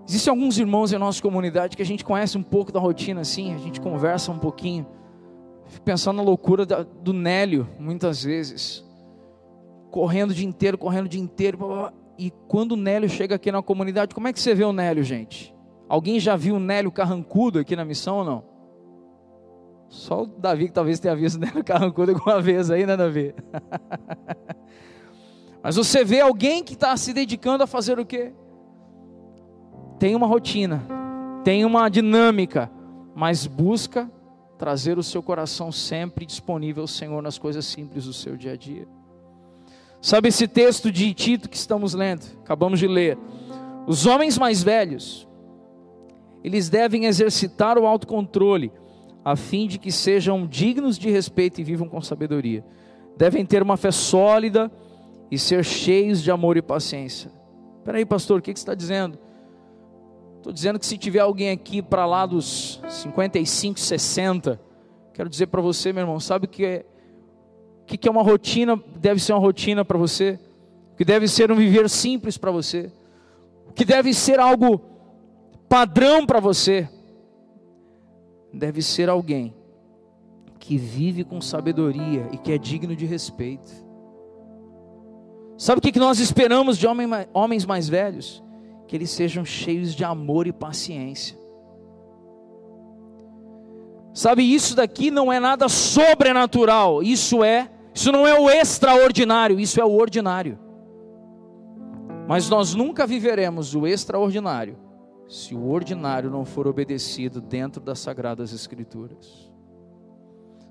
existem 0.09 0.31
alguns 0.31 0.59
irmãos 0.59 0.93
em 0.93 0.99
nossa 0.99 1.21
comunidade 1.21 1.77
que 1.77 1.83
a 1.83 1.87
gente 1.87 2.05
conhece 2.05 2.39
um 2.39 2.43
pouco 2.43 2.73
da 2.73 2.81
rotina 2.81 3.21
assim, 3.21 3.55
a 3.55 3.59
gente 3.59 3.81
conversa 3.81 4.33
um 4.33 4.39
pouquinho. 4.39 4.87
Fico 5.67 5.85
pensando 5.85 6.17
na 6.17 6.23
loucura 6.23 6.65
da, 6.65 6.83
do 6.83 7.13
Nélio, 7.13 7.69
muitas 7.79 8.25
vezes. 8.25 8.85
Correndo 9.91 10.31
o 10.31 10.35
dia 10.35 10.47
inteiro, 10.47 10.79
correndo 10.79 11.07
o 11.07 11.09
dia 11.09 11.21
inteiro. 11.21 11.59
E 12.19 12.33
quando 12.49 12.73
o 12.73 12.77
Nélio 12.77 13.09
chega 13.09 13.35
aqui 13.35 13.53
na 13.53 13.63
comunidade, 13.63 14.15
como 14.15 14.27
é 14.27 14.33
que 14.33 14.41
você 14.41 14.55
vê 14.55 14.65
o 14.65 14.73
Nélio, 14.73 15.05
gente? 15.05 15.55
Alguém 15.89 16.19
já 16.19 16.37
viu 16.37 16.57
o 16.57 16.61
Nélio 16.61 16.91
Carrancudo 16.91 17.59
aqui 17.59 17.77
na 17.77 17.85
missão 17.85 18.19
ou 18.19 18.25
não? 18.25 18.45
Só 19.89 20.23
o 20.23 20.27
Davi 20.27 20.67
que 20.67 20.73
talvez 20.73 20.99
tenha 20.99 21.15
visto 21.15 21.37
o 21.37 21.41
Nélio 21.41 21.65
Carrancudo 21.65 22.13
alguma 22.13 22.41
vez 22.41 22.71
aí, 22.71 22.87
né, 22.87 22.97
Davi? 22.97 23.35
Mas 25.63 25.77
você 25.77 26.05
vê 26.05 26.21
alguém 26.21 26.63
que 26.63 26.75
está 26.75 26.97
se 26.97 27.13
dedicando 27.13 27.65
a 27.65 27.67
fazer 27.67 27.99
o 27.99 28.07
quê? 28.07 28.33
Tem 29.99 30.14
uma 30.14 30.26
rotina, 30.26 30.82
tem 31.44 31.64
uma 31.64 31.88
dinâmica, 31.88 32.70
mas 33.14 33.46
busca 33.46 34.11
trazer 34.57 34.99
o 34.99 35.03
seu 35.03 35.22
coração 35.22 35.70
sempre 35.72 36.26
disponível 36.26 36.82
ao 36.82 36.88
Senhor 36.88 37.22
nas 37.22 37.38
coisas 37.38 37.64
simples 37.64 38.05
do 38.05 38.12
seu 38.12 38.36
dia 38.36 38.53
a 38.53 38.57
dia. 38.57 38.86
Sabe 40.01 40.28
esse 40.28 40.46
texto 40.46 40.92
de 40.92 41.12
Tito 41.12 41.49
que 41.49 41.57
estamos 41.57 41.94
lendo? 41.94 42.24
Acabamos 42.40 42.78
de 42.78 42.86
ler. 42.86 43.18
Os 43.86 44.07
homens 44.07 44.38
mais 44.38 44.62
velhos 44.62 45.28
eles 46.42 46.68
devem 46.68 47.05
exercitar 47.05 47.76
o 47.78 47.86
autocontrole, 47.86 48.72
a 49.24 49.34
fim 49.36 49.66
de 49.66 49.78
que 49.78 49.90
sejam 49.90 50.46
dignos 50.46 50.99
de 50.99 51.11
respeito 51.11 51.61
e 51.61 51.64
vivam 51.64 51.88
com 51.88 52.01
sabedoria. 52.01 52.64
Devem 53.16 53.44
ter 53.44 53.62
uma 53.62 53.76
fé 53.76 53.90
sólida 53.90 54.70
e 55.30 55.38
ser 55.38 55.64
cheios 55.64 56.22
de 56.22 56.30
amor 56.30 56.57
e 56.57 56.62
paciência. 56.62 57.30
Espera 57.78 57.99
aí, 57.99 58.07
pastor, 58.07 58.38
o 58.38 58.42
que, 58.42 58.51
você 58.51 58.62
está 58.62 58.74
dizendo? 58.74 59.18
Estou 60.49 60.55
dizendo 60.55 60.78
que 60.78 60.86
se 60.86 60.96
tiver 60.96 61.18
alguém 61.18 61.51
aqui 61.51 61.82
para 61.82 62.07
lá 62.07 62.24
dos 62.24 62.80
55, 62.88 63.78
60, 63.78 64.59
quero 65.12 65.28
dizer 65.28 65.49
para 65.49 65.61
você, 65.61 65.92
meu 65.92 66.01
irmão, 66.01 66.18
sabe 66.18 66.46
o 66.46 66.49
que 66.49 66.64
é, 66.64 66.86
o 67.82 67.84
que 67.84 68.09
é 68.09 68.11
uma 68.11 68.22
rotina? 68.22 68.82
Deve 68.96 69.20
ser 69.20 69.34
uma 69.34 69.40
rotina 69.40 69.84
para 69.84 69.99
você, 69.99 70.40
o 70.94 70.96
que 70.96 71.05
deve 71.05 71.28
ser 71.28 71.53
um 71.53 71.55
viver 71.55 71.90
simples 71.90 72.38
para 72.38 72.51
você, 72.51 72.90
o 73.68 73.74
que 73.74 73.84
deve 73.84 74.14
ser 74.14 74.40
algo 74.40 74.80
padrão 75.68 76.24
para 76.24 76.40
você 76.40 76.88
deve 78.51 78.80
ser 78.80 79.11
alguém 79.11 79.55
que 80.59 80.78
vive 80.78 81.24
com 81.24 81.42
sabedoria 81.42 82.26
e 82.32 82.38
que 82.38 82.53
é 82.53 82.57
digno 82.57 82.96
de 82.96 83.05
respeito. 83.05 83.70
Sabe 85.59 85.80
o 85.80 85.82
que 85.82 85.99
nós 85.99 86.18
esperamos 86.18 86.78
de 86.78 86.86
homens 87.34 87.66
mais 87.66 87.86
velhos? 87.86 88.42
Que 88.89 88.97
eles 88.97 89.11
sejam 89.11 89.45
cheios 89.45 89.95
de 89.95 90.03
amor 90.03 90.49
e 90.49 90.53
paciência. 90.53 91.39
Sabe, 94.12 94.43
isso 94.43 94.74
daqui 94.74 95.12
não 95.12 95.32
é 95.32 95.39
nada 95.39 95.68
sobrenatural, 95.68 97.05
isso 97.05 97.45
é, 97.45 97.70
isso 97.95 98.11
não 98.11 98.26
é 98.26 98.36
o 98.36 98.51
extraordinário, 98.51 99.61
isso 99.61 99.80
é 99.80 99.84
o 99.84 99.93
ordinário. 99.93 100.59
Mas 102.26 102.51
nós 102.51 102.74
nunca 102.74 103.07
viveremos 103.07 103.76
o 103.76 103.86
extraordinário 103.86 104.76
se 105.28 105.55
o 105.55 105.68
ordinário 105.68 106.30
não 106.30 106.45
for 106.45 106.66
obedecido 106.66 107.41
dentro 107.41 107.80
das 107.80 107.99
sagradas 107.99 108.53
escrituras. 108.53 109.53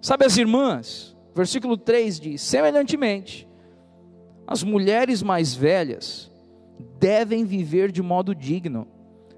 Sabe 0.01 0.25
as 0.25 0.35
irmãs? 0.35 1.15
Versículo 1.33 1.77
3 1.77 2.19
diz: 2.19 2.41
semelhantemente, 2.41 3.47
as 4.45 4.63
mulheres 4.63 5.21
mais 5.21 5.53
velhas 5.53 6.31
devem 6.99 7.45
viver 7.45 7.91
de 7.91 8.01
modo 8.01 8.33
digno, 8.33 8.87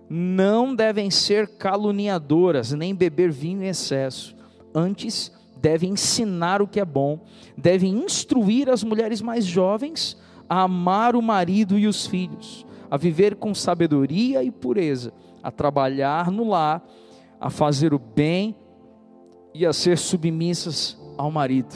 não 0.10 0.74
devem 0.74 1.12
ser 1.12 1.48
caluniadoras, 1.48 2.72
nem 2.72 2.96
beber 2.96 3.32
vinho 3.32 3.64
em 3.64 3.68
excesso, 3.68 4.36
antes 4.74 5.32
devem 5.58 5.92
ensinar 5.92 6.62
o 6.62 6.68
que 6.68 6.80
é 6.80 6.86
bom, 6.86 7.20
devem 7.58 7.92
instruir 7.92 8.70
as 8.70 8.84
mulheres 8.84 9.22
mais 9.22 9.46
jovens 9.46 10.18
a 10.50 10.62
amar 10.62 11.16
o 11.16 11.22
marido 11.22 11.78
e 11.78 11.86
os 11.86 12.08
filhos 12.08 12.66
a 12.90 12.98
viver 12.98 13.36
com 13.36 13.54
sabedoria 13.54 14.44
e 14.44 14.50
pureza, 14.50 15.14
a 15.44 15.52
trabalhar 15.52 16.32
no 16.32 16.50
lar, 16.50 16.84
a 17.40 17.50
fazer 17.50 17.94
o 17.94 18.00
bem 18.00 18.56
e 19.54 19.66
a 19.66 19.72
ser 19.72 19.98
submissas 19.98 20.98
ao 21.18 21.30
marido. 21.30 21.76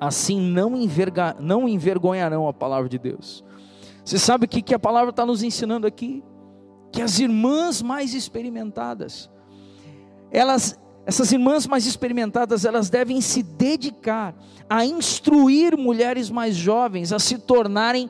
Assim 0.00 0.40
não, 0.40 0.76
enverga, 0.76 1.36
não 1.40 1.68
envergonharão 1.68 2.46
a 2.46 2.52
palavra 2.52 2.88
de 2.88 2.98
Deus. 2.98 3.44
Você 4.08 4.18
sabe 4.18 4.46
o 4.46 4.48
que, 4.48 4.62
que 4.62 4.74
a 4.74 4.78
palavra 4.78 5.10
está 5.10 5.26
nos 5.26 5.42
ensinando 5.42 5.86
aqui? 5.86 6.24
Que 6.90 7.02
as 7.02 7.18
irmãs 7.18 7.82
mais 7.82 8.14
experimentadas, 8.14 9.28
elas, 10.30 10.80
essas 11.04 11.30
irmãs 11.30 11.66
mais 11.66 11.84
experimentadas, 11.84 12.64
elas 12.64 12.88
devem 12.88 13.20
se 13.20 13.42
dedicar 13.42 14.34
a 14.66 14.82
instruir 14.82 15.76
mulheres 15.76 16.30
mais 16.30 16.56
jovens 16.56 17.12
a 17.12 17.18
se 17.18 17.36
tornarem 17.36 18.08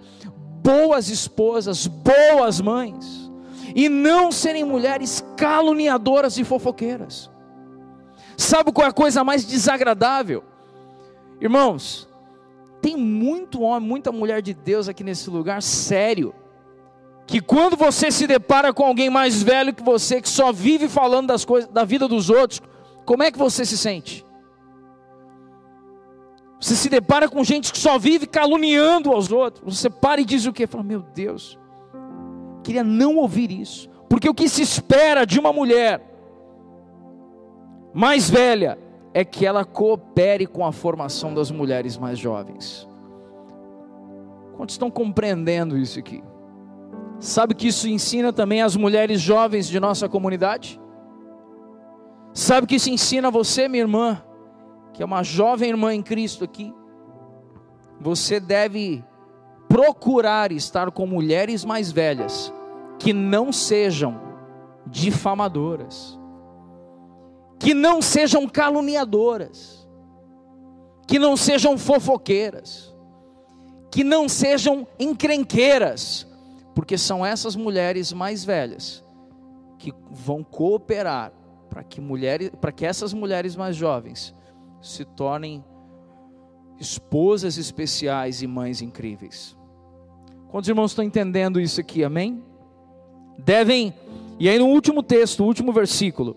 boas 0.63 1.09
esposas, 1.09 1.89
boas 1.89 2.61
mães, 2.61 3.29
e 3.75 3.89
não 3.89 4.31
serem 4.31 4.63
mulheres 4.63 5.25
caluniadoras 5.37 6.39
e 6.39 6.45
fofoqueiras. 6.45 7.29
Sabe 8.37 8.71
qual 8.71 8.87
é 8.87 8.91
a 8.91 8.93
coisa 8.95 9.25
mais 9.25 9.45
desagradável? 9.45 10.45
Irmãos, 11.41 12.09
tem 12.81 12.97
muito 12.97 13.62
homem, 13.62 13.89
muita 13.89 14.12
mulher 14.12 14.41
de 14.43 14.55
Deus 14.55 14.89
aqui 14.89 15.03
nesse 15.03 15.29
lugar, 15.31 15.62
sério, 15.62 16.35
que 17.26 17.41
quando 17.41 17.76
você 17.76 18.11
se 18.11 18.26
depara 18.26 18.72
com 18.72 18.85
alguém 18.85 19.11
mais 19.11 19.43
velho 19.43 19.74
que 19.74 19.83
você, 19.83 20.20
que 20.22 20.29
só 20.29 20.53
vive 20.53 20.89
falando 20.89 21.29
das 21.29 21.45
coisas, 21.45 21.68
da 21.70 21.85
vida 21.85 22.09
dos 22.09 22.31
outros, 22.31 22.61
como 23.05 23.22
é 23.22 23.31
que 23.31 23.39
você 23.39 23.64
se 23.64 23.76
sente? 23.76 24.24
Você 26.61 26.74
se 26.74 26.89
depara 26.89 27.29
com 27.29 27.45
gente 27.45 27.72
que 27.72 27.79
só 27.79 27.99
vive 27.99 28.26
caluniando 28.26 29.12
aos 29.12 29.31
outros. 29.31 29.76
Você 29.76 29.89
para 29.89 30.20
e 30.20 30.24
diz 30.24 30.45
o 30.47 30.53
quê? 30.53 30.66
Fala, 30.66 30.83
meu 30.83 31.01
Deus, 31.01 31.59
queria 32.64 32.83
não 32.83 33.16
ouvir 33.16 33.53
isso. 33.53 33.89
Porque 34.09 34.29
o 34.29 34.35
que 34.35 34.49
se 34.49 34.62
espera 34.62 35.24
de 35.24 35.39
uma 35.39 35.53
mulher 35.53 36.03
mais 37.95 38.29
velha 38.29 38.79
é 39.19 39.25
que 39.25 39.45
ela 39.45 39.64
coopere 39.64 40.47
com 40.47 40.64
a 40.64 40.71
formação 40.71 41.35
das 41.35 41.51
mulheres 41.51 41.99
mais 41.99 42.16
jovens. 42.16 42.89
Quantos 44.57 44.75
estão 44.75 44.93
compreendendo 44.93 45.77
isso 45.77 45.99
aqui? 45.99 46.23
Sabe 47.19 47.53
que 47.53 47.66
isso 47.66 47.89
ensina 47.89 48.33
também 48.33 48.62
as 48.62 48.77
mulheres 48.77 49.21
jovens 49.21 49.66
de 49.66 49.81
nossa 49.81 50.09
comunidade? 50.09 50.81
Sabe 52.33 52.69
que 52.69 52.77
isso 52.77 52.91
ensina 52.91 53.29
você, 53.29 53.66
minha 53.66 53.83
irmã, 53.83 54.23
que 54.95 55.03
é 55.03 55.05
uma 55.05 55.25
jovem 55.25 55.71
irmã 55.71 55.93
em 55.93 56.03
Cristo 56.03 56.45
aqui? 56.45 56.73
Você 58.01 58.39
deve 58.39 59.05
procurar 59.69 60.53
estar 60.53 60.93
com 60.93 61.09
mulheres 61.09 61.64
mais 61.64 61.91
velhas 61.91 62.55
que 63.01 63.12
não 63.12 63.53
sejam 63.53 64.21
difamadoras, 64.87 66.18
que 67.59 67.75
não 67.75 68.01
sejam 68.01 68.47
caluniadoras, 68.49 69.89
que 71.07 71.19
não 71.19 71.37
sejam 71.37 71.77
fofoqueiras, 71.77 72.95
que 73.91 74.05
não 74.05 74.29
sejam 74.29 74.87
encrenqueiras, 74.99 76.27
porque 76.75 76.97
são 76.97 77.25
essas 77.25 77.57
mulheres 77.57 78.13
mais 78.13 78.45
velhas 78.45 79.05
que 79.79 79.93
vão 80.11 80.45
cooperar 80.45 81.33
para 81.69 81.83
que 81.83 82.01
mulheres, 82.01 82.51
para 82.61 82.73
que 82.73 82.85
essas 82.85 83.13
mulheres 83.13 83.57
mais 83.57 83.77
jovens 83.77 84.35
se 84.81 85.05
tornem 85.05 85.65
esposas 86.79 87.59
especiais 87.59 88.43
e 88.43 88.47
mães 88.47 88.81
incríveis. 88.81 89.57
Quantos 90.49 90.69
irmãos 90.69 90.93
estão 90.93 91.05
entendendo 91.05 91.61
isso 91.61 91.81
aqui? 91.81 92.05
Amém? 92.05 92.43
Devem, 93.39 93.93
e 94.39 94.49
aí 94.49 94.59
no 94.59 94.67
último 94.67 95.03
texto, 95.03 95.41
o 95.41 95.47
último 95.47 95.73
versículo, 95.73 96.37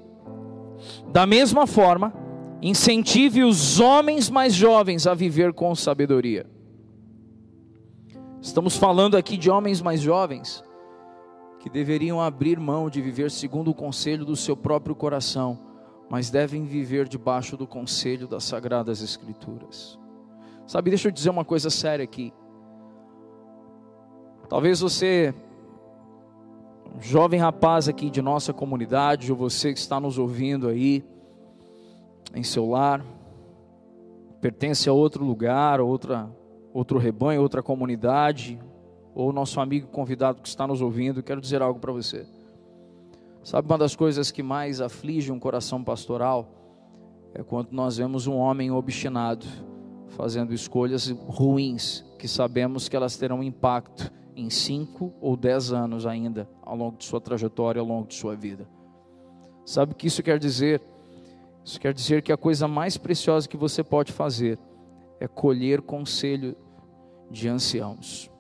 da 1.12 1.26
mesma 1.26 1.66
forma, 1.68 2.14
incentive 2.62 3.44
os 3.44 3.80
homens 3.80 4.30
mais 4.30 4.54
jovens 4.54 5.08
a 5.08 5.14
viver 5.14 5.54
com 5.54 5.74
sabedoria. 5.76 6.46
Estamos 8.42 8.76
falando 8.76 9.16
aqui 9.16 9.38
de 9.38 9.50
homens 9.50 9.82
mais 9.82 10.02
jovens 10.02 10.64
que 11.60 11.70
deveriam 11.70 12.20
abrir 12.20 12.60
mão 12.60 12.90
de 12.90 13.00
viver 13.02 13.30
segundo 13.30 13.70
o 13.70 13.74
conselho 13.74 14.26
do 14.26 14.36
seu 14.36 14.58
próprio 14.58 14.96
coração, 14.96 15.60
mas 16.10 16.32
devem 16.32 16.66
viver 16.66 17.08
debaixo 17.08 17.56
do 17.56 17.68
conselho 17.68 18.28
das 18.28 18.44
sagradas 18.44 19.02
escrituras. 19.02 20.00
Sabe, 20.66 20.90
deixa 20.90 21.08
eu 21.08 21.12
dizer 21.12 21.30
uma 21.30 21.46
coisa 21.46 21.70
séria 21.70 22.04
aqui. 22.04 22.34
Talvez 24.50 24.80
você, 24.80 25.34
um 26.96 27.02
jovem 27.02 27.40
rapaz 27.40 27.88
aqui 27.88 28.10
de 28.10 28.22
nossa 28.22 28.54
comunidade, 28.54 29.32
ou 29.32 29.38
você 29.38 29.74
que 29.74 29.80
está 29.80 30.00
nos 30.00 30.18
ouvindo 30.18 30.68
aí, 30.68 31.04
em 32.34 32.44
seu 32.44 32.70
lar, 32.70 33.04
pertence 34.40 34.90
a 34.90 34.94
outro 34.94 35.24
lugar, 35.24 35.80
outra, 35.80 36.30
outro 36.74 36.98
rebanho, 36.98 37.42
outra 37.42 37.62
comunidade, 37.64 38.60
ou 39.14 39.32
nosso 39.32 39.60
amigo 39.60 39.88
convidado 39.88 40.42
que 40.42 40.48
está 40.48 40.66
nos 40.68 40.82
ouvindo, 40.82 41.24
quero 41.24 41.42
dizer 41.42 41.62
algo 41.62 41.80
para 41.80 41.92
você. 41.92 42.26
Sabe 43.44 43.68
uma 43.68 43.78
das 43.78 43.96
coisas 43.96 44.32
que 44.32 44.44
mais 44.44 44.82
aflige 44.82 45.32
um 45.32 45.40
coração 45.40 45.84
pastoral 45.84 46.48
é 47.34 47.42
quando 47.42 47.72
nós 47.72 47.98
vemos 47.98 48.28
um 48.28 48.36
homem 48.36 48.72
obstinado 48.72 49.46
fazendo 50.10 50.54
escolhas 50.54 51.10
ruins, 51.10 52.04
que 52.20 52.28
sabemos 52.28 52.90
que 52.90 52.96
elas 52.96 53.16
terão 53.16 53.42
impacto 53.42 54.12
em 54.42 54.50
cinco 54.50 55.14
ou 55.22 55.38
dez 55.38 55.72
anos 55.72 56.06
ainda 56.06 56.50
ao 56.62 56.76
longo 56.76 56.98
de 56.98 57.06
sua 57.06 57.22
trajetória, 57.22 57.80
ao 57.80 57.86
longo 57.86 58.08
de 58.08 58.16
sua 58.16 58.36
vida. 58.36 58.68
Sabe 59.66 59.94
o 59.94 59.96
que 59.96 60.08
isso 60.08 60.24
quer 60.24 60.40
dizer? 60.40 60.82
Isso 61.64 61.80
quer 61.80 61.94
dizer 61.94 62.24
que 62.24 62.32
a 62.32 62.38
coisa 62.38 62.68
mais 62.68 62.98
preciosa 62.98 63.48
que 63.48 63.56
você 63.56 63.84
pode 63.84 64.12
fazer 64.12 64.58
é 65.20 65.28
colher 65.28 65.82
conselho 65.82 66.56
de 67.30 67.48
anciãos, 67.48 68.32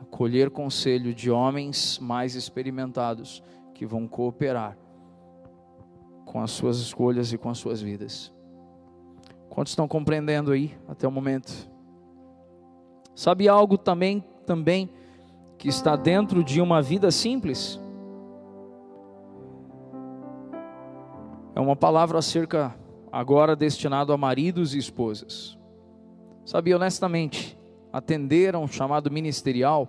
é 0.00 0.04
colher 0.06 0.50
conselho 0.50 1.14
de 1.14 1.30
homens 1.30 1.98
mais 1.98 2.34
experimentados 2.34 3.42
que 3.74 3.84
vão 3.84 4.08
cooperar 4.08 4.76
com 6.24 6.40
as 6.40 6.50
suas 6.50 6.78
escolhas 6.78 7.32
e 7.32 7.38
com 7.38 7.50
as 7.50 7.58
suas 7.58 7.82
vidas. 7.82 8.32
Quantos 9.50 9.72
estão 9.72 9.86
compreendendo 9.86 10.52
aí 10.52 10.74
até 10.88 11.06
o 11.06 11.12
momento? 11.12 11.52
Sabe 13.14 13.48
algo 13.48 13.76
também, 13.76 14.24
também 14.46 14.88
que 15.60 15.68
está 15.68 15.94
dentro 15.94 16.42
de 16.42 16.58
uma 16.58 16.80
vida 16.80 17.10
simples? 17.10 17.78
É 21.54 21.60
uma 21.60 21.76
palavra 21.76 22.18
acerca 22.18 22.74
agora 23.12 23.54
destinado 23.54 24.10
a 24.14 24.16
maridos 24.16 24.74
e 24.74 24.78
esposas. 24.78 25.58
Sabe, 26.46 26.74
honestamente, 26.74 27.58
atender 27.92 28.54
a 28.54 28.58
um 28.58 28.66
chamado 28.66 29.10
ministerial 29.10 29.86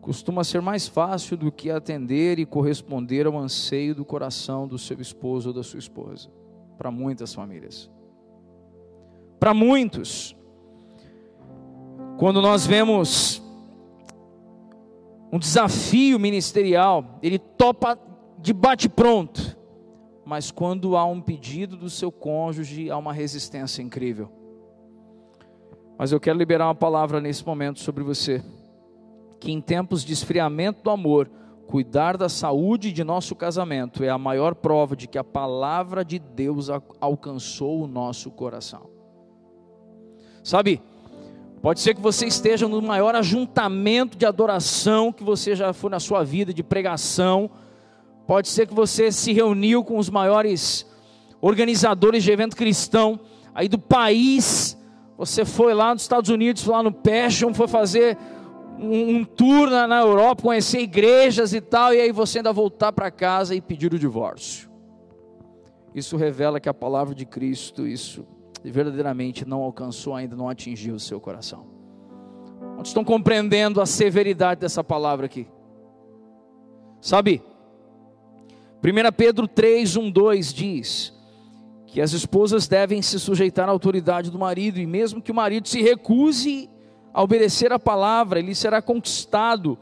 costuma 0.00 0.42
ser 0.42 0.62
mais 0.62 0.88
fácil 0.88 1.36
do 1.36 1.52
que 1.52 1.70
atender 1.70 2.38
e 2.38 2.46
corresponder 2.46 3.26
ao 3.26 3.36
anseio 3.36 3.94
do 3.94 4.06
coração 4.06 4.66
do 4.66 4.78
seu 4.78 4.98
esposo 5.02 5.50
ou 5.50 5.54
da 5.54 5.62
sua 5.62 5.78
esposa, 5.78 6.30
para 6.78 6.90
muitas 6.90 7.34
famílias. 7.34 7.90
Para 9.38 9.52
muitos, 9.52 10.34
quando 12.18 12.40
nós 12.40 12.66
vemos 12.66 13.41
um 15.32 15.38
desafio 15.38 16.18
ministerial, 16.18 17.18
ele 17.22 17.38
topa 17.38 17.98
de 18.38 18.52
bate-pronto, 18.52 19.56
mas 20.26 20.50
quando 20.50 20.94
há 20.94 21.06
um 21.06 21.22
pedido 21.22 21.74
do 21.74 21.88
seu 21.88 22.12
cônjuge, 22.12 22.90
há 22.90 22.98
uma 22.98 23.14
resistência 23.14 23.80
incrível. 23.80 24.30
Mas 25.96 26.12
eu 26.12 26.20
quero 26.20 26.38
liberar 26.38 26.66
uma 26.66 26.74
palavra 26.74 27.18
nesse 27.18 27.46
momento 27.46 27.80
sobre 27.80 28.04
você, 28.04 28.44
que 29.40 29.50
em 29.50 29.60
tempos 29.60 30.04
de 30.04 30.12
esfriamento 30.12 30.82
do 30.82 30.90
amor, 30.90 31.30
cuidar 31.66 32.18
da 32.18 32.28
saúde 32.28 32.92
de 32.92 33.02
nosso 33.02 33.34
casamento 33.34 34.04
é 34.04 34.10
a 34.10 34.18
maior 34.18 34.54
prova 34.54 34.94
de 34.94 35.08
que 35.08 35.16
a 35.16 35.24
palavra 35.24 36.04
de 36.04 36.18
Deus 36.18 36.68
alcançou 37.00 37.82
o 37.82 37.86
nosso 37.86 38.30
coração. 38.30 38.90
Sabe, 40.44 40.82
pode 41.62 41.80
ser 41.80 41.94
que 41.94 42.00
você 42.00 42.26
esteja 42.26 42.68
no 42.68 42.82
maior 42.82 43.14
ajuntamento 43.14 44.18
de 44.18 44.26
adoração 44.26 45.12
que 45.12 45.22
você 45.22 45.54
já 45.54 45.72
foi 45.72 45.90
na 45.90 46.00
sua 46.00 46.24
vida, 46.24 46.52
de 46.52 46.62
pregação. 46.62 47.48
Pode 48.26 48.48
ser 48.48 48.66
que 48.66 48.74
você 48.74 49.12
se 49.12 49.32
reuniu 49.32 49.82
com 49.84 49.96
os 49.96 50.10
maiores 50.10 50.84
organizadores 51.40 52.22
de 52.24 52.30
evento 52.30 52.56
cristão 52.56 53.18
aí 53.54 53.68
do 53.68 53.78
país. 53.78 54.76
Você 55.16 55.44
foi 55.44 55.72
lá 55.72 55.94
nos 55.94 56.02
Estados 56.02 56.30
Unidos, 56.30 56.66
lá 56.66 56.82
no 56.82 56.92
Passion, 56.92 57.54
foi 57.54 57.68
fazer 57.68 58.18
um, 58.78 59.16
um 59.16 59.24
tour 59.24 59.70
na, 59.70 59.86
na 59.86 60.00
Europa, 60.00 60.42
conhecer 60.42 60.80
igrejas 60.80 61.54
e 61.54 61.60
tal, 61.60 61.94
e 61.94 62.00
aí 62.00 62.10
você 62.10 62.38
ainda 62.38 62.52
voltar 62.52 62.92
para 62.92 63.10
casa 63.10 63.54
e 63.54 63.60
pedir 63.60 63.94
o 63.94 63.98
divórcio. 63.98 64.70
Isso 65.94 66.16
revela 66.16 66.58
que 66.58 66.68
a 66.68 66.74
palavra 66.74 67.14
de 67.14 67.26
Cristo, 67.26 67.86
isso 67.86 68.26
verdadeiramente 68.70 69.44
não 69.44 69.62
alcançou 69.62 70.14
ainda, 70.14 70.36
não 70.36 70.48
atingiu 70.48 70.94
o 70.94 71.00
seu 71.00 71.20
coração. 71.20 71.66
Quantos 72.74 72.90
estão 72.90 73.04
compreendendo 73.04 73.80
a 73.80 73.86
severidade 73.86 74.60
dessa 74.60 74.82
palavra 74.84 75.26
aqui? 75.26 75.46
Sabe, 77.00 77.42
1 78.84 79.12
Pedro 79.16 79.48
3, 79.48 79.96
1, 79.96 80.10
2 80.10 80.52
diz 80.52 81.12
que 81.86 82.00
as 82.00 82.12
esposas 82.12 82.66
devem 82.66 83.02
se 83.02 83.20
sujeitar 83.20 83.68
à 83.68 83.72
autoridade 83.72 84.30
do 84.30 84.38
marido, 84.38 84.80
e 84.80 84.86
mesmo 84.86 85.20
que 85.20 85.30
o 85.30 85.34
marido 85.34 85.68
se 85.68 85.82
recuse 85.82 86.70
a 87.12 87.22
obedecer 87.22 87.72
a 87.72 87.78
palavra, 87.78 88.38
ele 88.38 88.54
será 88.54 88.80
conquistado 88.80 89.78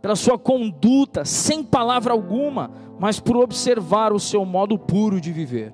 pela 0.00 0.16
sua 0.16 0.36
conduta, 0.36 1.24
sem 1.24 1.62
palavra 1.62 2.12
alguma, 2.12 2.70
mas 2.98 3.20
por 3.20 3.36
observar 3.36 4.12
o 4.12 4.18
seu 4.18 4.44
modo 4.44 4.76
puro 4.76 5.20
de 5.20 5.30
viver. 5.30 5.72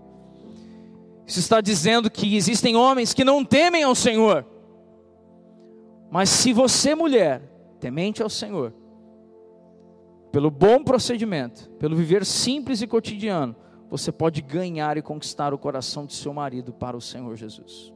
Isso 1.28 1.40
está 1.40 1.60
dizendo 1.60 2.10
que 2.10 2.36
existem 2.36 2.74
homens 2.74 3.12
que 3.12 3.22
não 3.22 3.44
temem 3.44 3.82
ao 3.82 3.94
Senhor. 3.94 4.46
Mas 6.10 6.30
se 6.30 6.54
você, 6.54 6.94
mulher, 6.94 7.42
temente 7.78 8.22
ao 8.22 8.30
Senhor, 8.30 8.72
pelo 10.32 10.50
bom 10.50 10.82
procedimento, 10.82 11.68
pelo 11.72 11.94
viver 11.94 12.24
simples 12.24 12.80
e 12.80 12.86
cotidiano, 12.86 13.54
você 13.90 14.10
pode 14.10 14.40
ganhar 14.40 14.96
e 14.96 15.02
conquistar 15.02 15.52
o 15.52 15.58
coração 15.58 16.06
de 16.06 16.14
seu 16.14 16.32
marido 16.32 16.72
para 16.72 16.96
o 16.96 17.00
Senhor 17.00 17.36
Jesus. 17.36 17.92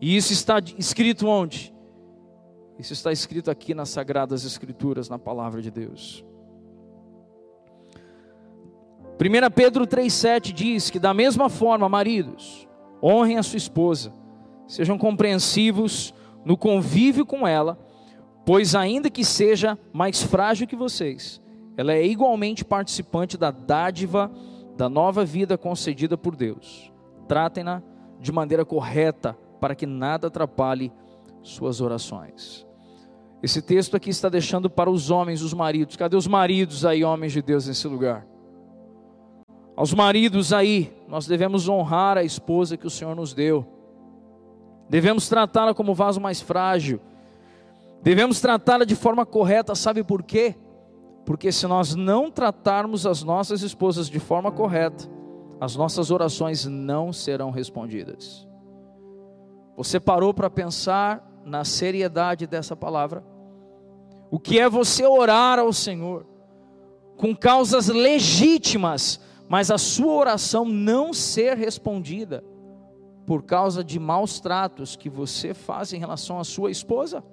E 0.00 0.16
isso 0.16 0.32
está 0.32 0.58
escrito 0.76 1.28
onde? 1.28 1.72
Isso 2.76 2.92
está 2.92 3.12
escrito 3.12 3.52
aqui 3.52 3.72
nas 3.72 3.88
Sagradas 3.88 4.44
Escrituras, 4.44 5.08
na 5.08 5.18
palavra 5.18 5.62
de 5.62 5.70
Deus. 5.70 6.24
1 9.20 9.50
Pedro 9.52 9.84
3,7 9.84 10.52
diz 10.52 10.90
que, 10.90 10.98
da 10.98 11.12
mesma 11.12 11.48
forma, 11.48 11.88
maridos, 11.88 12.68
honrem 13.02 13.36
a 13.36 13.42
sua 13.42 13.56
esposa, 13.56 14.14
sejam 14.66 14.96
compreensivos 14.96 16.14
no 16.44 16.56
convívio 16.56 17.26
com 17.26 17.46
ela, 17.46 17.76
pois, 18.46 18.76
ainda 18.76 19.10
que 19.10 19.24
seja 19.24 19.76
mais 19.92 20.22
frágil 20.22 20.68
que 20.68 20.76
vocês, 20.76 21.42
ela 21.76 21.92
é 21.92 22.06
igualmente 22.06 22.64
participante 22.64 23.36
da 23.36 23.50
dádiva 23.50 24.30
da 24.76 24.88
nova 24.88 25.24
vida 25.24 25.58
concedida 25.58 26.16
por 26.16 26.36
Deus. 26.36 26.92
tratem-na 27.26 27.82
de 28.20 28.32
maneira 28.32 28.64
correta, 28.64 29.36
para 29.60 29.74
que 29.74 29.84
nada 29.84 30.28
atrapalhe 30.28 30.92
suas 31.42 31.80
orações. 31.80 32.66
Esse 33.42 33.60
texto 33.60 33.96
aqui 33.96 34.10
está 34.10 34.28
deixando 34.28 34.70
para 34.70 34.90
os 34.90 35.10
homens, 35.10 35.42
os 35.42 35.52
maridos. 35.52 35.96
Cadê 35.96 36.16
os 36.16 36.26
maridos 36.26 36.84
aí, 36.84 37.04
homens 37.04 37.32
de 37.32 37.42
Deus, 37.42 37.66
nesse 37.66 37.86
lugar? 37.86 38.26
Aos 39.78 39.94
maridos 39.94 40.52
aí, 40.52 40.92
nós 41.06 41.28
devemos 41.28 41.68
honrar 41.68 42.18
a 42.18 42.24
esposa 42.24 42.76
que 42.76 42.88
o 42.88 42.90
Senhor 42.90 43.14
nos 43.14 43.32
deu. 43.32 43.64
Devemos 44.90 45.28
tratá-la 45.28 45.72
como 45.72 45.94
vaso 45.94 46.20
mais 46.20 46.40
frágil. 46.40 47.00
Devemos 48.02 48.40
tratá-la 48.40 48.84
de 48.84 48.96
forma 48.96 49.24
correta, 49.24 49.76
sabe 49.76 50.02
por 50.02 50.24
quê? 50.24 50.56
Porque 51.24 51.52
se 51.52 51.64
nós 51.68 51.94
não 51.94 52.28
tratarmos 52.28 53.06
as 53.06 53.22
nossas 53.22 53.62
esposas 53.62 54.08
de 54.08 54.18
forma 54.18 54.50
correta, 54.50 55.08
as 55.60 55.76
nossas 55.76 56.10
orações 56.10 56.66
não 56.66 57.12
serão 57.12 57.52
respondidas. 57.52 58.48
Você 59.76 60.00
parou 60.00 60.34
para 60.34 60.50
pensar 60.50 61.24
na 61.44 61.64
seriedade 61.64 62.48
dessa 62.48 62.74
palavra? 62.74 63.22
O 64.28 64.40
que 64.40 64.58
é 64.58 64.68
você 64.68 65.06
orar 65.06 65.60
ao 65.60 65.72
Senhor 65.72 66.26
com 67.16 67.32
causas 67.32 67.86
legítimas, 67.86 69.20
mas 69.48 69.70
a 69.70 69.78
sua 69.78 70.12
oração 70.12 70.64
não 70.64 71.12
ser 71.12 71.56
respondida 71.56 72.44
por 73.26 73.42
causa 73.42 73.82
de 73.82 73.98
maus 73.98 74.40
tratos 74.40 74.94
que 74.94 75.08
você 75.08 75.54
faz 75.54 75.92
em 75.92 75.98
relação 75.98 76.38
à 76.38 76.44
sua 76.44 76.70
esposa? 76.70 77.24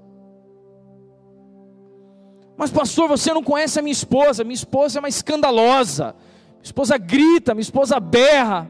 Mas, 2.58 2.72
pastor, 2.72 3.10
você 3.10 3.34
não 3.34 3.44
conhece 3.44 3.80
a 3.80 3.82
minha 3.82 3.92
esposa, 3.92 4.44
minha 4.44 4.56
esposa 4.56 4.98
é 4.98 5.02
uma 5.02 5.10
escandalosa, 5.10 6.16
minha 6.54 6.64
esposa 6.64 6.98
grita, 6.98 7.54
minha 7.54 7.62
esposa 7.62 8.00
berra. 8.00 8.70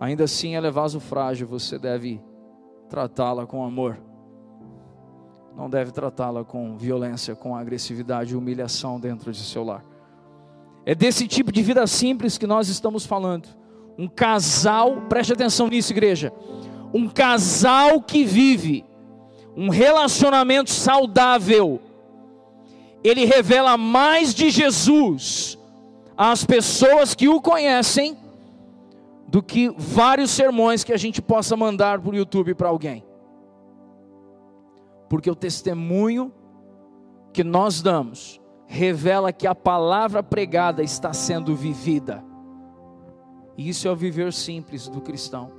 Ainda 0.00 0.24
assim, 0.24 0.54
ela 0.54 0.66
é 0.66 0.70
vaso 0.70 0.98
frágil, 0.98 1.46
você 1.46 1.78
deve 1.78 2.22
tratá-la 2.88 3.46
com 3.46 3.62
amor. 3.64 3.98
Não 5.54 5.68
deve 5.68 5.92
tratá-la 5.92 6.42
com 6.42 6.76
violência, 6.76 7.36
com 7.36 7.54
agressividade 7.54 8.32
e 8.32 8.36
humilhação 8.36 8.98
dentro 8.98 9.30
de 9.30 9.40
seu 9.40 9.62
lar. 9.62 9.84
É 10.86 10.94
desse 10.94 11.26
tipo 11.26 11.50
de 11.50 11.62
vida 11.62 11.86
simples 11.86 12.36
que 12.36 12.46
nós 12.46 12.68
estamos 12.68 13.06
falando. 13.06 13.48
Um 13.96 14.08
casal, 14.08 15.02
preste 15.08 15.32
atenção 15.32 15.68
nisso, 15.68 15.92
igreja. 15.92 16.32
Um 16.92 17.08
casal 17.08 18.00
que 18.02 18.24
vive 18.24 18.84
um 19.56 19.68
relacionamento 19.68 20.70
saudável, 20.70 21.80
ele 23.02 23.24
revela 23.24 23.76
mais 23.76 24.34
de 24.34 24.50
Jesus 24.50 25.58
às 26.16 26.44
pessoas 26.44 27.14
que 27.14 27.28
o 27.28 27.40
conhecem 27.40 28.16
do 29.28 29.42
que 29.42 29.72
vários 29.76 30.30
sermões 30.30 30.84
que 30.84 30.92
a 30.92 30.96
gente 30.96 31.22
possa 31.22 31.56
mandar 31.56 32.00
por 32.00 32.14
YouTube 32.14 32.54
para 32.54 32.68
alguém. 32.68 33.04
Porque 35.08 35.30
o 35.30 35.34
testemunho 35.34 36.32
que 37.32 37.44
nós 37.44 37.82
damos 37.82 38.40
revela 38.74 39.32
que 39.32 39.46
a 39.46 39.54
palavra 39.54 40.22
pregada 40.22 40.82
está 40.82 41.12
sendo 41.12 41.54
vivida. 41.54 42.24
E 43.56 43.68
isso 43.68 43.86
é 43.86 43.90
o 43.90 43.96
viver 43.96 44.32
simples 44.32 44.88
do 44.88 45.00
cristão. 45.00 45.52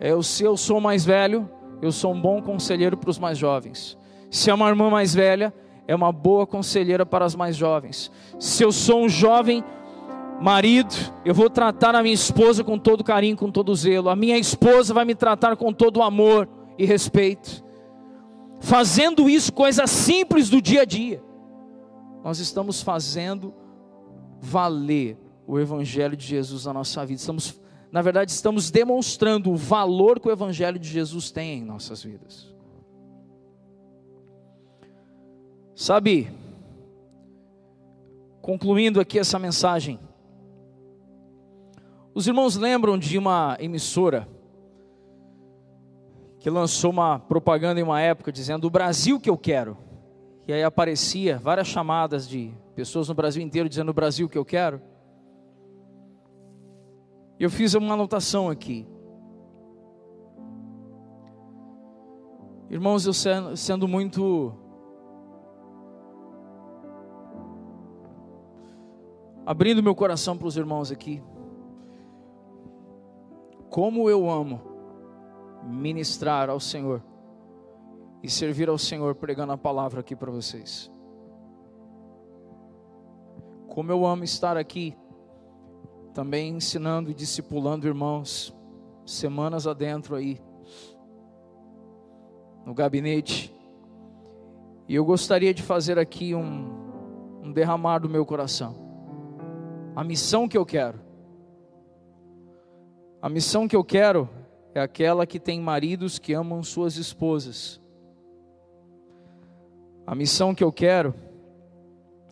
É 0.00 0.14
o 0.14 0.22
se 0.22 0.42
eu 0.42 0.56
sou 0.56 0.80
mais 0.80 1.04
velho, 1.04 1.48
eu 1.82 1.92
sou 1.92 2.14
um 2.14 2.20
bom 2.20 2.40
conselheiro 2.40 2.96
para 2.96 3.10
os 3.10 3.18
mais 3.18 3.36
jovens. 3.36 3.98
Se 4.30 4.50
é 4.50 4.54
uma 4.54 4.68
irmã 4.68 4.88
mais 4.88 5.14
velha, 5.14 5.52
é 5.86 5.94
uma 5.94 6.10
boa 6.10 6.46
conselheira 6.46 7.04
para 7.04 7.24
as 7.24 7.34
mais 7.34 7.54
jovens. 7.54 8.10
Se 8.38 8.62
eu 8.62 8.72
sou 8.72 9.04
um 9.04 9.08
jovem 9.08 9.62
Marido, 10.40 10.94
eu 11.24 11.34
vou 11.34 11.48
tratar 11.48 11.94
a 11.94 12.02
minha 12.02 12.14
esposa 12.14 12.62
com 12.62 12.78
todo 12.78 13.04
carinho, 13.04 13.36
com 13.36 13.50
todo 13.50 13.74
zelo. 13.74 14.08
A 14.08 14.16
minha 14.16 14.36
esposa 14.36 14.92
vai 14.92 15.04
me 15.04 15.14
tratar 15.14 15.56
com 15.56 15.72
todo 15.72 16.02
amor 16.02 16.48
e 16.78 16.84
respeito. 16.84 17.64
Fazendo 18.60 19.28
isso, 19.28 19.52
coisas 19.52 19.90
simples 19.90 20.50
do 20.50 20.60
dia 20.60 20.82
a 20.82 20.84
dia, 20.84 21.22
nós 22.26 22.40
estamos 22.40 22.82
fazendo 22.82 23.54
valer 24.40 25.16
o 25.46 25.60
Evangelho 25.60 26.16
de 26.16 26.26
Jesus 26.26 26.64
na 26.64 26.72
nossa 26.72 27.06
vida. 27.06 27.20
Estamos, 27.20 27.60
na 27.92 28.02
verdade, 28.02 28.32
estamos 28.32 28.68
demonstrando 28.68 29.48
o 29.48 29.54
valor 29.54 30.18
que 30.18 30.26
o 30.26 30.32
Evangelho 30.32 30.76
de 30.76 30.88
Jesus 30.88 31.30
tem 31.30 31.60
em 31.60 31.64
nossas 31.64 32.02
vidas. 32.02 32.52
Sabe, 35.72 36.28
concluindo 38.42 38.98
aqui 38.98 39.20
essa 39.20 39.38
mensagem, 39.38 40.00
os 42.12 42.26
irmãos 42.26 42.56
lembram 42.56 42.98
de 42.98 43.16
uma 43.16 43.56
emissora 43.60 44.28
que 46.40 46.50
lançou 46.50 46.90
uma 46.90 47.20
propaganda 47.20 47.78
em 47.78 47.84
uma 47.84 48.00
época 48.00 48.32
dizendo: 48.32 48.66
O 48.66 48.70
Brasil 48.70 49.20
que 49.20 49.30
eu 49.30 49.38
quero. 49.38 49.85
E 50.46 50.52
aí 50.52 50.62
aparecia 50.62 51.38
várias 51.38 51.66
chamadas 51.66 52.28
de 52.28 52.54
pessoas 52.74 53.08
no 53.08 53.14
Brasil 53.14 53.42
inteiro 53.42 53.68
dizendo: 53.68 53.90
O 53.90 53.94
Brasil 53.94 54.28
que 54.28 54.38
eu 54.38 54.44
quero. 54.44 54.80
Eu 57.38 57.50
fiz 57.50 57.74
uma 57.74 57.94
anotação 57.94 58.48
aqui. 58.48 58.86
Irmãos, 62.70 63.06
eu 63.06 63.56
sendo 63.56 63.86
muito 63.86 64.54
abrindo 69.44 69.82
meu 69.82 69.94
coração 69.94 70.36
para 70.36 70.46
os 70.46 70.56
irmãos 70.56 70.90
aqui. 70.90 71.22
Como 73.68 74.08
eu 74.08 74.30
amo 74.30 74.60
ministrar 75.64 76.48
ao 76.48 76.58
Senhor 76.58 77.02
e 78.26 78.30
servir 78.30 78.68
ao 78.68 78.76
Senhor 78.76 79.14
pregando 79.14 79.52
a 79.52 79.56
palavra 79.56 80.00
aqui 80.00 80.16
para 80.16 80.32
vocês. 80.32 80.90
Como 83.68 83.92
eu 83.92 84.04
amo 84.04 84.24
estar 84.24 84.56
aqui 84.56 84.96
também 86.12 86.56
ensinando 86.56 87.08
e 87.08 87.14
discipulando 87.14 87.86
irmãos 87.86 88.52
semanas 89.06 89.68
adentro 89.68 90.16
aí 90.16 90.40
no 92.64 92.74
gabinete. 92.74 93.54
E 94.88 94.94
eu 94.96 95.04
gostaria 95.04 95.54
de 95.54 95.62
fazer 95.62 95.96
aqui 95.96 96.34
um, 96.34 97.44
um 97.44 97.52
derramar 97.52 98.00
do 98.00 98.08
meu 98.08 98.26
coração. 98.26 98.74
A 99.94 100.02
missão 100.02 100.48
que 100.48 100.58
eu 100.58 100.66
quero 100.66 101.06
a 103.22 103.28
missão 103.28 103.66
que 103.66 103.74
eu 103.74 103.82
quero 103.82 104.28
é 104.74 104.80
aquela 104.80 105.26
que 105.26 105.40
tem 105.40 105.60
maridos 105.60 106.18
que 106.18 106.32
amam 106.32 106.62
suas 106.62 106.96
esposas. 106.96 107.80
A 110.06 110.14
missão 110.14 110.54
que 110.54 110.62
eu 110.62 110.70
quero 110.70 111.12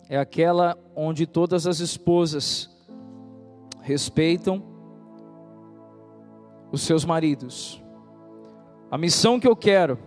é 0.07 0.17
aquela 0.17 0.77
onde 0.95 1.27
todas 1.27 1.67
as 1.67 1.81
esposas 1.81 2.69
respeitam 3.81 4.63
os 6.71 6.81
seus 6.81 7.03
maridos. 7.03 7.83
A 8.89 8.97
missão 8.97 9.39
que 9.39 9.47
eu 9.47 9.57
quero 9.57 9.99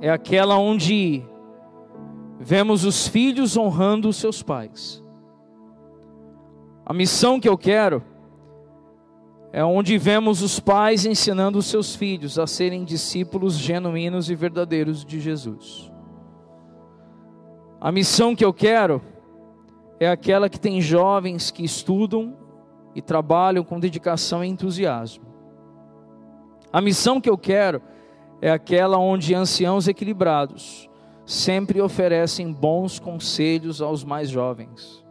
é 0.00 0.10
aquela 0.10 0.56
onde 0.56 1.22
vemos 2.38 2.86
os 2.86 3.06
filhos 3.06 3.58
honrando 3.58 4.08
os 4.08 4.16
seus 4.16 4.42
pais. 4.42 5.04
A 6.86 6.94
missão 6.94 7.38
que 7.38 7.48
eu 7.48 7.58
quero 7.58 8.02
é 9.52 9.62
onde 9.62 9.98
vemos 9.98 10.40
os 10.40 10.58
pais 10.58 11.04
ensinando 11.04 11.58
os 11.58 11.66
seus 11.66 11.94
filhos 11.94 12.38
a 12.38 12.46
serem 12.46 12.84
discípulos 12.84 13.58
genuínos 13.58 14.30
e 14.30 14.34
verdadeiros 14.34 15.04
de 15.04 15.20
Jesus. 15.20 15.89
A 17.80 17.90
missão 17.90 18.36
que 18.36 18.44
eu 18.44 18.52
quero 18.52 19.00
é 19.98 20.06
aquela 20.06 20.50
que 20.50 20.60
tem 20.60 20.82
jovens 20.82 21.50
que 21.50 21.64
estudam 21.64 22.36
e 22.94 23.00
trabalham 23.00 23.64
com 23.64 23.80
dedicação 23.80 24.44
e 24.44 24.48
entusiasmo. 24.48 25.24
A 26.70 26.80
missão 26.82 27.20
que 27.20 27.30
eu 27.30 27.38
quero 27.38 27.80
é 28.42 28.50
aquela 28.50 28.98
onde 28.98 29.34
anciãos 29.34 29.88
equilibrados 29.88 30.90
sempre 31.24 31.80
oferecem 31.80 32.52
bons 32.52 32.98
conselhos 32.98 33.80
aos 33.80 34.04
mais 34.04 34.28
jovens. 34.28 35.02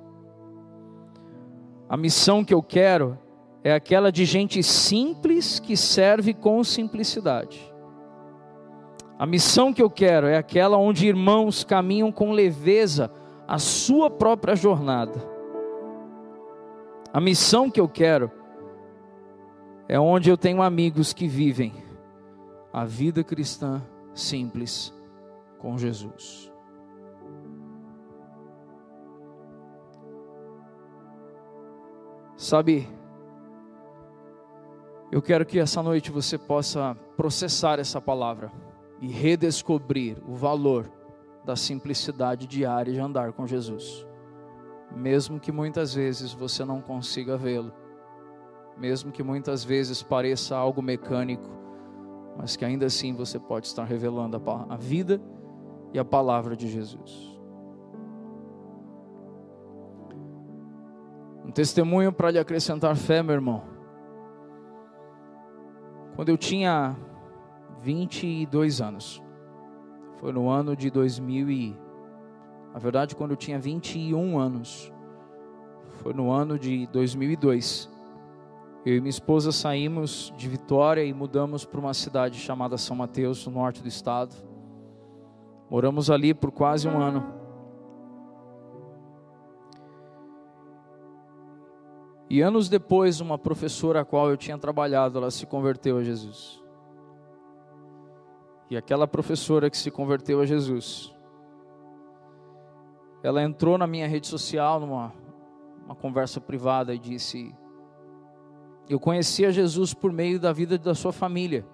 A 1.88 1.98
missão 1.98 2.46
que 2.46 2.54
eu 2.54 2.62
quero 2.62 3.18
é 3.64 3.74
aquela 3.74 4.12
de 4.12 4.26
gente 4.26 4.62
simples 4.62 5.60
que 5.60 5.76
serve 5.76 6.36
com 6.36 6.64
simplicidade. 6.64 7.69
A 9.20 9.26
missão 9.26 9.74
que 9.74 9.82
eu 9.82 9.90
quero 9.90 10.28
é 10.28 10.38
aquela 10.38 10.78
onde 10.78 11.06
irmãos 11.06 11.66
caminham 11.66 12.10
com 12.10 12.32
leveza 12.32 13.12
a 13.46 13.60
sua 13.60 14.10
própria 14.10 14.56
jornada. 14.56 15.20
A 17.12 17.20
missão 17.20 17.70
que 17.70 17.82
eu 17.82 17.90
quero 17.90 18.32
é 19.90 20.00
onde 20.00 20.30
eu 20.30 20.38
tenho 20.38 20.62
amigos 20.62 21.12
que 21.12 21.28
vivem 21.28 21.74
a 22.72 22.86
vida 22.86 23.22
cristã 23.22 23.82
simples 24.14 24.94
com 25.58 25.78
Jesus. 25.78 26.50
Sabe, 32.38 32.88
Eu 35.12 35.24
quero 35.24 35.44
que 35.44 35.60
essa 35.60 35.82
noite 35.82 36.12
você 36.12 36.38
possa 36.38 36.96
processar 37.18 37.80
essa 37.80 38.00
palavra 38.00 38.52
e 39.02 39.08
redescobrir 39.08 40.18
o 40.28 40.36
valor 40.36 40.92
da 41.46 41.56
simplicidade 41.56 42.46
diária 42.46 42.94
de 42.94 43.00
andar 43.00 43.34
com 43.34 43.48
Jesus. 43.48 44.06
Mesmo 44.96 45.40
que 45.40 45.52
muitas 45.52 45.94
vezes 45.94 46.34
você 46.34 46.66
não 46.66 46.82
consiga 46.82 47.38
vê-lo, 47.38 47.72
mesmo 48.78 49.12
que 49.12 49.24
muitas 49.24 49.64
vezes 49.64 50.02
pareça 50.02 50.56
algo 50.56 50.82
mecânico, 50.82 51.50
mas 52.38 52.56
que 52.56 52.66
ainda 52.66 52.86
assim 52.86 53.14
você 53.14 53.38
pode 53.38 53.68
estar 53.68 53.84
revelando 53.84 54.42
a 54.70 54.78
vida 54.78 55.22
e 55.94 56.00
a 56.00 56.06
palavra 56.06 56.56
de 56.56 56.68
Jesus. 56.68 57.40
Um 61.46 61.52
testemunho 61.52 62.14
para 62.14 62.32
lhe 62.32 62.40
acrescentar 62.40 62.96
fé, 62.96 63.24
meu 63.24 63.34
irmão. 63.34 63.64
Quando 66.16 66.30
eu 66.30 66.38
tinha 66.38 66.96
22 67.82 68.82
anos, 68.82 69.22
foi 70.18 70.32
no 70.34 70.50
ano 70.50 70.76
de 70.76 70.90
2000 70.90 71.50
e, 71.50 71.78
na 72.74 72.80
verdade, 72.80 73.16
quando 73.16 73.32
eu 73.32 73.38
tinha 73.38 73.58
21 73.58 74.38
anos, 74.38 74.92
foi 76.02 76.14
no 76.14 76.32
ano 76.32 76.60
de 76.60 76.88
2002. 76.88 77.90
Eu 78.86 78.96
e 78.96 79.00
minha 79.02 79.10
esposa 79.10 79.52
saímos 79.52 80.34
de 80.38 80.48
Vitória 80.48 81.04
e 81.04 81.14
mudamos 81.14 81.66
para 81.66 81.80
uma 81.80 81.94
cidade 81.94 82.38
chamada 82.38 82.78
São 82.78 82.96
Mateus, 82.96 83.46
no 83.46 83.54
norte 83.54 83.82
do 83.82 83.88
estado. 83.88 84.34
Moramos 85.70 86.10
ali 86.10 86.34
por 86.34 86.52
quase 86.52 86.88
um 86.88 87.00
ano. 87.00 87.40
E 92.30 92.42
anos 92.42 92.70
depois, 92.70 93.20
uma 93.20 93.38
professora 93.38 94.02
a 94.02 94.06
qual 94.06 94.30
eu 94.30 94.38
tinha 94.38 94.58
trabalhado, 94.58 95.18
ela 95.18 95.32
se 95.32 95.46
converteu 95.46 95.98
a 95.98 96.04
Jesus. 96.04 96.64
E 98.70 98.78
aquela 98.78 99.08
professora 99.08 99.70
que 99.70 99.78
se 99.78 99.90
converteu 99.90 100.42
a 100.42 100.46
Jesus, 100.46 101.16
ela 103.24 103.42
entrou 103.42 103.78
na 103.78 103.88
minha 103.88 104.08
rede 104.08 104.28
social 104.28 104.80
numa 104.80 105.14
uma 105.86 105.96
conversa 105.96 106.40
privada 106.40 106.94
e 106.94 107.00
disse: 107.00 107.56
Eu 108.88 109.00
conhecia 109.00 109.52
Jesus 109.52 109.92
por 109.92 110.12
meio 110.12 110.40
da 110.40 110.54
vida 110.54 110.78
da 110.78 110.94
sua 110.94 111.12
família. 111.12 111.66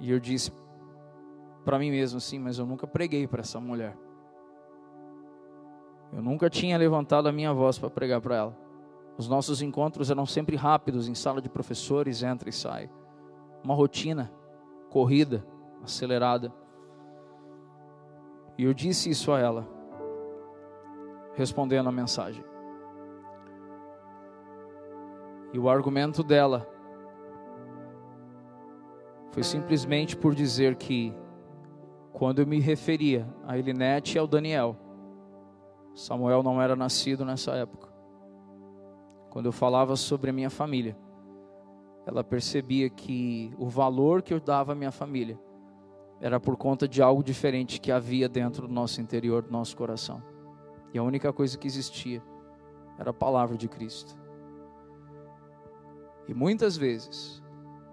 E 0.00 0.10
eu 0.10 0.18
disse 0.18 0.50
para 1.64 1.78
mim 1.78 1.90
mesmo 1.90 2.18
assim, 2.18 2.38
mas 2.38 2.58
eu 2.58 2.66
nunca 2.66 2.86
preguei 2.86 3.26
para 3.26 3.40
essa 3.40 3.58
mulher. 3.58 3.96
Eu 6.12 6.22
nunca 6.22 6.48
tinha 6.48 6.76
levantado 6.76 7.28
a 7.28 7.32
minha 7.32 7.52
voz 7.52 7.78
para 7.78 7.90
pregar 7.90 8.20
para 8.20 8.36
ela. 8.36 8.58
Os 9.16 9.28
nossos 9.28 9.62
encontros 9.62 10.10
eram 10.10 10.26
sempre 10.26 10.56
rápidos, 10.56 11.08
em 11.08 11.14
sala 11.14 11.40
de 11.40 11.48
professores, 11.48 12.22
entra 12.22 12.48
e 12.48 12.52
sai. 12.52 12.90
Uma 13.62 13.74
rotina, 13.74 14.30
corrida, 14.94 15.44
acelerada. 15.82 16.54
E 18.56 18.62
eu 18.62 18.72
disse 18.72 19.10
isso 19.10 19.32
a 19.32 19.40
ela, 19.40 19.68
respondendo 21.34 21.88
a 21.88 21.92
mensagem. 21.92 22.44
E 25.52 25.58
o 25.58 25.68
argumento 25.68 26.22
dela 26.22 26.64
foi 29.32 29.42
simplesmente 29.42 30.16
por 30.16 30.32
dizer 30.32 30.76
que, 30.76 31.12
quando 32.12 32.38
eu 32.38 32.46
me 32.46 32.60
referia 32.60 33.26
a 33.44 33.58
Elinete 33.58 34.16
e 34.16 34.20
ao 34.20 34.28
Daniel, 34.28 34.76
Samuel 35.92 36.40
não 36.44 36.62
era 36.62 36.76
nascido 36.76 37.24
nessa 37.24 37.50
época 37.56 37.92
quando 39.34 39.46
eu 39.46 39.52
falava 39.52 39.96
sobre 39.96 40.30
a 40.30 40.32
minha 40.32 40.48
família, 40.48 40.96
ela 42.06 42.22
percebia 42.22 42.90
que 42.90 43.52
o 43.58 43.68
valor 43.68 44.22
que 44.22 44.32
eu 44.32 44.40
dava 44.40 44.72
à 44.72 44.74
minha 44.74 44.90
família 44.90 45.38
era 46.20 46.38
por 46.38 46.56
conta 46.56 46.86
de 46.86 47.02
algo 47.02 47.22
diferente 47.22 47.80
que 47.80 47.90
havia 47.90 48.28
dentro 48.28 48.66
do 48.68 48.72
nosso 48.72 49.00
interior, 49.00 49.42
do 49.42 49.50
nosso 49.50 49.76
coração. 49.76 50.22
E 50.92 50.98
a 50.98 51.02
única 51.02 51.32
coisa 51.32 51.58
que 51.58 51.66
existia 51.66 52.22
era 52.98 53.10
a 53.10 53.14
palavra 53.14 53.56
de 53.56 53.68
Cristo. 53.68 54.16
E 56.28 56.32
muitas 56.32 56.76
vezes, 56.76 57.42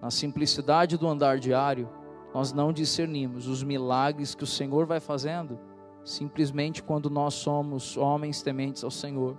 na 0.01 0.12
simplicidade 0.12 0.97
do 0.97 1.07
andar 1.07 1.39
diário, 1.39 1.89
nós 2.34 2.53
não 2.53 2.72
discernimos 2.72 3.47
os 3.47 3.64
milagres 3.64 4.36
que 4.36 4.43
o 4.43 4.47
Senhor 4.47 4.86
vai 4.86 4.99
fazendo, 4.99 5.59
simplesmente 6.03 6.82
quando 6.82 7.09
nós 7.09 7.34
somos 7.34 7.97
homens 7.97 8.41
tementes 8.41 8.84
ao 8.84 8.91
Senhor 8.91 9.38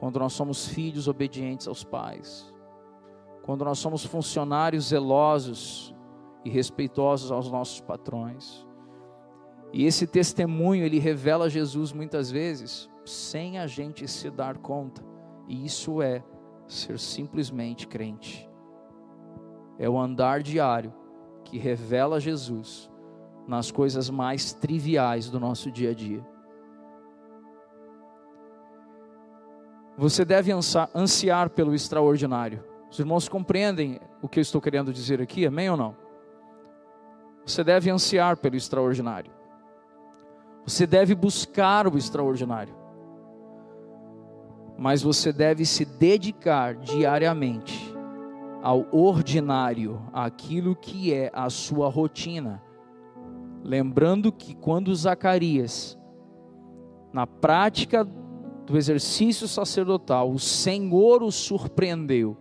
quando 0.00 0.18
nós 0.18 0.32
somos 0.32 0.66
filhos 0.66 1.06
obedientes 1.06 1.68
aos 1.68 1.84
pais, 1.84 2.49
quando 3.42 3.64
nós 3.64 3.78
somos 3.78 4.04
funcionários 4.04 4.88
zelosos 4.88 5.94
e 6.44 6.50
respeitosos 6.50 7.30
aos 7.30 7.50
nossos 7.50 7.80
patrões. 7.80 8.66
E 9.72 9.84
esse 9.84 10.06
testemunho 10.06 10.84
ele 10.84 10.98
revela 10.98 11.48
Jesus 11.48 11.92
muitas 11.92 12.30
vezes 12.30 12.90
sem 13.04 13.58
a 13.58 13.66
gente 13.66 14.06
se 14.08 14.30
dar 14.30 14.58
conta. 14.58 15.04
E 15.48 15.64
isso 15.64 16.02
é 16.02 16.22
ser 16.66 16.98
simplesmente 16.98 17.86
crente. 17.86 18.48
É 19.78 19.88
o 19.88 19.98
andar 19.98 20.42
diário 20.42 20.92
que 21.44 21.58
revela 21.58 22.20
Jesus 22.20 22.90
nas 23.46 23.70
coisas 23.70 24.10
mais 24.10 24.52
triviais 24.52 25.30
do 25.30 25.40
nosso 25.40 25.70
dia 25.70 25.90
a 25.90 25.94
dia. 25.94 26.24
Você 29.96 30.24
deve 30.24 30.52
ansiar 30.94 31.50
pelo 31.50 31.74
extraordinário. 31.74 32.69
Os 32.90 32.98
irmãos 32.98 33.28
compreendem 33.28 34.00
o 34.20 34.28
que 34.28 34.40
eu 34.40 34.42
estou 34.42 34.60
querendo 34.60 34.92
dizer 34.92 35.22
aqui, 35.22 35.46
amém 35.46 35.70
ou 35.70 35.76
não? 35.76 35.96
Você 37.46 37.62
deve 37.62 37.88
ansiar 37.88 38.36
pelo 38.36 38.56
extraordinário. 38.56 39.32
Você 40.66 40.86
deve 40.86 41.14
buscar 41.14 41.86
o 41.86 41.96
extraordinário. 41.96 42.74
Mas 44.76 45.02
você 45.02 45.32
deve 45.32 45.64
se 45.64 45.84
dedicar 45.84 46.74
diariamente 46.74 47.94
ao 48.62 48.86
ordinário, 48.92 50.02
aquilo 50.12 50.74
que 50.74 51.14
é 51.14 51.30
a 51.32 51.48
sua 51.48 51.88
rotina. 51.88 52.62
Lembrando 53.62 54.32
que 54.32 54.54
quando 54.54 54.94
Zacarias, 54.94 55.98
na 57.12 57.26
prática 57.26 58.04
do 58.04 58.76
exercício 58.76 59.46
sacerdotal, 59.46 60.30
o 60.30 60.38
Senhor 60.38 61.22
o 61.22 61.30
surpreendeu. 61.30 62.36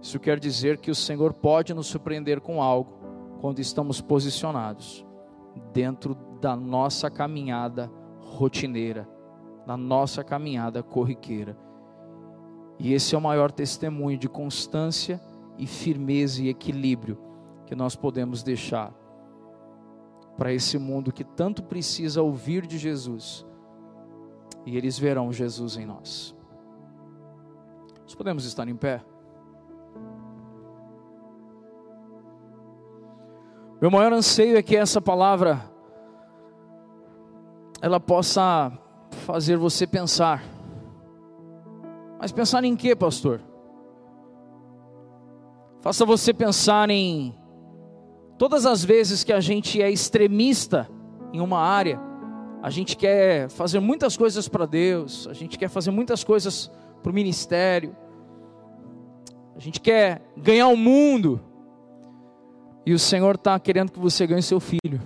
Isso 0.00 0.18
quer 0.18 0.38
dizer 0.38 0.78
que 0.78 0.90
o 0.90 0.94
Senhor 0.94 1.32
pode 1.32 1.74
nos 1.74 1.86
surpreender 1.86 2.40
com 2.40 2.62
algo 2.62 2.98
quando 3.40 3.58
estamos 3.58 4.00
posicionados 4.00 5.04
dentro 5.72 6.16
da 6.40 6.54
nossa 6.54 7.10
caminhada 7.10 7.90
rotineira, 8.20 9.08
na 9.66 9.76
nossa 9.76 10.22
caminhada 10.22 10.82
corriqueira. 10.82 11.56
E 12.78 12.92
esse 12.92 13.14
é 13.14 13.18
o 13.18 13.20
maior 13.20 13.50
testemunho 13.50 14.16
de 14.16 14.28
constância 14.28 15.20
e 15.58 15.66
firmeza 15.66 16.42
e 16.42 16.48
equilíbrio 16.48 17.18
que 17.66 17.74
nós 17.74 17.96
podemos 17.96 18.42
deixar 18.42 18.94
para 20.36 20.52
esse 20.52 20.78
mundo 20.78 21.12
que 21.12 21.24
tanto 21.24 21.64
precisa 21.64 22.22
ouvir 22.22 22.64
de 22.64 22.78
Jesus 22.78 23.44
e 24.64 24.76
eles 24.76 24.98
verão 24.98 25.32
Jesus 25.32 25.76
em 25.76 25.84
nós. 25.84 26.36
Nós 28.02 28.14
podemos 28.14 28.44
estar 28.44 28.68
em 28.68 28.76
pé? 28.76 29.04
Meu 33.80 33.90
maior 33.90 34.12
anseio 34.12 34.56
é 34.56 34.62
que 34.62 34.76
essa 34.76 35.00
palavra 35.00 35.62
ela 37.80 38.00
possa 38.00 38.72
fazer 39.26 39.56
você 39.56 39.86
pensar. 39.86 40.42
Mas 42.20 42.32
pensar 42.32 42.64
em 42.64 42.74
quê, 42.74 42.96
pastor? 42.96 43.40
Faça 45.80 46.04
você 46.04 46.34
pensar 46.34 46.90
em 46.90 47.34
todas 48.36 48.66
as 48.66 48.84
vezes 48.84 49.22
que 49.22 49.32
a 49.32 49.40
gente 49.40 49.80
é 49.80 49.90
extremista 49.90 50.88
em 51.32 51.40
uma 51.40 51.60
área 51.60 52.08
a 52.62 52.70
gente 52.70 52.96
quer 52.96 53.48
fazer 53.48 53.80
muitas 53.80 54.16
coisas 54.16 54.48
para 54.48 54.66
Deus, 54.66 55.28
a 55.28 55.32
gente 55.32 55.58
quer 55.58 55.68
fazer 55.68 55.90
muitas 55.90 56.24
coisas 56.24 56.70
para 57.02 57.10
o 57.10 57.14
ministério, 57.14 57.96
a 59.54 59.60
gente 59.60 59.80
quer 59.80 60.22
ganhar 60.36 60.68
o 60.68 60.76
mundo, 60.76 61.40
e 62.88 62.94
o 62.94 62.98
Senhor 62.98 63.34
está 63.34 63.60
querendo 63.60 63.92
que 63.92 63.98
você 63.98 64.26
ganhe 64.26 64.40
seu 64.40 64.58
filho. 64.58 64.98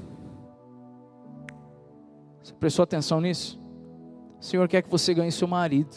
Você 2.40 2.54
prestou 2.54 2.84
atenção 2.84 3.20
nisso? 3.20 3.60
O 4.38 4.44
Senhor 4.44 4.68
quer 4.68 4.82
que 4.82 4.88
você 4.88 5.12
ganhe 5.12 5.32
seu 5.32 5.48
marido. 5.48 5.92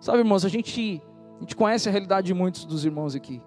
Sabe, 0.00 0.18
irmãos, 0.18 0.44
a 0.44 0.48
gente, 0.48 1.02
a 1.36 1.40
gente 1.40 1.56
conhece 1.56 1.88
a 1.88 1.90
realidade 1.92 2.28
de 2.28 2.34
muitos 2.34 2.64
dos 2.64 2.84
irmãos 2.84 3.16
aqui. 3.16 3.42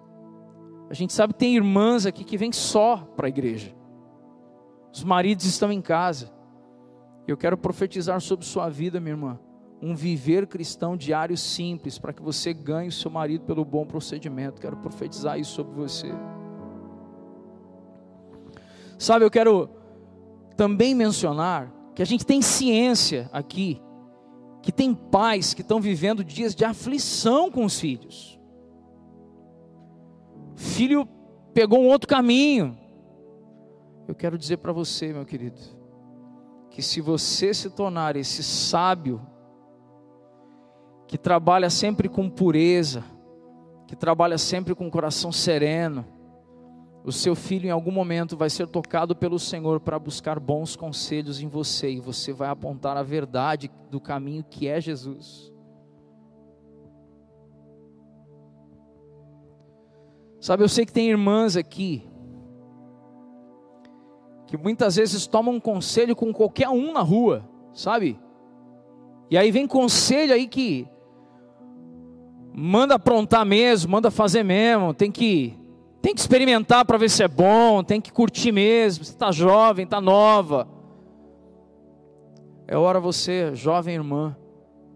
A 0.90 0.92
gente 0.92 1.14
sabe 1.14 1.32
que 1.32 1.38
tem 1.38 1.56
irmãs 1.56 2.04
aqui 2.04 2.22
que 2.22 2.36
vêm 2.36 2.52
só 2.52 2.98
para 3.16 3.28
a 3.28 3.30
igreja. 3.30 3.74
Os 4.92 5.02
maridos 5.02 5.46
estão 5.46 5.72
em 5.72 5.80
casa. 5.80 6.30
Eu 7.26 7.38
quero 7.38 7.56
profetizar 7.56 8.20
sobre 8.20 8.44
sua 8.44 8.68
vida, 8.68 9.00
minha 9.00 9.14
irmã. 9.14 9.40
um 9.80 9.94
viver 9.94 10.46
cristão 10.46 10.98
diário 10.98 11.36
simples, 11.38 11.98
para 11.98 12.12
que 12.12 12.20
você 12.20 12.52
ganhe 12.52 12.90
o 12.90 12.92
seu 12.92 13.10
marido 13.10 13.46
pelo 13.46 13.64
bom 13.64 13.86
procedimento. 13.86 14.60
Quero 14.60 14.76
profetizar 14.76 15.40
isso 15.40 15.52
sobre 15.52 15.74
você. 15.74 16.12
Sabe, 18.98 19.24
eu 19.24 19.30
quero 19.30 19.70
também 20.56 20.94
mencionar 20.94 21.72
que 21.94 22.02
a 22.02 22.04
gente 22.04 22.26
tem 22.26 22.42
ciência 22.42 23.30
aqui, 23.32 23.80
que 24.60 24.72
tem 24.72 24.92
pais 24.92 25.54
que 25.54 25.62
estão 25.62 25.80
vivendo 25.80 26.24
dias 26.24 26.54
de 26.54 26.64
aflição 26.64 27.50
com 27.50 27.64
os 27.64 27.78
filhos. 27.78 28.38
Filho 30.56 31.08
pegou 31.54 31.80
um 31.80 31.86
outro 31.86 32.08
caminho. 32.08 32.76
Eu 34.08 34.14
quero 34.14 34.36
dizer 34.36 34.56
para 34.56 34.72
você, 34.72 35.12
meu 35.12 35.24
querido, 35.24 35.60
que 36.70 36.82
se 36.82 37.00
você 37.00 37.54
se 37.54 37.70
tornar 37.70 38.16
esse 38.16 38.42
sábio, 38.42 39.20
que 41.06 41.16
trabalha 41.16 41.70
sempre 41.70 42.08
com 42.08 42.28
pureza, 42.28 43.04
que 43.86 43.94
trabalha 43.94 44.36
sempre 44.38 44.74
com 44.74 44.90
coração 44.90 45.30
sereno, 45.30 46.04
o 47.08 47.12
seu 47.12 47.34
filho 47.34 47.66
em 47.66 47.70
algum 47.70 47.90
momento 47.90 48.36
vai 48.36 48.50
ser 48.50 48.66
tocado 48.66 49.16
pelo 49.16 49.38
Senhor 49.38 49.80
para 49.80 49.98
buscar 49.98 50.38
bons 50.38 50.76
conselhos 50.76 51.40
em 51.40 51.48
você 51.48 51.92
e 51.92 52.00
você 52.00 52.34
vai 52.34 52.50
apontar 52.50 52.98
a 52.98 53.02
verdade 53.02 53.70
do 53.90 53.98
caminho 53.98 54.44
que 54.44 54.68
é 54.68 54.78
Jesus. 54.78 55.50
Sabe, 60.38 60.62
eu 60.62 60.68
sei 60.68 60.84
que 60.84 60.92
tem 60.92 61.08
irmãs 61.08 61.56
aqui 61.56 62.06
que 64.46 64.58
muitas 64.58 64.96
vezes 64.96 65.26
tomam 65.26 65.54
um 65.54 65.60
conselho 65.60 66.14
com 66.14 66.30
qualquer 66.30 66.68
um 66.68 66.92
na 66.92 67.00
rua, 67.00 67.42
sabe? 67.72 68.20
E 69.30 69.38
aí 69.38 69.50
vem 69.50 69.66
conselho 69.66 70.34
aí 70.34 70.46
que 70.46 70.86
manda 72.52 72.96
aprontar 72.96 73.46
mesmo, 73.46 73.92
manda 73.92 74.10
fazer 74.10 74.42
mesmo, 74.42 74.92
tem 74.92 75.10
que 75.10 75.57
tem 76.00 76.14
que 76.14 76.20
experimentar 76.20 76.84
para 76.84 76.98
ver 76.98 77.10
se 77.10 77.22
é 77.22 77.28
bom, 77.28 77.82
tem 77.82 78.00
que 78.00 78.12
curtir 78.12 78.52
mesmo, 78.52 79.04
você 79.04 79.12
está 79.12 79.30
jovem, 79.32 79.84
está 79.84 80.00
nova. 80.00 80.68
É 82.66 82.76
hora 82.76 83.00
você, 83.00 83.54
jovem 83.54 83.94
irmã, 83.94 84.36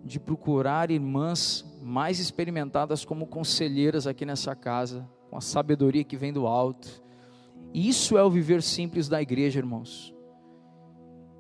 de 0.05 0.21
procurar 0.21 0.91
irmãs 0.91 1.65
mais 1.83 2.21
experimentadas 2.21 3.05
como 3.05 3.27
conselheiras 3.27 4.07
aqui 4.07 4.25
nessa 4.25 4.55
casa, 4.55 5.09
com 5.31 5.37
a 5.37 5.41
sabedoria 5.41 6.05
que 6.05 6.17
vem 6.17 6.33
do 6.33 6.47
alto 6.47 7.03
isso 7.73 8.19
é 8.19 8.23
o 8.23 8.31
viver 8.31 8.63
simples 8.63 9.09
da 9.09 9.23
igreja, 9.23 9.59
irmãos. 9.59 10.15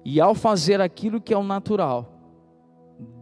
E 0.04 0.20
ao 0.20 0.34
fazer 0.34 0.80
aquilo 0.80 1.20
que 1.20 1.34
é 1.34 1.36
o 1.36 1.42
natural, 1.42 2.10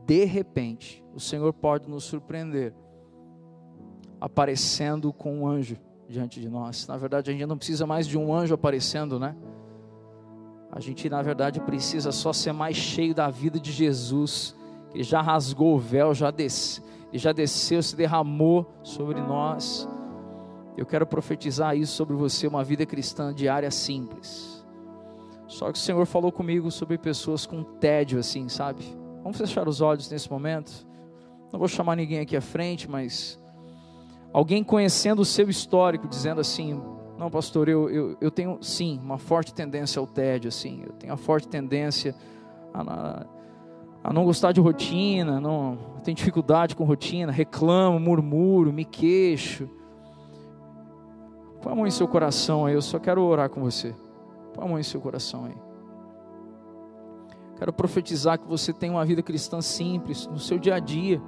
de 0.06 0.24
repente, 0.24 1.04
o 1.14 1.20
Senhor 1.20 1.52
pode 1.52 1.88
nos 1.88 2.04
surpreender, 2.04 2.72
aparecendo 4.20 5.12
com 5.12 5.40
um 5.40 5.46
anjo 5.46 5.76
diante 6.10 6.40
de 6.40 6.48
nós. 6.48 6.86
Na 6.86 6.96
verdade, 6.96 7.30
a 7.30 7.32
gente 7.32 7.46
não 7.46 7.56
precisa 7.56 7.86
mais 7.86 8.06
de 8.06 8.18
um 8.18 8.34
anjo 8.34 8.54
aparecendo, 8.54 9.18
né? 9.18 9.36
A 10.72 10.80
gente, 10.80 11.08
na 11.08 11.22
verdade, 11.22 11.60
precisa 11.60 12.12
só 12.12 12.32
ser 12.32 12.52
mais 12.52 12.76
cheio 12.76 13.14
da 13.14 13.30
vida 13.30 13.58
de 13.58 13.72
Jesus, 13.72 14.54
que 14.90 15.02
já 15.02 15.20
rasgou 15.20 15.76
o 15.76 15.78
véu, 15.78 16.12
já, 16.14 16.30
desce, 16.30 16.82
já 17.12 17.32
desceu, 17.32 17.82
se 17.82 17.96
derramou 17.96 18.66
sobre 18.82 19.20
nós. 19.20 19.88
Eu 20.76 20.86
quero 20.86 21.06
profetizar 21.06 21.76
isso 21.76 21.94
sobre 21.94 22.14
você, 22.14 22.46
uma 22.46 22.62
vida 22.62 22.84
cristã 22.86 23.32
diária 23.32 23.70
simples. 23.70 24.64
Só 25.46 25.72
que 25.72 25.78
o 25.78 25.80
Senhor 25.80 26.06
falou 26.06 26.30
comigo 26.30 26.70
sobre 26.70 26.96
pessoas 26.98 27.46
com 27.46 27.64
tédio, 27.64 28.20
assim, 28.20 28.48
sabe? 28.48 28.84
Vamos 29.22 29.38
fechar 29.38 29.66
os 29.66 29.80
olhos 29.80 30.08
nesse 30.10 30.30
momento. 30.30 30.86
Não 31.52 31.58
vou 31.58 31.68
chamar 31.68 31.96
ninguém 31.96 32.20
aqui 32.20 32.36
à 32.36 32.40
frente, 32.40 32.88
mas 32.88 33.39
alguém 34.32 34.62
conhecendo 34.62 35.20
o 35.20 35.24
seu 35.24 35.48
histórico, 35.48 36.08
dizendo 36.08 36.40
assim: 36.40 36.80
Não, 37.18 37.30
pastor, 37.30 37.68
eu, 37.68 37.88
eu, 37.90 38.16
eu 38.20 38.30
tenho 38.30 38.58
sim 38.62 39.00
uma 39.02 39.18
forte 39.18 39.52
tendência 39.52 40.00
ao 40.00 40.06
tédio, 40.06 40.48
assim, 40.48 40.82
eu 40.86 40.92
tenho 40.92 41.12
uma 41.12 41.18
forte 41.18 41.48
tendência 41.48 42.14
a, 42.72 43.26
a 44.02 44.12
não 44.12 44.24
gostar 44.24 44.52
de 44.52 44.60
rotina, 44.60 45.40
não, 45.40 45.78
tenho 46.02 46.16
dificuldade 46.16 46.74
com 46.74 46.84
rotina, 46.84 47.30
reclamo, 47.30 48.00
murmuro, 48.00 48.72
me 48.72 48.84
queixo. 48.84 49.68
Põe 51.60 51.72
a 51.72 51.76
mão 51.76 51.86
em 51.86 51.90
seu 51.90 52.08
coração 52.08 52.64
aí, 52.64 52.74
eu 52.74 52.82
só 52.82 52.98
quero 52.98 53.22
orar 53.22 53.50
com 53.50 53.60
você. 53.60 53.94
Põe 54.54 54.64
a 54.64 54.68
mão 54.68 54.78
em 54.78 54.82
seu 54.82 55.00
coração 55.00 55.44
aí. 55.44 55.56
Quero 57.58 57.74
profetizar 57.74 58.38
que 58.38 58.48
você 58.48 58.72
tem 58.72 58.88
uma 58.88 59.04
vida 59.04 59.22
cristã 59.22 59.60
simples 59.60 60.26
no 60.26 60.38
seu 60.38 60.58
dia 60.58 60.76
a 60.76 60.78
dia. 60.78 61.20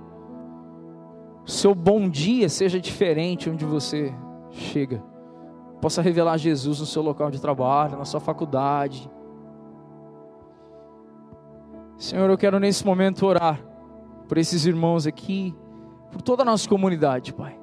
Seu 1.44 1.74
bom 1.74 2.08
dia 2.08 2.48
seja 2.48 2.80
diferente 2.80 3.50
onde 3.50 3.64
você 3.64 4.14
chega. 4.50 5.02
Possa 5.80 6.00
revelar 6.00 6.36
Jesus 6.36 6.80
no 6.80 6.86
seu 6.86 7.02
local 7.02 7.30
de 7.30 7.40
trabalho, 7.40 7.98
na 7.98 8.04
sua 8.04 8.20
faculdade. 8.20 9.10
Senhor, 11.96 12.30
eu 12.30 12.38
quero 12.38 12.60
nesse 12.60 12.86
momento 12.86 13.26
orar 13.26 13.60
por 14.28 14.38
esses 14.38 14.64
irmãos 14.64 15.06
aqui, 15.06 15.54
por 16.10 16.22
toda 16.22 16.42
a 16.42 16.44
nossa 16.44 16.68
comunidade, 16.68 17.32
Pai. 17.32 17.58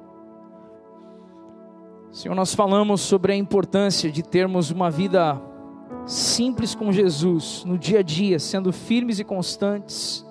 Senhor, 2.12 2.34
nós 2.34 2.54
falamos 2.54 3.00
sobre 3.00 3.32
a 3.32 3.36
importância 3.36 4.10
de 4.10 4.22
termos 4.22 4.70
uma 4.70 4.90
vida 4.90 5.40
simples 6.04 6.74
com 6.74 6.92
Jesus 6.92 7.64
no 7.64 7.78
dia 7.78 8.00
a 8.00 8.02
dia, 8.02 8.38
sendo 8.38 8.72
firmes 8.72 9.18
e 9.18 9.24
constantes, 9.24 10.26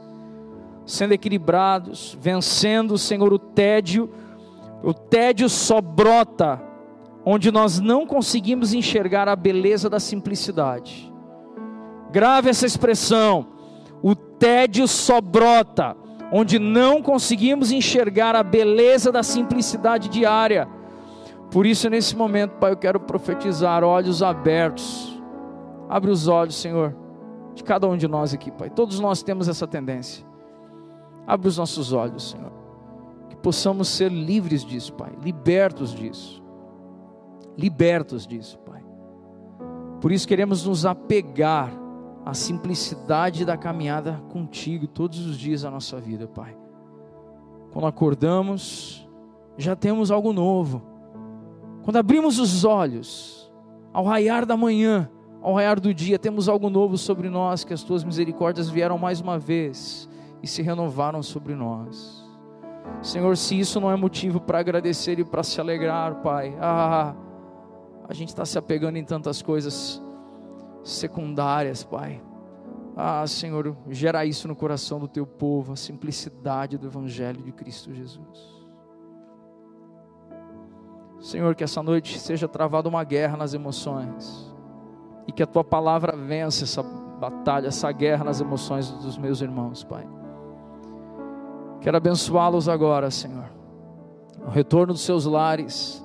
sendo 0.90 1.14
equilibrados, 1.14 2.18
vencendo, 2.20 2.98
Senhor, 2.98 3.32
o 3.32 3.40
tédio. 3.40 4.10
O 4.84 4.94
tédio 4.94 5.50
só 5.50 5.82
brota 5.82 6.62
onde 7.26 7.52
nós 7.52 7.80
não 7.80 8.08
conseguimos 8.08 8.74
enxergar 8.74 9.28
a 9.28 9.36
beleza 9.36 9.90
da 9.90 10.00
simplicidade. 10.00 11.12
Grave 12.12 12.50
essa 12.50 12.66
expressão. 12.66 13.48
O 14.02 14.16
tédio 14.16 14.88
só 14.88 15.22
brota 15.22 15.96
onde 16.32 16.60
não 16.60 17.02
conseguimos 17.02 17.72
enxergar 17.72 18.36
a 18.36 18.44
beleza 18.44 19.12
da 19.12 19.24
simplicidade 19.24 20.10
diária 20.10 20.68
por 21.52 21.66
isso, 21.66 21.90
nesse 21.90 22.16
momento, 22.16 22.52
Pai, 22.60 22.72
eu 22.72 22.78
quero 22.78 23.00
profetizar 23.00 23.84
olhos 23.84 24.22
abertos. 24.22 25.20
Abre 25.90 26.12
os 26.12 26.28
olhos, 26.28 26.56
Senhor, 26.56 26.96
de 27.56 27.64
cada 27.64 27.88
um 27.88 27.98
de 27.98 28.08
nós 28.08 28.34
aqui, 28.34 28.52
Pai. 28.52 28.70
Todos 28.70 29.00
nós 29.00 29.24
temos 29.24 29.48
essa 29.48 29.66
tendência. 29.66 30.29
Abre 31.30 31.48
os 31.48 31.58
nossos 31.58 31.94
olhos, 31.94 32.32
Senhor. 32.32 32.52
Que 33.30 33.36
possamos 33.36 33.88
ser 33.88 34.12
livres 34.12 34.66
disso, 34.66 34.94
Pai. 34.94 35.12
Libertos 35.24 35.94
disso. 35.94 36.44
Libertos 37.56 38.26
disso, 38.26 38.58
Pai. 38.60 38.84
Por 40.02 40.12
isso 40.12 40.28
queremos 40.28 40.66
nos 40.66 40.86
apegar 40.86 41.72
à 42.26 42.34
simplicidade 42.34 43.46
da 43.46 43.56
caminhada 43.56 44.22
contigo 44.30 44.88
todos 44.88 45.26
os 45.28 45.38
dias 45.38 45.62
da 45.62 45.70
nossa 45.70 46.00
vida, 46.00 46.28
Pai. 46.28 46.58
Quando 47.72 47.86
acordamos, 47.86 49.08
já 49.58 49.76
temos 49.76 50.10
algo 50.10 50.34
novo 50.34 50.90
quando 51.90 51.98
abrimos 51.98 52.38
os 52.38 52.64
olhos, 52.64 53.52
ao 53.92 54.04
raiar 54.04 54.46
da 54.46 54.56
manhã, 54.56 55.10
ao 55.42 55.56
raiar 55.56 55.80
do 55.80 55.94
dia, 55.94 56.20
temos 56.20 56.48
algo 56.48 56.70
novo 56.70 56.98
sobre 57.00 57.30
nós, 57.30 57.64
que 57.64 57.74
as 57.74 57.82
tuas 57.84 58.04
misericórdias 58.04 58.70
vieram 58.70 58.98
mais 58.98 59.22
uma 59.22 59.40
vez 59.40 60.08
e 60.42 60.48
se 60.48 60.62
renovaram 60.62 61.22
sobre 61.22 61.56
nós. 61.56 62.28
Senhor, 63.02 63.36
se 63.38 63.60
isso 63.60 63.80
não 63.80 63.92
é 63.92 63.96
motivo 63.96 64.40
para 64.40 64.60
agradecer 64.60 65.20
e 65.20 65.24
para 65.24 65.44
se 65.44 65.60
alegrar, 65.60 66.16
Pai, 66.16 66.56
ah, 66.60 67.16
a 68.08 68.14
gente 68.14 68.30
está 68.30 68.46
se 68.46 68.58
apegando 68.58 68.98
em 68.98 69.04
tantas 69.04 69.42
coisas 69.42 70.02
secundárias, 70.84 71.84
Pai. 71.84 72.22
Ah, 72.96 73.26
Senhor, 73.26 73.78
gera 73.90 74.26
isso 74.26 74.48
no 74.48 74.56
coração 74.56 75.00
do 75.00 75.08
teu 75.08 75.26
povo, 75.26 75.74
a 75.74 75.76
simplicidade 75.76 76.78
do 76.78 76.88
Evangelho 76.88 77.42
de 77.42 77.52
Cristo 77.52 77.94
Jesus. 77.94 78.60
Senhor, 81.20 81.54
que 81.54 81.64
essa 81.64 81.84
noite 81.84 82.20
seja 82.20 82.48
travada 82.48 82.90
uma 82.90 83.04
guerra 83.04 83.38
nas 83.38 83.54
emoções 83.54 84.54
e 85.28 85.32
que 85.32 85.44
a 85.44 85.48
tua 85.48 85.64
palavra 85.64 86.16
vença 86.16 86.64
essa 86.64 86.82
batalha, 86.82 87.68
essa 87.68 87.92
guerra 87.92 88.24
nas 88.24 88.42
emoções 88.42 88.90
dos 88.90 89.18
meus 89.18 89.42
irmãos, 89.42 89.84
Pai. 89.84 90.19
Quero 91.82 91.98
abençoá-los 91.98 92.68
agora, 92.68 93.10
Senhor. 93.10 93.50
O 94.46 94.50
retorno 94.50 94.94
dos 94.94 95.02
seus 95.02 95.26
lares, 95.26 96.04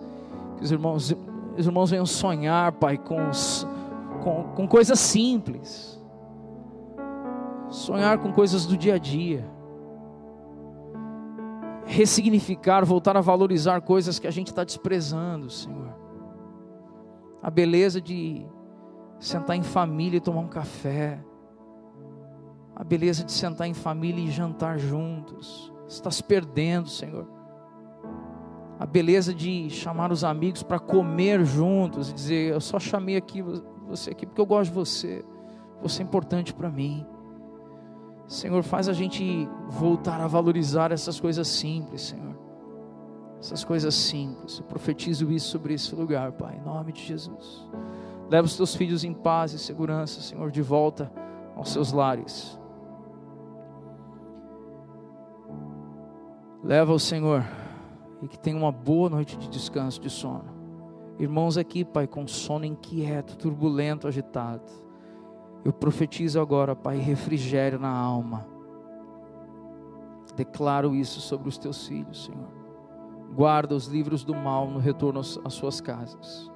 que 0.56 0.64
os 0.64 0.70
irmãos, 0.70 1.14
os 1.56 1.66
irmãos 1.66 1.90
venham 1.90 2.06
sonhar, 2.06 2.72
Pai, 2.72 2.98
com, 2.98 3.28
os, 3.28 3.66
com, 4.22 4.44
com 4.54 4.68
coisas 4.68 4.98
simples, 4.98 6.00
sonhar 7.68 8.18
com 8.18 8.32
coisas 8.32 8.66
do 8.66 8.76
dia 8.76 8.94
a 8.94 8.98
dia 8.98 9.54
ressignificar, 11.86 12.84
voltar 12.84 13.16
a 13.16 13.20
valorizar 13.20 13.80
coisas 13.80 14.18
que 14.18 14.26
a 14.26 14.30
gente 14.30 14.48
está 14.48 14.64
desprezando, 14.64 15.50
Senhor. 15.50 15.94
A 17.42 17.50
beleza 17.50 18.00
de 18.00 18.46
sentar 19.18 19.56
em 19.56 19.62
família 19.62 20.16
e 20.16 20.20
tomar 20.20 20.40
um 20.40 20.48
café. 20.48 21.20
A 22.76 22.82
beleza 22.82 23.24
de 23.24 23.32
sentar 23.32 23.68
em 23.68 23.74
família 23.74 24.22
e 24.22 24.30
jantar 24.30 24.78
juntos. 24.78 25.72
Você 25.86 25.96
está 25.96 26.10
se 26.10 26.22
perdendo, 26.22 26.88
Senhor. 26.88 27.28
A 28.78 28.86
beleza 28.86 29.32
de 29.32 29.70
chamar 29.70 30.10
os 30.10 30.24
amigos 30.24 30.62
para 30.62 30.78
comer 30.78 31.44
juntos 31.44 32.10
e 32.10 32.14
dizer: 32.14 32.52
Eu 32.52 32.60
só 32.60 32.80
chamei 32.80 33.16
aqui 33.16 33.42
você 33.86 34.10
aqui 34.10 34.26
porque 34.26 34.40
eu 34.40 34.46
gosto 34.46 34.70
de 34.70 34.74
você. 34.74 35.24
Você 35.80 36.02
é 36.02 36.04
importante 36.04 36.52
para 36.52 36.68
mim. 36.68 37.06
Senhor, 38.26 38.62
faz 38.62 38.88
a 38.88 38.92
gente 38.92 39.48
voltar 39.68 40.20
a 40.20 40.26
valorizar 40.26 40.90
essas 40.90 41.20
coisas 41.20 41.46
simples, 41.46 42.02
Senhor. 42.02 42.34
Essas 43.38 43.62
coisas 43.62 43.94
simples. 43.94 44.58
Eu 44.58 44.64
profetizo 44.64 45.30
isso 45.30 45.48
sobre 45.50 45.74
esse 45.74 45.94
lugar, 45.94 46.32
Pai, 46.32 46.56
em 46.56 46.62
nome 46.62 46.92
de 46.92 47.04
Jesus. 47.04 47.68
Leva 48.30 48.46
os 48.46 48.56
teus 48.56 48.74
filhos 48.74 49.04
em 49.04 49.12
paz 49.12 49.52
e 49.52 49.58
segurança, 49.58 50.22
Senhor, 50.22 50.50
de 50.50 50.62
volta 50.62 51.12
aos 51.54 51.70
seus 51.70 51.92
lares. 51.92 52.58
Leva 56.64 56.94
o 56.94 56.98
Senhor 56.98 57.44
e 58.22 58.26
que 58.26 58.38
tenha 58.38 58.56
uma 58.56 58.72
boa 58.72 59.10
noite 59.10 59.36
de 59.36 59.50
descanso, 59.50 60.00
de 60.00 60.08
sono. 60.08 60.46
Irmãos 61.18 61.58
aqui, 61.58 61.84
Pai, 61.84 62.06
com 62.06 62.26
sono 62.26 62.64
inquieto, 62.64 63.36
turbulento, 63.36 64.08
agitado. 64.08 64.64
Eu 65.62 65.74
profetizo 65.74 66.40
agora, 66.40 66.74
Pai, 66.74 66.96
refrigério 66.96 67.78
na 67.78 67.90
alma. 67.90 68.46
Declaro 70.34 70.94
isso 70.94 71.20
sobre 71.20 71.50
os 71.50 71.58
teus 71.58 71.86
filhos, 71.86 72.24
Senhor. 72.24 72.48
Guarda 73.34 73.74
os 73.74 73.86
livros 73.86 74.24
do 74.24 74.34
mal 74.34 74.66
no 74.70 74.78
retorno 74.78 75.20
às 75.20 75.52
suas 75.52 75.82
casas. 75.82 76.50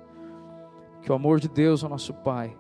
Que 1.03 1.13
o 1.13 1.15
amor 1.15 1.39
de 1.39 1.51
Deus, 1.51 1.83
o 1.83 1.89
nosso 1.89 2.15
Pai, 2.15 2.57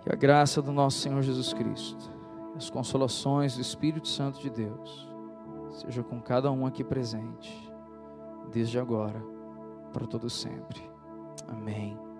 que 0.00 0.10
a 0.10 0.16
graça 0.16 0.62
do 0.62 0.72
nosso 0.72 1.00
Senhor 1.00 1.20
Jesus 1.20 1.52
Cristo, 1.52 2.10
as 2.56 2.70
consolações 2.70 3.56
do 3.56 3.60
Espírito 3.60 4.08
Santo 4.08 4.40
de 4.40 4.48
Deus, 4.48 5.11
seja 5.72 6.02
com 6.02 6.20
cada 6.20 6.50
um 6.52 6.66
aqui 6.66 6.84
presente, 6.84 7.70
desde 8.50 8.78
agora, 8.78 9.22
para 9.92 10.06
todo 10.06 10.28
sempre. 10.28 10.82
Amém. 11.48 12.11